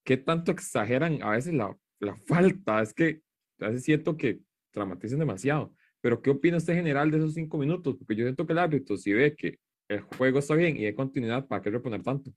¿qué 0.05 0.17
tanto 0.17 0.51
exageran 0.53 1.23
a 1.23 1.31
veces 1.31 1.55
la, 1.55 1.77
la 2.01 2.17
falta? 2.27 2.83
Es 2.83 2.93
que 2.95 3.21
a 3.61 3.69
veces 3.69 3.85
siento 3.85 4.17
que 4.17 4.41
dramatizan 4.73 5.19
demasiado. 5.21 5.73
Pero 6.01 6.21
¿qué 6.21 6.31
opina 6.31 6.57
usted 6.59 6.75
general 6.75 7.11
de 7.11 7.19
esos 7.19 7.35
cinco 7.35 7.57
minutos? 7.59 7.97
Porque 7.97 8.17
yo 8.17 8.25
siento 8.25 8.47
que 8.47 8.53
el 8.53 8.59
árbitro, 8.59 8.97
si 8.97 9.13
ve 9.13 9.35
que 9.37 9.59
el 9.89 10.01
juego 10.01 10.39
está 10.41 10.55
bien 10.55 10.77
y 10.77 10.85
hay 10.87 10.95
continuidad, 10.95 11.47
¿para 11.47 11.63
qué 11.63 11.71
reponer 11.71 12.03
tanto? 12.03 12.33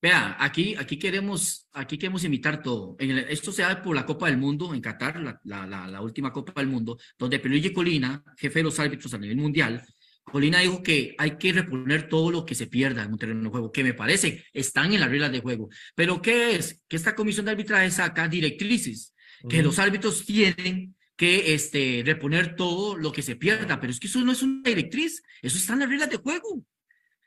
Vea, 0.00 0.36
aquí, 0.38 0.76
aquí 0.76 0.96
queremos, 0.96 1.68
aquí 1.72 1.98
queremos 1.98 2.22
imitar 2.22 2.62
todo. 2.62 2.94
En 3.00 3.10
el- 3.10 3.18
esto 3.30 3.50
se 3.50 3.62
da 3.62 3.82
por 3.82 3.96
la 3.96 4.06
Copa 4.06 4.26
del 4.28 4.36
Mundo 4.38 4.72
en 4.72 4.80
Qatar, 4.80 5.18
la, 5.20 5.40
la, 5.42 5.66
la, 5.66 5.88
la 5.88 6.00
última 6.02 6.32
Copa 6.32 6.52
del 6.60 6.70
Mundo, 6.70 6.96
donde 7.18 7.40
Pierluigi 7.40 7.72
Colina, 7.72 8.22
jefe 8.36 8.60
de 8.60 8.62
los 8.64 8.78
árbitros 8.78 9.12
a 9.14 9.18
nivel 9.18 9.36
mundial, 9.38 9.82
Colina 10.30 10.60
dijo 10.60 10.82
que 10.82 11.14
hay 11.18 11.36
que 11.38 11.52
reponer 11.52 12.08
todo 12.08 12.30
lo 12.30 12.44
que 12.44 12.54
se 12.54 12.66
pierda 12.66 13.04
en 13.04 13.12
un 13.12 13.18
terreno 13.18 13.42
de 13.42 13.50
juego, 13.50 13.72
que 13.72 13.84
me 13.84 13.94
parece 13.94 14.44
están 14.52 14.92
en 14.92 15.00
las 15.00 15.10
reglas 15.10 15.32
de 15.32 15.40
juego. 15.40 15.68
Pero 15.94 16.20
¿qué 16.22 16.56
es? 16.56 16.82
Que 16.88 16.96
esta 16.96 17.14
comisión 17.14 17.46
de 17.46 17.52
arbitraje 17.52 17.90
saca 17.90 18.28
directrices 18.28 19.14
que 19.48 19.62
los 19.62 19.78
árbitros 19.78 20.24
tienen 20.26 20.96
que 21.16 21.54
este, 21.54 22.02
reponer 22.04 22.56
todo 22.56 22.96
lo 22.96 23.12
que 23.12 23.22
se 23.22 23.36
pierda, 23.36 23.80
pero 23.80 23.92
es 23.92 24.00
que 24.00 24.06
eso 24.06 24.20
no 24.20 24.32
es 24.32 24.42
una 24.42 24.68
directriz, 24.68 25.22
eso 25.42 25.56
está 25.56 25.72
en 25.72 25.80
las 25.80 25.88
reglas 25.88 26.10
de 26.10 26.16
juego. 26.16 26.64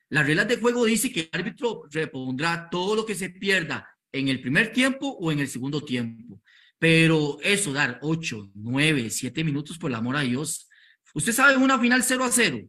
Las 0.10 0.26
reglas 0.26 0.48
de 0.48 0.58
juego 0.58 0.86
dice 0.86 1.12
que 1.12 1.22
el 1.22 1.30
árbitro 1.32 1.84
repondrá 1.90 2.70
todo 2.70 2.96
lo 2.96 3.06
que 3.06 3.16
se 3.16 3.30
pierda 3.30 3.88
en 4.12 4.28
el 4.28 4.42
primer 4.42 4.72
tiempo 4.74 5.08
o 5.08 5.32
en 5.32 5.40
el 5.40 5.48
segundo 5.48 5.82
tiempo. 5.82 6.42
Pero 6.80 7.38
eso, 7.42 7.72
dar 7.72 8.00
8, 8.02 8.52
9, 8.56 9.10
7 9.10 9.44
minutos, 9.44 9.78
por 9.78 9.92
el 9.92 9.96
amor 9.96 10.18
a 10.18 10.22
Dios. 10.22 10.68
Usted 11.14 11.32
sabe 11.32 11.56
una 11.56 11.80
final 11.80 12.04
0 12.04 12.24
a 12.24 12.32
0 12.32 12.60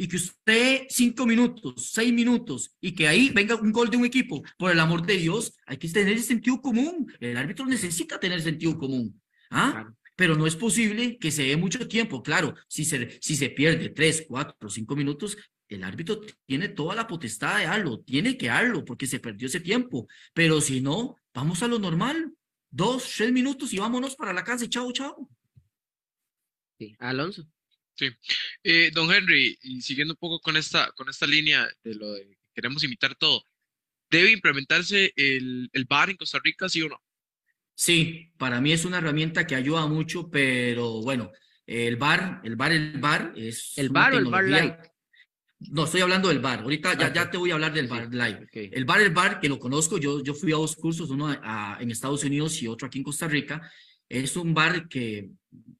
y 0.00 0.08
que 0.08 0.16
usted 0.16 0.86
5 0.88 1.26
minutos, 1.26 1.90
6 1.92 2.10
minutos 2.14 2.74
y 2.80 2.92
que 2.94 3.06
ahí 3.06 3.28
venga 3.28 3.54
un 3.56 3.70
gol 3.70 3.90
de 3.90 3.98
un 3.98 4.06
equipo, 4.06 4.42
por 4.56 4.72
el 4.72 4.80
amor 4.80 5.04
de 5.04 5.18
Dios, 5.18 5.52
hay 5.66 5.76
que 5.76 5.90
tener 5.90 6.14
el 6.14 6.22
sentido 6.22 6.58
común. 6.62 7.12
El 7.20 7.36
árbitro 7.36 7.66
necesita 7.66 8.18
tener 8.18 8.40
sentido 8.40 8.78
común. 8.78 9.20
¿Ah? 9.50 9.72
Claro. 9.72 9.96
Pero 10.16 10.36
no 10.36 10.46
es 10.46 10.56
posible 10.56 11.18
que 11.18 11.30
se 11.30 11.42
dé 11.42 11.56
mucho 11.58 11.86
tiempo. 11.86 12.22
Claro, 12.22 12.54
si 12.66 12.86
se, 12.86 13.18
si 13.20 13.36
se 13.36 13.50
pierde 13.50 13.90
3, 13.90 14.24
4, 14.26 14.70
5 14.70 14.96
minutos, 14.96 15.36
el 15.68 15.84
árbitro 15.84 16.22
tiene 16.46 16.70
toda 16.70 16.94
la 16.94 17.06
potestad 17.06 17.58
de 17.58 17.64
darlo, 17.64 18.00
tiene 18.00 18.38
que 18.38 18.46
darlo 18.46 18.86
porque 18.86 19.06
se 19.06 19.20
perdió 19.20 19.48
ese 19.48 19.60
tiempo. 19.60 20.08
Pero 20.32 20.62
si 20.62 20.80
no, 20.80 21.16
vamos 21.34 21.62
a 21.62 21.68
lo 21.68 21.78
normal. 21.78 22.32
Dos, 22.70 23.12
tres 23.18 23.32
minutos 23.32 23.70
y 23.74 23.78
vámonos 23.78 24.16
para 24.16 24.32
la 24.32 24.44
casa 24.44 24.66
chao, 24.66 24.90
chao. 24.92 25.28
Sí. 26.78 26.96
Alonso. 26.98 27.46
Eh, 28.62 28.90
don 28.92 29.12
Henry, 29.12 29.58
y 29.62 29.80
siguiendo 29.82 30.14
un 30.14 30.18
poco 30.18 30.40
con 30.40 30.56
esta, 30.56 30.90
con 30.92 31.08
esta 31.08 31.26
línea 31.26 31.68
de 31.84 31.94
lo 31.94 32.12
de 32.12 32.26
que 32.26 32.36
queremos 32.54 32.82
imitar 32.84 33.14
todo, 33.14 33.44
¿debe 34.10 34.30
implementarse 34.32 35.12
el, 35.16 35.68
el 35.72 35.84
VAR 35.84 36.10
en 36.10 36.16
Costa 36.16 36.40
Rica, 36.42 36.68
sí 36.68 36.82
o 36.82 36.88
no? 36.88 37.00
Sí, 37.74 38.32
para 38.36 38.60
mí 38.60 38.72
es 38.72 38.84
una 38.84 38.98
herramienta 38.98 39.46
que 39.46 39.54
ayuda 39.54 39.86
mucho, 39.86 40.28
pero 40.30 41.00
bueno, 41.02 41.30
el 41.66 41.96
bar, 41.96 42.40
el 42.44 42.56
bar, 42.56 42.72
el 42.72 42.98
bar 42.98 43.32
es. 43.36 43.72
¿El 43.78 43.88
VAR 43.90 44.12
o 44.14 44.18
el 44.18 44.24
tecnología- 44.24 44.62
Lite? 44.64 44.90
No, 45.70 45.84
estoy 45.84 46.00
hablando 46.00 46.28
del 46.30 46.38
bar. 46.40 46.60
Ahorita 46.60 46.94
ya, 46.98 47.12
ya 47.12 47.24
Ok. 47.24 47.30
te 47.32 47.36
voy 47.36 47.50
a 47.50 47.54
hablar 47.54 47.72
del 47.74 47.84
Sí, 47.84 47.90
bar 47.90 48.08
live. 48.10 48.48
El 48.52 48.84
bar, 48.86 49.00
el 49.02 49.10
bar, 49.10 49.40
que 49.40 49.48
lo 49.48 49.58
conozco, 49.58 49.98
yo, 49.98 50.22
yo 50.22 50.32
fui 50.34 50.52
a 50.52 50.56
dos 50.56 50.74
cursos, 50.74 51.10
uno 51.10 51.28
a- 51.28 51.76
en 51.80 51.90
Estados 51.90 52.24
Unidos 52.24 52.60
y 52.62 52.66
otro 52.66 52.86
aquí 52.86 52.98
en 52.98 53.04
Costa 53.04 53.28
Rica. 53.28 53.70
Es 54.10 54.36
un 54.36 54.52
bar 54.52 54.88
que, 54.88 55.30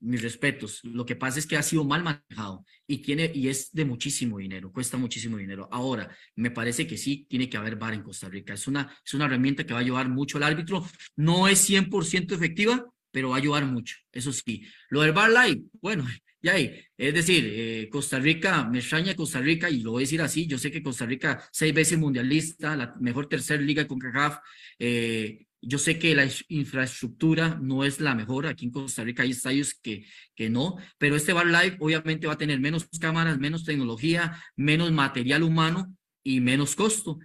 mis 0.00 0.22
respetos, 0.22 0.80
lo 0.84 1.04
que 1.04 1.16
pasa 1.16 1.38
es 1.38 1.46
que 1.46 1.56
ha 1.56 1.62
sido 1.62 1.84
mal 1.84 2.02
manejado 2.02 2.64
y, 2.86 2.98
tiene, 2.98 3.30
y 3.34 3.48
es 3.48 3.70
de 3.72 3.84
muchísimo 3.84 4.38
dinero, 4.38 4.72
cuesta 4.72 4.96
muchísimo 4.96 5.36
dinero. 5.36 5.68
Ahora, 5.70 6.08
me 6.36 6.50
parece 6.50 6.86
que 6.86 6.96
sí 6.96 7.26
tiene 7.28 7.48
que 7.48 7.56
haber 7.56 7.76
bar 7.76 7.92
en 7.92 8.02
Costa 8.02 8.28
Rica. 8.28 8.54
Es 8.54 8.66
una, 8.66 8.96
es 9.04 9.14
una 9.14 9.26
herramienta 9.26 9.64
que 9.64 9.74
va 9.74 9.80
a 9.80 9.82
ayudar 9.82 10.08
mucho 10.08 10.38
al 10.38 10.44
árbitro. 10.44 10.86
No 11.16 11.48
es 11.48 11.68
100% 11.68 12.34
efectiva, 12.34 12.86
pero 13.10 13.30
va 13.30 13.36
a 13.36 13.38
ayudar 13.38 13.66
mucho, 13.66 13.96
eso 14.12 14.32
sí. 14.32 14.62
Lo 14.88 15.02
del 15.02 15.12
bar 15.12 15.30
live, 15.30 15.62
bueno, 15.80 16.06
ya 16.42 16.52
ahí, 16.52 16.74
es 16.96 17.12
decir, 17.12 17.44
eh, 17.52 17.88
Costa 17.90 18.18
Rica, 18.18 18.64
me 18.64 18.78
extraña 18.78 19.14
Costa 19.14 19.40
Rica 19.40 19.68
y 19.68 19.80
lo 19.82 19.92
voy 19.92 20.02
a 20.02 20.04
decir 20.04 20.22
así, 20.22 20.46
yo 20.46 20.56
sé 20.58 20.70
que 20.70 20.82
Costa 20.82 21.04
Rica 21.04 21.46
seis 21.52 21.74
veces 21.74 21.98
mundialista, 21.98 22.76
la 22.76 22.94
mejor 23.00 23.28
tercera 23.28 23.60
liga 23.60 23.86
con 23.86 23.98
CACAF, 23.98 24.38
eh, 24.78 25.46
yo 25.62 25.78
sé 25.78 25.98
que 25.98 26.14
la 26.14 26.26
infraestructura 26.48 27.58
no 27.60 27.84
es 27.84 28.00
la 28.00 28.14
mejor, 28.14 28.46
aquí 28.46 28.66
en 28.66 28.70
Costa 28.72 29.04
Rica 29.04 29.22
hay 29.22 29.30
estadios 29.30 29.74
que, 29.74 30.06
que 30.34 30.48
no, 30.50 30.76
pero 30.98 31.16
este 31.16 31.32
bar 31.32 31.46
live 31.46 31.76
obviamente 31.80 32.26
va 32.26 32.34
a 32.34 32.38
tener 32.38 32.60
menos 32.60 32.88
cámaras, 33.00 33.38
menos 33.38 33.64
tecnología, 33.64 34.42
menos 34.56 34.90
material 34.92 35.42
humano 35.42 35.94
y 36.22 36.40
menos 36.40 36.74
costo. 36.76 37.18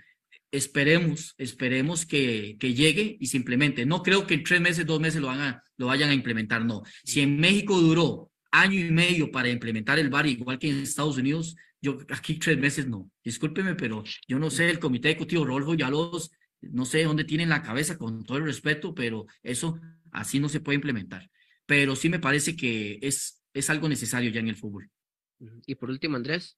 Esperemos, 0.51 1.33
esperemos 1.37 2.05
que, 2.05 2.55
que 2.59 2.73
llegue 2.73 3.17
y 3.19 3.27
se 3.27 3.37
implemente. 3.37 3.85
No 3.85 4.01
creo 4.03 4.25
que 4.25 4.35
en 4.35 4.43
tres 4.43 4.61
meses, 4.61 4.85
dos 4.85 4.99
meses 5.01 5.19
lo, 5.21 5.27
van 5.27 5.41
a- 5.41 5.63
lo 5.77 5.87
vayan 5.87 6.09
a 6.09 6.13
implementar, 6.13 6.63
no. 6.63 6.83
Si 7.03 7.19
en 7.21 7.37
México 7.37 7.79
duró 7.79 8.31
año 8.51 8.79
y 8.79 8.89
medio 8.91 9.31
para 9.31 9.49
implementar 9.49 9.99
el 9.99 10.09
VAR, 10.09 10.27
igual 10.27 10.57
que 10.59 10.69
en 10.69 10.79
Estados 10.79 11.17
Unidos, 11.17 11.55
yo 11.81 11.97
aquí 12.09 12.35
tres 12.35 12.57
meses 12.57 12.87
no. 12.87 13.11
Discúlpeme, 13.23 13.75
pero 13.75 14.03
yo 14.27 14.39
no 14.39 14.49
sé, 14.49 14.69
el 14.69 14.79
comité 14.79 15.09
ejecutivo 15.09 15.43
Rolfo 15.45 15.73
ya 15.73 15.89
los, 15.89 16.31
no 16.71 16.85
sé 16.85 17.03
dónde 17.03 17.23
tienen 17.23 17.49
la 17.49 17.61
cabeza, 17.61 17.97
con 17.97 18.23
todo 18.23 18.37
el 18.37 18.45
respeto, 18.45 18.93
pero 18.93 19.25
eso 19.43 19.79
así 20.11 20.39
no 20.39 20.49
se 20.49 20.59
puede 20.61 20.75
implementar. 20.75 21.29
pero 21.65 21.95
sí 21.95 22.09
me 22.09 22.19
parece 22.19 22.55
que 22.55 22.99
es, 23.01 23.43
es 23.53 23.69
algo 23.69 23.89
necesario 23.89 24.29
ya 24.29 24.39
en 24.39 24.49
el 24.49 24.55
fútbol. 24.55 24.89
Y 25.65 25.75
por 25.75 25.89
último, 25.89 26.15
Andrés. 26.15 26.57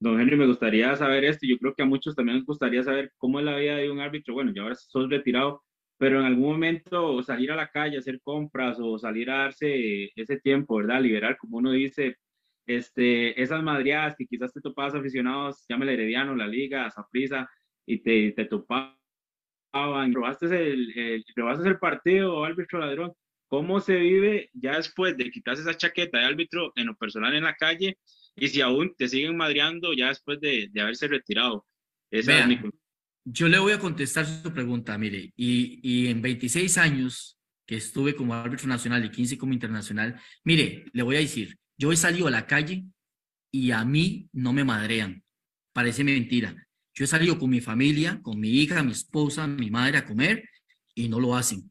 Don 0.00 0.20
Henry, 0.20 0.36
me 0.36 0.46
gustaría 0.46 0.94
saber 0.96 1.24
esto. 1.24 1.46
Yo 1.46 1.58
creo 1.58 1.74
que 1.74 1.82
a 1.82 1.86
muchos 1.86 2.14
también 2.14 2.38
les 2.38 2.46
gustaría 2.46 2.82
saber 2.82 3.12
cómo 3.16 3.38
es 3.38 3.44
la 3.44 3.56
vida 3.56 3.76
de 3.76 3.90
un 3.90 4.00
árbitro. 4.00 4.34
Bueno, 4.34 4.52
ya 4.54 4.62
ahora 4.62 4.74
sos 4.74 5.08
retirado, 5.08 5.64
pero 5.98 6.20
en 6.20 6.26
algún 6.26 6.52
momento 6.52 7.22
salir 7.22 7.50
a 7.52 7.56
la 7.56 7.70
calle, 7.70 7.98
hacer 7.98 8.20
compras 8.22 8.78
o 8.80 8.98
salir 8.98 9.30
a 9.30 9.38
darse 9.38 10.10
ese 10.14 10.38
tiempo, 10.40 10.76
¿verdad? 10.76 11.00
Liberar, 11.00 11.36
como 11.38 11.58
uno 11.58 11.72
dice, 11.72 12.16
este, 12.66 13.40
esas 13.40 13.62
madriadas 13.62 14.14
que 14.16 14.26
quizás 14.26 14.52
te 14.52 14.60
topabas 14.60 14.94
aficionados, 14.94 15.64
llámele 15.68 15.94
Herediano, 15.94 16.34
la 16.36 16.46
Liga, 16.46 16.90
Zaprisa, 16.90 17.48
y 17.86 17.98
te, 18.02 18.32
te 18.32 18.44
topaban, 18.46 18.96
robaste 20.12 20.46
el, 20.46 20.98
el, 20.98 21.24
robaste 21.36 21.68
el 21.68 21.78
partido, 21.78 22.44
árbitro 22.44 22.78
ladrón. 22.78 23.12
¿Cómo 23.48 23.80
se 23.80 23.96
vive 23.96 24.50
ya 24.52 24.76
después 24.76 25.16
de 25.16 25.30
quitarse 25.30 25.62
esa 25.62 25.76
chaqueta 25.76 26.18
de 26.18 26.24
árbitro 26.24 26.72
en 26.76 26.86
lo 26.86 26.96
personal 26.96 27.34
en 27.34 27.44
la 27.44 27.54
calle 27.54 27.98
y 28.34 28.48
si 28.48 28.60
aún 28.60 28.94
te 28.96 29.08
siguen 29.08 29.36
madreando 29.36 29.92
ya 29.92 30.08
después 30.08 30.40
de, 30.40 30.68
de 30.72 30.80
haberse 30.80 31.06
retirado? 31.08 31.66
Esa 32.10 32.32
Vea, 32.32 32.40
es 32.42 32.48
mi 32.48 32.70
yo 33.26 33.48
le 33.48 33.58
voy 33.58 33.72
a 33.72 33.78
contestar 33.78 34.26
su 34.26 34.52
pregunta, 34.52 34.98
mire, 34.98 35.32
y, 35.34 35.80
y 35.82 36.08
en 36.08 36.20
26 36.20 36.76
años 36.76 37.38
que 37.66 37.76
estuve 37.76 38.14
como 38.14 38.34
árbitro 38.34 38.68
nacional 38.68 39.02
y 39.04 39.10
15 39.10 39.38
como 39.38 39.54
internacional, 39.54 40.20
mire, 40.44 40.84
le 40.92 41.02
voy 41.02 41.16
a 41.16 41.20
decir, 41.20 41.56
yo 41.78 41.90
he 41.90 41.96
salido 41.96 42.26
a 42.26 42.30
la 42.30 42.46
calle 42.46 42.84
y 43.50 43.70
a 43.70 43.84
mí 43.84 44.28
no 44.32 44.52
me 44.52 44.64
madrean. 44.64 45.22
Parece 45.72 46.04
mentira. 46.04 46.54
Yo 46.94 47.04
he 47.04 47.08
salido 47.08 47.38
con 47.38 47.50
mi 47.50 47.60
familia, 47.60 48.20
con 48.22 48.38
mi 48.38 48.50
hija, 48.50 48.82
mi 48.82 48.92
esposa, 48.92 49.46
mi 49.46 49.70
madre 49.70 49.98
a 49.98 50.04
comer 50.04 50.48
y 50.94 51.08
no 51.08 51.18
lo 51.18 51.36
hacen. 51.36 51.70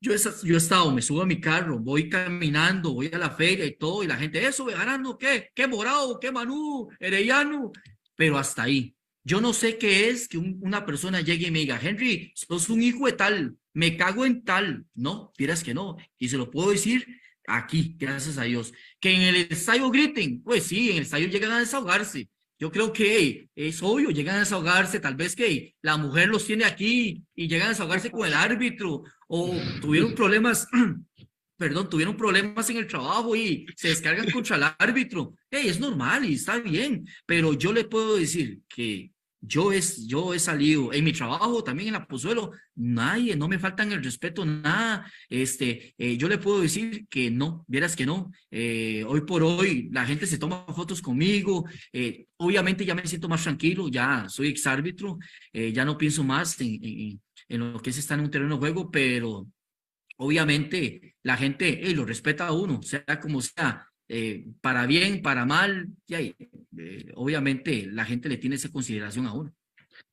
Yo 0.00 0.12
he, 0.14 0.18
yo 0.18 0.54
he 0.54 0.58
estado, 0.58 0.92
me 0.92 1.02
subo 1.02 1.22
a 1.22 1.26
mi 1.26 1.40
carro, 1.40 1.78
voy 1.78 2.08
caminando, 2.08 2.92
voy 2.92 3.10
a 3.12 3.18
la 3.18 3.30
feria 3.30 3.64
y 3.64 3.76
todo, 3.76 4.04
y 4.04 4.06
la 4.06 4.16
gente, 4.16 4.46
eso, 4.46 4.66
ganando, 4.66 5.16
¿qué? 5.18 5.50
¿Qué 5.54 5.66
morado? 5.66 6.20
¿Qué 6.20 6.30
manú? 6.30 6.88
Herediano. 7.00 7.72
Pero 8.14 8.38
hasta 8.38 8.64
ahí. 8.64 8.94
Yo 9.24 9.40
no 9.40 9.54
sé 9.54 9.78
qué 9.78 10.10
es 10.10 10.28
que 10.28 10.36
un, 10.36 10.60
una 10.62 10.84
persona 10.84 11.22
llegue 11.22 11.48
y 11.48 11.50
me 11.50 11.60
diga, 11.60 11.80
Henry, 11.82 12.32
sos 12.34 12.68
un 12.68 12.82
hijo 12.82 13.06
de 13.06 13.12
tal, 13.12 13.56
me 13.72 13.96
cago 13.96 14.26
en 14.26 14.44
tal. 14.44 14.84
No, 14.94 15.32
dirás 15.38 15.64
que 15.64 15.72
no. 15.72 15.96
Y 16.18 16.28
se 16.28 16.36
lo 16.36 16.50
puedo 16.50 16.70
decir 16.70 17.06
aquí, 17.46 17.96
gracias 17.98 18.38
a 18.38 18.44
Dios. 18.44 18.74
Que 19.00 19.14
en 19.14 19.22
el 19.22 19.36
estadio 19.50 19.90
griten, 19.90 20.42
pues 20.42 20.64
sí, 20.64 20.90
en 20.90 20.98
el 20.98 21.02
estadio 21.04 21.28
llegan 21.28 21.52
a 21.52 21.60
desahogarse. 21.60 22.28
Yo 22.64 22.72
creo 22.72 22.94
que 22.94 23.50
es 23.54 23.82
obvio, 23.82 24.08
llegan 24.08 24.36
a 24.36 24.38
desahogarse, 24.38 24.98
tal 24.98 25.16
vez 25.16 25.36
que 25.36 25.74
la 25.82 25.98
mujer 25.98 26.30
los 26.30 26.46
tiene 26.46 26.64
aquí 26.64 27.22
y 27.34 27.46
llegan 27.46 27.66
a 27.66 27.70
desahogarse 27.72 28.10
con 28.10 28.26
el 28.26 28.32
árbitro 28.32 29.02
o 29.28 29.54
tuvieron 29.82 30.14
problemas, 30.14 30.66
perdón, 31.58 31.90
tuvieron 31.90 32.16
problemas 32.16 32.70
en 32.70 32.78
el 32.78 32.86
trabajo 32.86 33.36
y 33.36 33.66
se 33.76 33.88
descargan 33.88 34.30
contra 34.30 34.56
el 34.56 34.64
árbitro. 34.78 35.34
Hey, 35.50 35.66
es 35.66 35.78
normal 35.78 36.24
y 36.24 36.36
está 36.36 36.58
bien, 36.58 37.06
pero 37.26 37.52
yo 37.52 37.70
le 37.70 37.84
puedo 37.84 38.16
decir 38.16 38.62
que 38.66 39.12
yo, 39.46 39.72
es, 39.72 40.06
yo 40.06 40.34
he 40.34 40.38
salido 40.38 40.92
en 40.92 41.04
mi 41.04 41.12
trabajo, 41.12 41.62
también 41.62 41.88
en 41.88 41.94
la 41.94 42.06
Pozuelo, 42.06 42.52
nadie, 42.74 43.36
no 43.36 43.48
me 43.48 43.58
faltan 43.58 43.92
el 43.92 44.02
respeto, 44.02 44.44
nada. 44.44 45.10
Este, 45.28 45.94
eh, 45.98 46.16
yo 46.16 46.28
le 46.28 46.38
puedo 46.38 46.60
decir 46.60 47.06
que 47.08 47.30
no, 47.30 47.64
vieras 47.68 47.96
que 47.96 48.06
no. 48.06 48.30
Eh, 48.50 49.04
hoy 49.06 49.22
por 49.22 49.42
hoy 49.42 49.88
la 49.92 50.06
gente 50.06 50.26
se 50.26 50.38
toma 50.38 50.64
fotos 50.74 51.02
conmigo. 51.02 51.64
Eh, 51.92 52.26
obviamente 52.38 52.84
ya 52.84 52.94
me 52.94 53.06
siento 53.06 53.28
más 53.28 53.42
tranquilo, 53.42 53.88
ya 53.88 54.28
soy 54.28 54.48
exárbitro, 54.48 55.18
eh, 55.52 55.72
ya 55.72 55.84
no 55.84 55.98
pienso 55.98 56.24
más 56.24 56.60
en, 56.60 56.78
en, 56.82 57.22
en, 57.48 57.72
lo 57.72 57.80
que 57.80 57.90
es 57.90 57.98
estar 57.98 58.18
en 58.18 58.24
un 58.24 58.30
terreno 58.30 58.54
de 58.54 58.60
juego, 58.60 58.90
pero 58.90 59.46
obviamente 60.16 61.16
la 61.22 61.36
gente 61.36 61.80
lo 61.94 62.04
respeta 62.04 62.46
a 62.46 62.52
uno, 62.52 62.80
sea 62.82 63.04
como 63.20 63.40
sea. 63.40 63.86
Eh, 64.08 64.46
para 64.60 64.86
bien, 64.86 65.22
para 65.22 65.46
mal, 65.46 65.88
y 66.06 66.14
ahí, 66.14 66.36
eh, 66.78 67.12
obviamente 67.14 67.86
la 67.86 68.04
gente 68.04 68.28
le 68.28 68.36
tiene 68.36 68.56
esa 68.56 68.70
consideración 68.70 69.26
a 69.26 69.32
uno. 69.32 69.54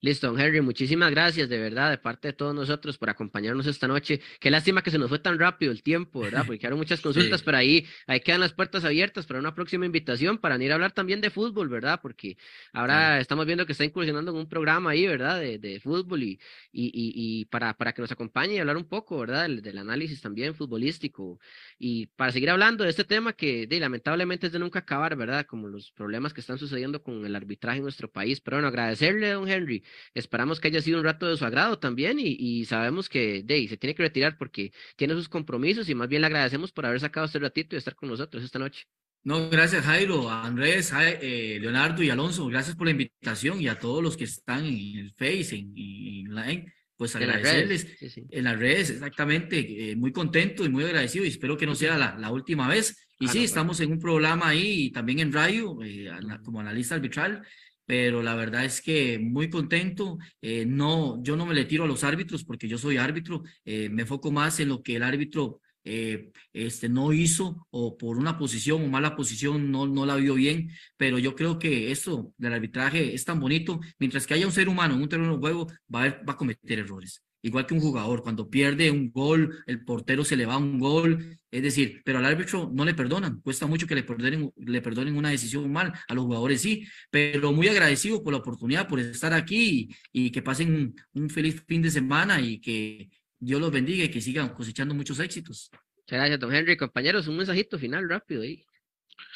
Listo, 0.04 0.26
don 0.26 0.40
Henry, 0.40 0.62
muchísimas 0.62 1.12
gracias 1.12 1.48
de 1.48 1.60
verdad 1.60 1.92
de 1.92 2.00
parte 2.00 2.30
de 2.30 2.34
todos 2.34 2.56
nosotros 2.56 2.98
por 2.98 3.12
acompañarnos 3.12 3.68
esta 3.68 3.88
noche. 3.88 4.20
Qué 4.40 4.50
lástima 4.50 4.82
que 4.82 4.90
se 4.90 4.98
nos 4.98 5.10
fue 5.10 5.20
tan 5.20 5.38
rápido 5.38 5.72
el 5.72 5.84
tiempo, 5.84 6.22
¿verdad? 6.22 6.42
Porque 6.44 6.58
quedaron 6.58 6.80
muchas 6.80 7.02
consultas, 7.02 7.42
sí. 7.42 7.46
pero 7.46 7.58
ahí, 7.58 7.86
ahí 8.08 8.20
quedan 8.20 8.40
las 8.40 8.52
puertas 8.52 8.84
abiertas 8.84 9.28
para 9.28 9.40
una 9.40 9.54
próxima 9.54 9.86
invitación 9.86 10.40
para 10.40 10.56
venir 10.56 10.72
a 10.72 10.74
hablar 10.74 10.92
también 10.92 11.22
de 11.22 11.30
fútbol, 11.30 11.70
¿verdad? 11.70 12.00
Porque 12.02 12.36
ahora 12.74 13.18
sí. 13.18 13.22
estamos 13.22 13.46
viendo 13.46 13.68
que 13.68 13.74
está 13.74 13.86
incursionando 13.86 14.32
en 14.32 14.38
un 14.38 14.50
programa 14.50 14.90
ahí, 14.90 15.06
¿verdad? 15.06 15.40
De, 15.40 15.60
de 15.60 15.80
fútbol 15.80 16.24
y, 16.24 16.40
y, 16.72 16.86
y, 16.88 17.42
y, 17.42 17.46
para, 17.46 17.78
para 17.78 17.94
que 17.94 18.02
nos 18.02 18.12
acompañe 18.12 18.56
y 18.56 18.58
hablar 18.58 18.78
un 18.78 18.86
poco, 18.86 19.20
¿verdad? 19.20 19.44
Del, 19.44 19.62
del, 19.62 19.78
análisis 19.78 20.20
también 20.20 20.56
futbolístico 20.56 21.40
y 21.78 22.08
para 22.08 22.32
seguir 22.32 22.50
hablando 22.50 22.84
de 22.84 22.90
este 22.90 23.04
tema 23.04 23.34
que 23.34 23.68
de, 23.68 23.80
lamentablemente 23.80 24.48
es 24.48 24.54
de 24.54 24.58
nunca 24.58 24.80
acabar, 24.80 25.16
¿verdad? 25.16 25.46
Como 25.46 25.68
los 25.68 25.92
problemas 25.92 26.34
que 26.34 26.42
están 26.42 26.58
sucediendo 26.58 27.04
con 27.04 27.24
el 27.24 27.36
arbitraje 27.36 27.78
en 27.78 27.84
nuestro 27.84 28.10
país. 28.10 28.42
Pero 28.42 28.58
bueno, 28.58 28.68
agradecerle, 28.68 29.30
don 29.30 29.48
Henry. 29.48 29.84
Esperamos 30.14 30.60
que 30.60 30.68
haya 30.68 30.82
sido 30.82 31.00
un 31.00 31.06
rato 31.06 31.28
de 31.28 31.38
su 31.38 31.46
agrado 31.46 31.80
también 31.80 32.20
y, 32.20 32.36
y 32.40 32.66
sabemos 32.66 33.10
que 33.10 33.44
Dey 33.44 33.68
se 33.68 33.78
tiene 33.78 33.96
que 33.96 34.04
retirar 34.04 34.38
porque 34.38 34.72
tiene 34.96 35.14
sus 35.14 35.30
compromisos 35.30 35.90
y 35.90 35.96
más 35.96 36.08
bien 36.08 36.22
le 36.22 36.28
agradecemos 36.28 36.72
por 36.72 36.86
haber 36.86 37.00
sacado 37.00 37.26
este 37.26 37.40
ratito 37.40 37.76
y 37.76 37.80
estar 37.80 37.96
con 37.96 38.10
nosotros 38.10 38.44
esta 38.44 38.60
noche. 38.60 38.86
No, 39.24 39.50
gracias 39.50 39.86
Jairo, 39.86 40.30
Andrés, 40.30 40.92
eh, 41.00 41.60
Leonardo 41.62 42.02
y 42.02 42.10
Alonso, 42.10 42.48
gracias 42.48 42.76
por 42.76 42.88
la 42.88 42.92
invitación 42.92 43.62
y 43.62 43.68
a 43.68 43.78
todos 43.78 44.02
los 44.02 44.18
que 44.18 44.24
están 44.24 44.66
en 44.66 44.98
el 44.98 45.14
Face, 45.14 45.56
en, 45.56 45.74
en, 45.78 46.38
en 46.38 46.74
pues 46.98 47.16
agradecerles 47.16 47.84
en 47.84 47.90
las 47.90 47.98
redes, 47.98 48.00
sí, 48.00 48.10
sí. 48.10 48.28
En 48.30 48.44
las 48.44 48.60
redes 48.60 48.90
exactamente, 48.92 49.92
eh, 49.92 49.96
muy 49.96 50.12
contento 50.12 50.66
y 50.66 50.70
muy 50.70 50.84
agradecido 50.84 51.26
y 51.26 51.30
espero 51.30 51.58
que 51.58 51.66
no 51.66 51.74
sea 51.76 51.98
la, 51.98 52.16
la 52.18 52.32
última 52.32 52.68
vez. 52.68 53.08
Y 53.20 53.26
ah, 53.26 53.30
sí, 53.30 53.40
no, 53.40 53.44
estamos 53.46 53.80
en 53.80 53.92
un 53.92 54.00
programa 54.00 54.50
ahí 54.50 54.86
y 54.86 54.92
también 54.92 55.20
en 55.20 55.32
radio, 55.32 55.78
eh, 55.84 56.10
como 56.44 56.60
analista 56.60 56.96
arbitral, 56.96 57.44
pero 57.92 58.24
la 58.24 58.36
verdad 58.36 58.64
es 58.64 58.82
que 58.82 59.20
muy 59.20 59.50
contento. 59.50 60.18
Eh, 60.42 60.66
no, 60.66 61.22
yo 61.22 61.36
no 61.36 61.46
me 61.46 61.54
le 61.54 61.66
tiro 61.66 61.84
a 61.84 61.88
los 61.88 62.06
árbitros 62.06 62.46
porque 62.46 62.70
yo 62.70 62.78
soy 62.78 62.96
árbitro, 62.96 63.44
eh, 63.66 63.90
me 63.90 64.04
enfoco 64.04 64.32
más 64.32 64.62
en 64.62 64.70
lo 64.70 64.82
que 64.82 64.96
el 64.96 65.04
árbitro 65.04 65.60
eh, 65.84 66.32
este, 66.54 66.88
no 66.88 67.12
hizo 67.12 67.68
o 67.70 67.98
por 67.98 68.18
una 68.18 68.38
posición 68.38 68.82
o 68.82 68.88
mala 68.88 69.14
posición 69.18 69.72
no, 69.74 69.88
no 69.88 70.06
la 70.06 70.16
vio 70.16 70.36
bien, 70.36 70.70
pero 70.96 71.20
yo 71.20 71.36
creo 71.36 71.60
que 71.60 71.92
esto 71.92 72.34
del 72.38 72.54
arbitraje 72.54 73.14
es 73.14 73.26
tan 73.26 73.42
bonito, 73.42 73.82
mientras 74.00 74.26
que 74.26 74.36
haya 74.36 74.46
un 74.48 74.54
ser 74.54 74.70
humano 74.70 74.96
en 74.96 75.02
un 75.02 75.10
terreno 75.10 75.34
de 75.34 75.40
juego 75.40 75.68
va 75.94 76.06
a, 76.06 76.24
va 76.24 76.32
a 76.34 76.38
cometer 76.38 76.80
errores. 76.80 77.22
Igual 77.44 77.66
que 77.66 77.74
un 77.74 77.80
jugador, 77.80 78.22
cuando 78.22 78.50
pierde 78.50 78.92
un 78.92 79.12
gol, 79.12 79.64
el 79.66 79.84
portero 79.84 80.24
se 80.24 80.36
le 80.36 80.46
va 80.46 80.58
un 80.58 80.78
gol, 80.78 81.38
es 81.50 81.64
decir, 81.64 82.02
pero 82.06 82.20
al 82.20 82.26
árbitro 82.26 82.70
no 82.72 82.86
le 82.86 82.94
perdonan, 82.94 83.42
cuesta 83.42 83.66
mucho 83.66 83.88
que 83.88 83.96
le 83.96 84.04
perdonen, 84.04 84.52
le 84.58 84.82
perdonen 84.82 85.18
una 85.18 85.30
decisión 85.30 85.72
mal, 85.72 85.92
a 86.08 86.14
los 86.14 86.26
jugadores 86.26 86.62
sí, 86.62 86.86
pero 87.10 87.52
muy 87.52 87.68
agradecido 87.68 88.24
por 88.24 88.34
la 88.34 88.40
oportunidad, 88.40 88.88
por 88.88 89.00
estar 89.00 89.34
aquí 89.34 89.90
y, 90.14 90.26
y 90.26 90.32
que 90.32 90.42
pasen 90.42 90.94
un 91.14 91.30
feliz 91.30 91.64
fin 91.68 91.82
de 91.82 91.90
semana 91.90 92.40
y 92.40 92.60
que 92.60 93.10
Dios 93.40 93.60
los 93.60 93.72
bendiga 93.72 94.04
y 94.04 94.10
que 94.10 94.22
sigan 94.22 94.50
cosechando 94.50 94.94
muchos 94.94 95.20
éxitos. 95.20 95.72
Muchas 95.72 96.20
gracias, 96.20 96.40
don 96.40 96.54
Henry. 96.54 96.78
Compañeros, 96.78 97.28
un 97.28 97.38
mensajito 97.38 97.80
final 97.80 98.08
rápido 98.08 98.44
ahí. 98.44 98.64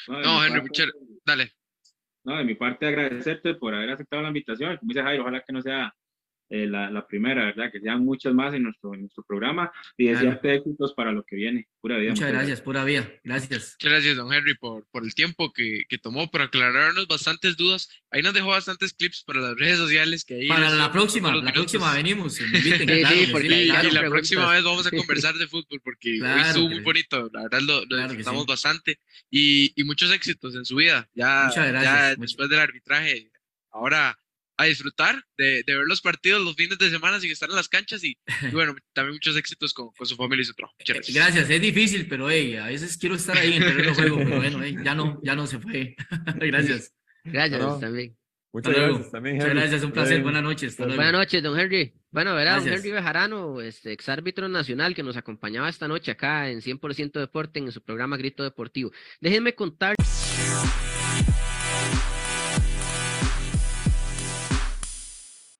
No, 0.06 0.20
no 0.20 0.44
Henry, 0.44 0.60
parte, 0.60 0.84
dale. 1.24 1.52
No, 2.22 2.36
de 2.36 2.44
mi 2.44 2.54
parte 2.54 2.86
agradecerte 2.86 3.54
por 3.54 3.74
haber 3.74 3.90
aceptado 3.90 4.22
la 4.22 4.28
invitación. 4.28 4.76
Como 4.76 4.90
dice 4.90 5.02
Jairo, 5.02 5.22
ojalá 5.22 5.42
que 5.44 5.52
no 5.52 5.60
sea 5.60 5.92
eh, 6.48 6.66
la, 6.66 6.90
la, 6.90 7.06
primera, 7.06 7.46
¿verdad? 7.46 7.72
Que 7.72 7.80
sean 7.80 8.04
muchas 8.04 8.32
más 8.32 8.54
en 8.54 8.62
nuestro, 8.62 8.94
en 8.94 9.00
nuestro 9.00 9.24
programa 9.24 9.72
y 9.96 10.06
desearte 10.08 10.40
claro. 10.40 10.56
éxitos 10.58 10.94
para 10.94 11.10
lo 11.10 11.24
que 11.24 11.34
viene. 11.34 11.66
Pura 11.80 11.98
vida. 11.98 12.10
Muchas 12.10 12.30
gracias, 12.32 12.60
pura 12.60 12.84
vida. 12.84 13.10
Gracias. 13.24 13.76
Muchas 13.80 13.92
gracias, 13.92 14.16
don 14.16 14.32
Henry, 14.32 14.54
por, 14.56 14.86
por 14.90 15.02
el 15.04 15.14
tiempo 15.14 15.52
que, 15.52 15.84
que 15.88 15.98
tomó 15.98 16.30
para 16.30 16.44
aclararnos 16.44 17.08
bastantes 17.08 17.56
dudas. 17.56 17.88
Ahí 18.10 18.22
nos 18.22 18.32
dejó 18.32 18.48
bastantes 18.48 18.92
clips 18.94 19.24
para 19.24 19.40
las 19.40 19.56
redes 19.56 19.78
sociales. 19.78 20.24
que 20.24 20.34
ahí 20.34 20.48
Para 20.48 20.70
la 20.70 20.92
próxima, 20.92 21.28
la 21.28 21.34
minutos. 21.36 21.54
próxima 21.54 21.94
venimos. 21.94 22.40
Inviten, 22.40 22.88
sí, 22.88 23.04
sí, 23.24 23.32
porque 23.32 23.48
y, 23.48 23.62
y 23.70 23.90
la 23.90 24.08
próxima 24.08 24.52
vez 24.52 24.62
vamos 24.62 24.86
a 24.86 24.90
conversar 24.96 25.34
de 25.34 25.48
fútbol 25.48 25.80
porque 25.82 26.18
claro, 26.18 26.36
hoy 26.42 26.48
estuvo 26.48 26.68
muy 26.68 26.80
bonito. 26.80 27.28
La 27.32 27.42
verdad 27.42 27.60
lo, 27.62 27.80
lo 27.80 27.86
claro 27.86 28.08
disfrutamos 28.08 28.42
sí. 28.42 28.48
bastante 28.48 29.00
y, 29.30 29.72
y 29.80 29.84
muchos 29.84 30.12
éxitos 30.12 30.54
en 30.54 30.64
su 30.64 30.76
vida. 30.76 31.08
Ya, 31.14 31.46
Muchas 31.46 31.68
gracias. 31.68 31.92
ya 31.92 32.14
después 32.16 32.48
del 32.48 32.60
arbitraje, 32.60 33.30
ahora 33.70 34.16
a 34.56 34.64
disfrutar 34.64 35.22
de, 35.36 35.62
de, 35.66 35.76
ver 35.76 35.86
los 35.86 36.00
partidos 36.00 36.42
los 36.42 36.56
fines 36.56 36.78
de 36.78 36.90
semana 36.90 37.20
sin 37.20 37.30
estar 37.30 37.48
en 37.48 37.56
las 37.56 37.68
canchas 37.68 38.02
y, 38.04 38.16
y 38.42 38.50
bueno, 38.52 38.74
también 38.92 39.14
muchos 39.14 39.36
éxitos 39.36 39.74
con, 39.74 39.90
con, 39.92 40.06
su 40.06 40.16
familia 40.16 40.42
y 40.42 40.46
su 40.46 40.54
trabajo. 40.54 40.76
Gracias. 40.86 41.14
gracias. 41.14 41.50
es 41.50 41.60
difícil, 41.60 42.08
pero 42.08 42.30
hey, 42.30 42.56
a 42.56 42.66
veces 42.66 42.96
quiero 42.96 43.16
estar 43.16 43.36
ahí 43.36 43.54
en 43.54 43.62
el 43.62 43.68
terreno 43.68 43.88
de 43.90 43.94
juego, 43.94 44.16
pero 44.18 44.36
bueno, 44.36 44.60
hey, 44.62 44.76
ya, 44.82 44.94
no, 44.94 45.20
ya 45.22 45.34
no 45.34 45.46
se 45.46 45.58
fue. 45.58 45.94
gracias. 46.36 46.92
Gracias 47.24 47.60
no. 47.60 47.78
también. 47.78 48.16
Muchas 48.52 48.74
gracias 48.74 49.10
también, 49.10 49.36
Muchas 49.36 49.54
gracias, 49.54 49.82
un 49.82 49.92
placer. 49.92 50.22
Buenas 50.22 50.42
noches. 50.42 50.76
Buenas 50.78 51.12
noches, 51.12 51.42
don 51.42 51.58
Henry. 51.60 51.92
Bueno, 52.10 52.34
verá, 52.34 52.58
don 52.58 52.68
Henry 52.68 52.90
Bejarano, 52.90 53.60
este, 53.60 53.92
exárbitro 53.92 54.48
nacional 54.48 54.94
que 54.94 55.02
nos 55.02 55.18
acompañaba 55.18 55.68
esta 55.68 55.88
noche 55.88 56.12
acá 56.12 56.48
en 56.48 56.62
100% 56.62 57.20
Deporte 57.20 57.58
en 57.58 57.70
su 57.70 57.82
programa 57.82 58.16
Grito 58.16 58.42
Deportivo. 58.42 58.92
Déjenme 59.20 59.54
contar. 59.54 59.96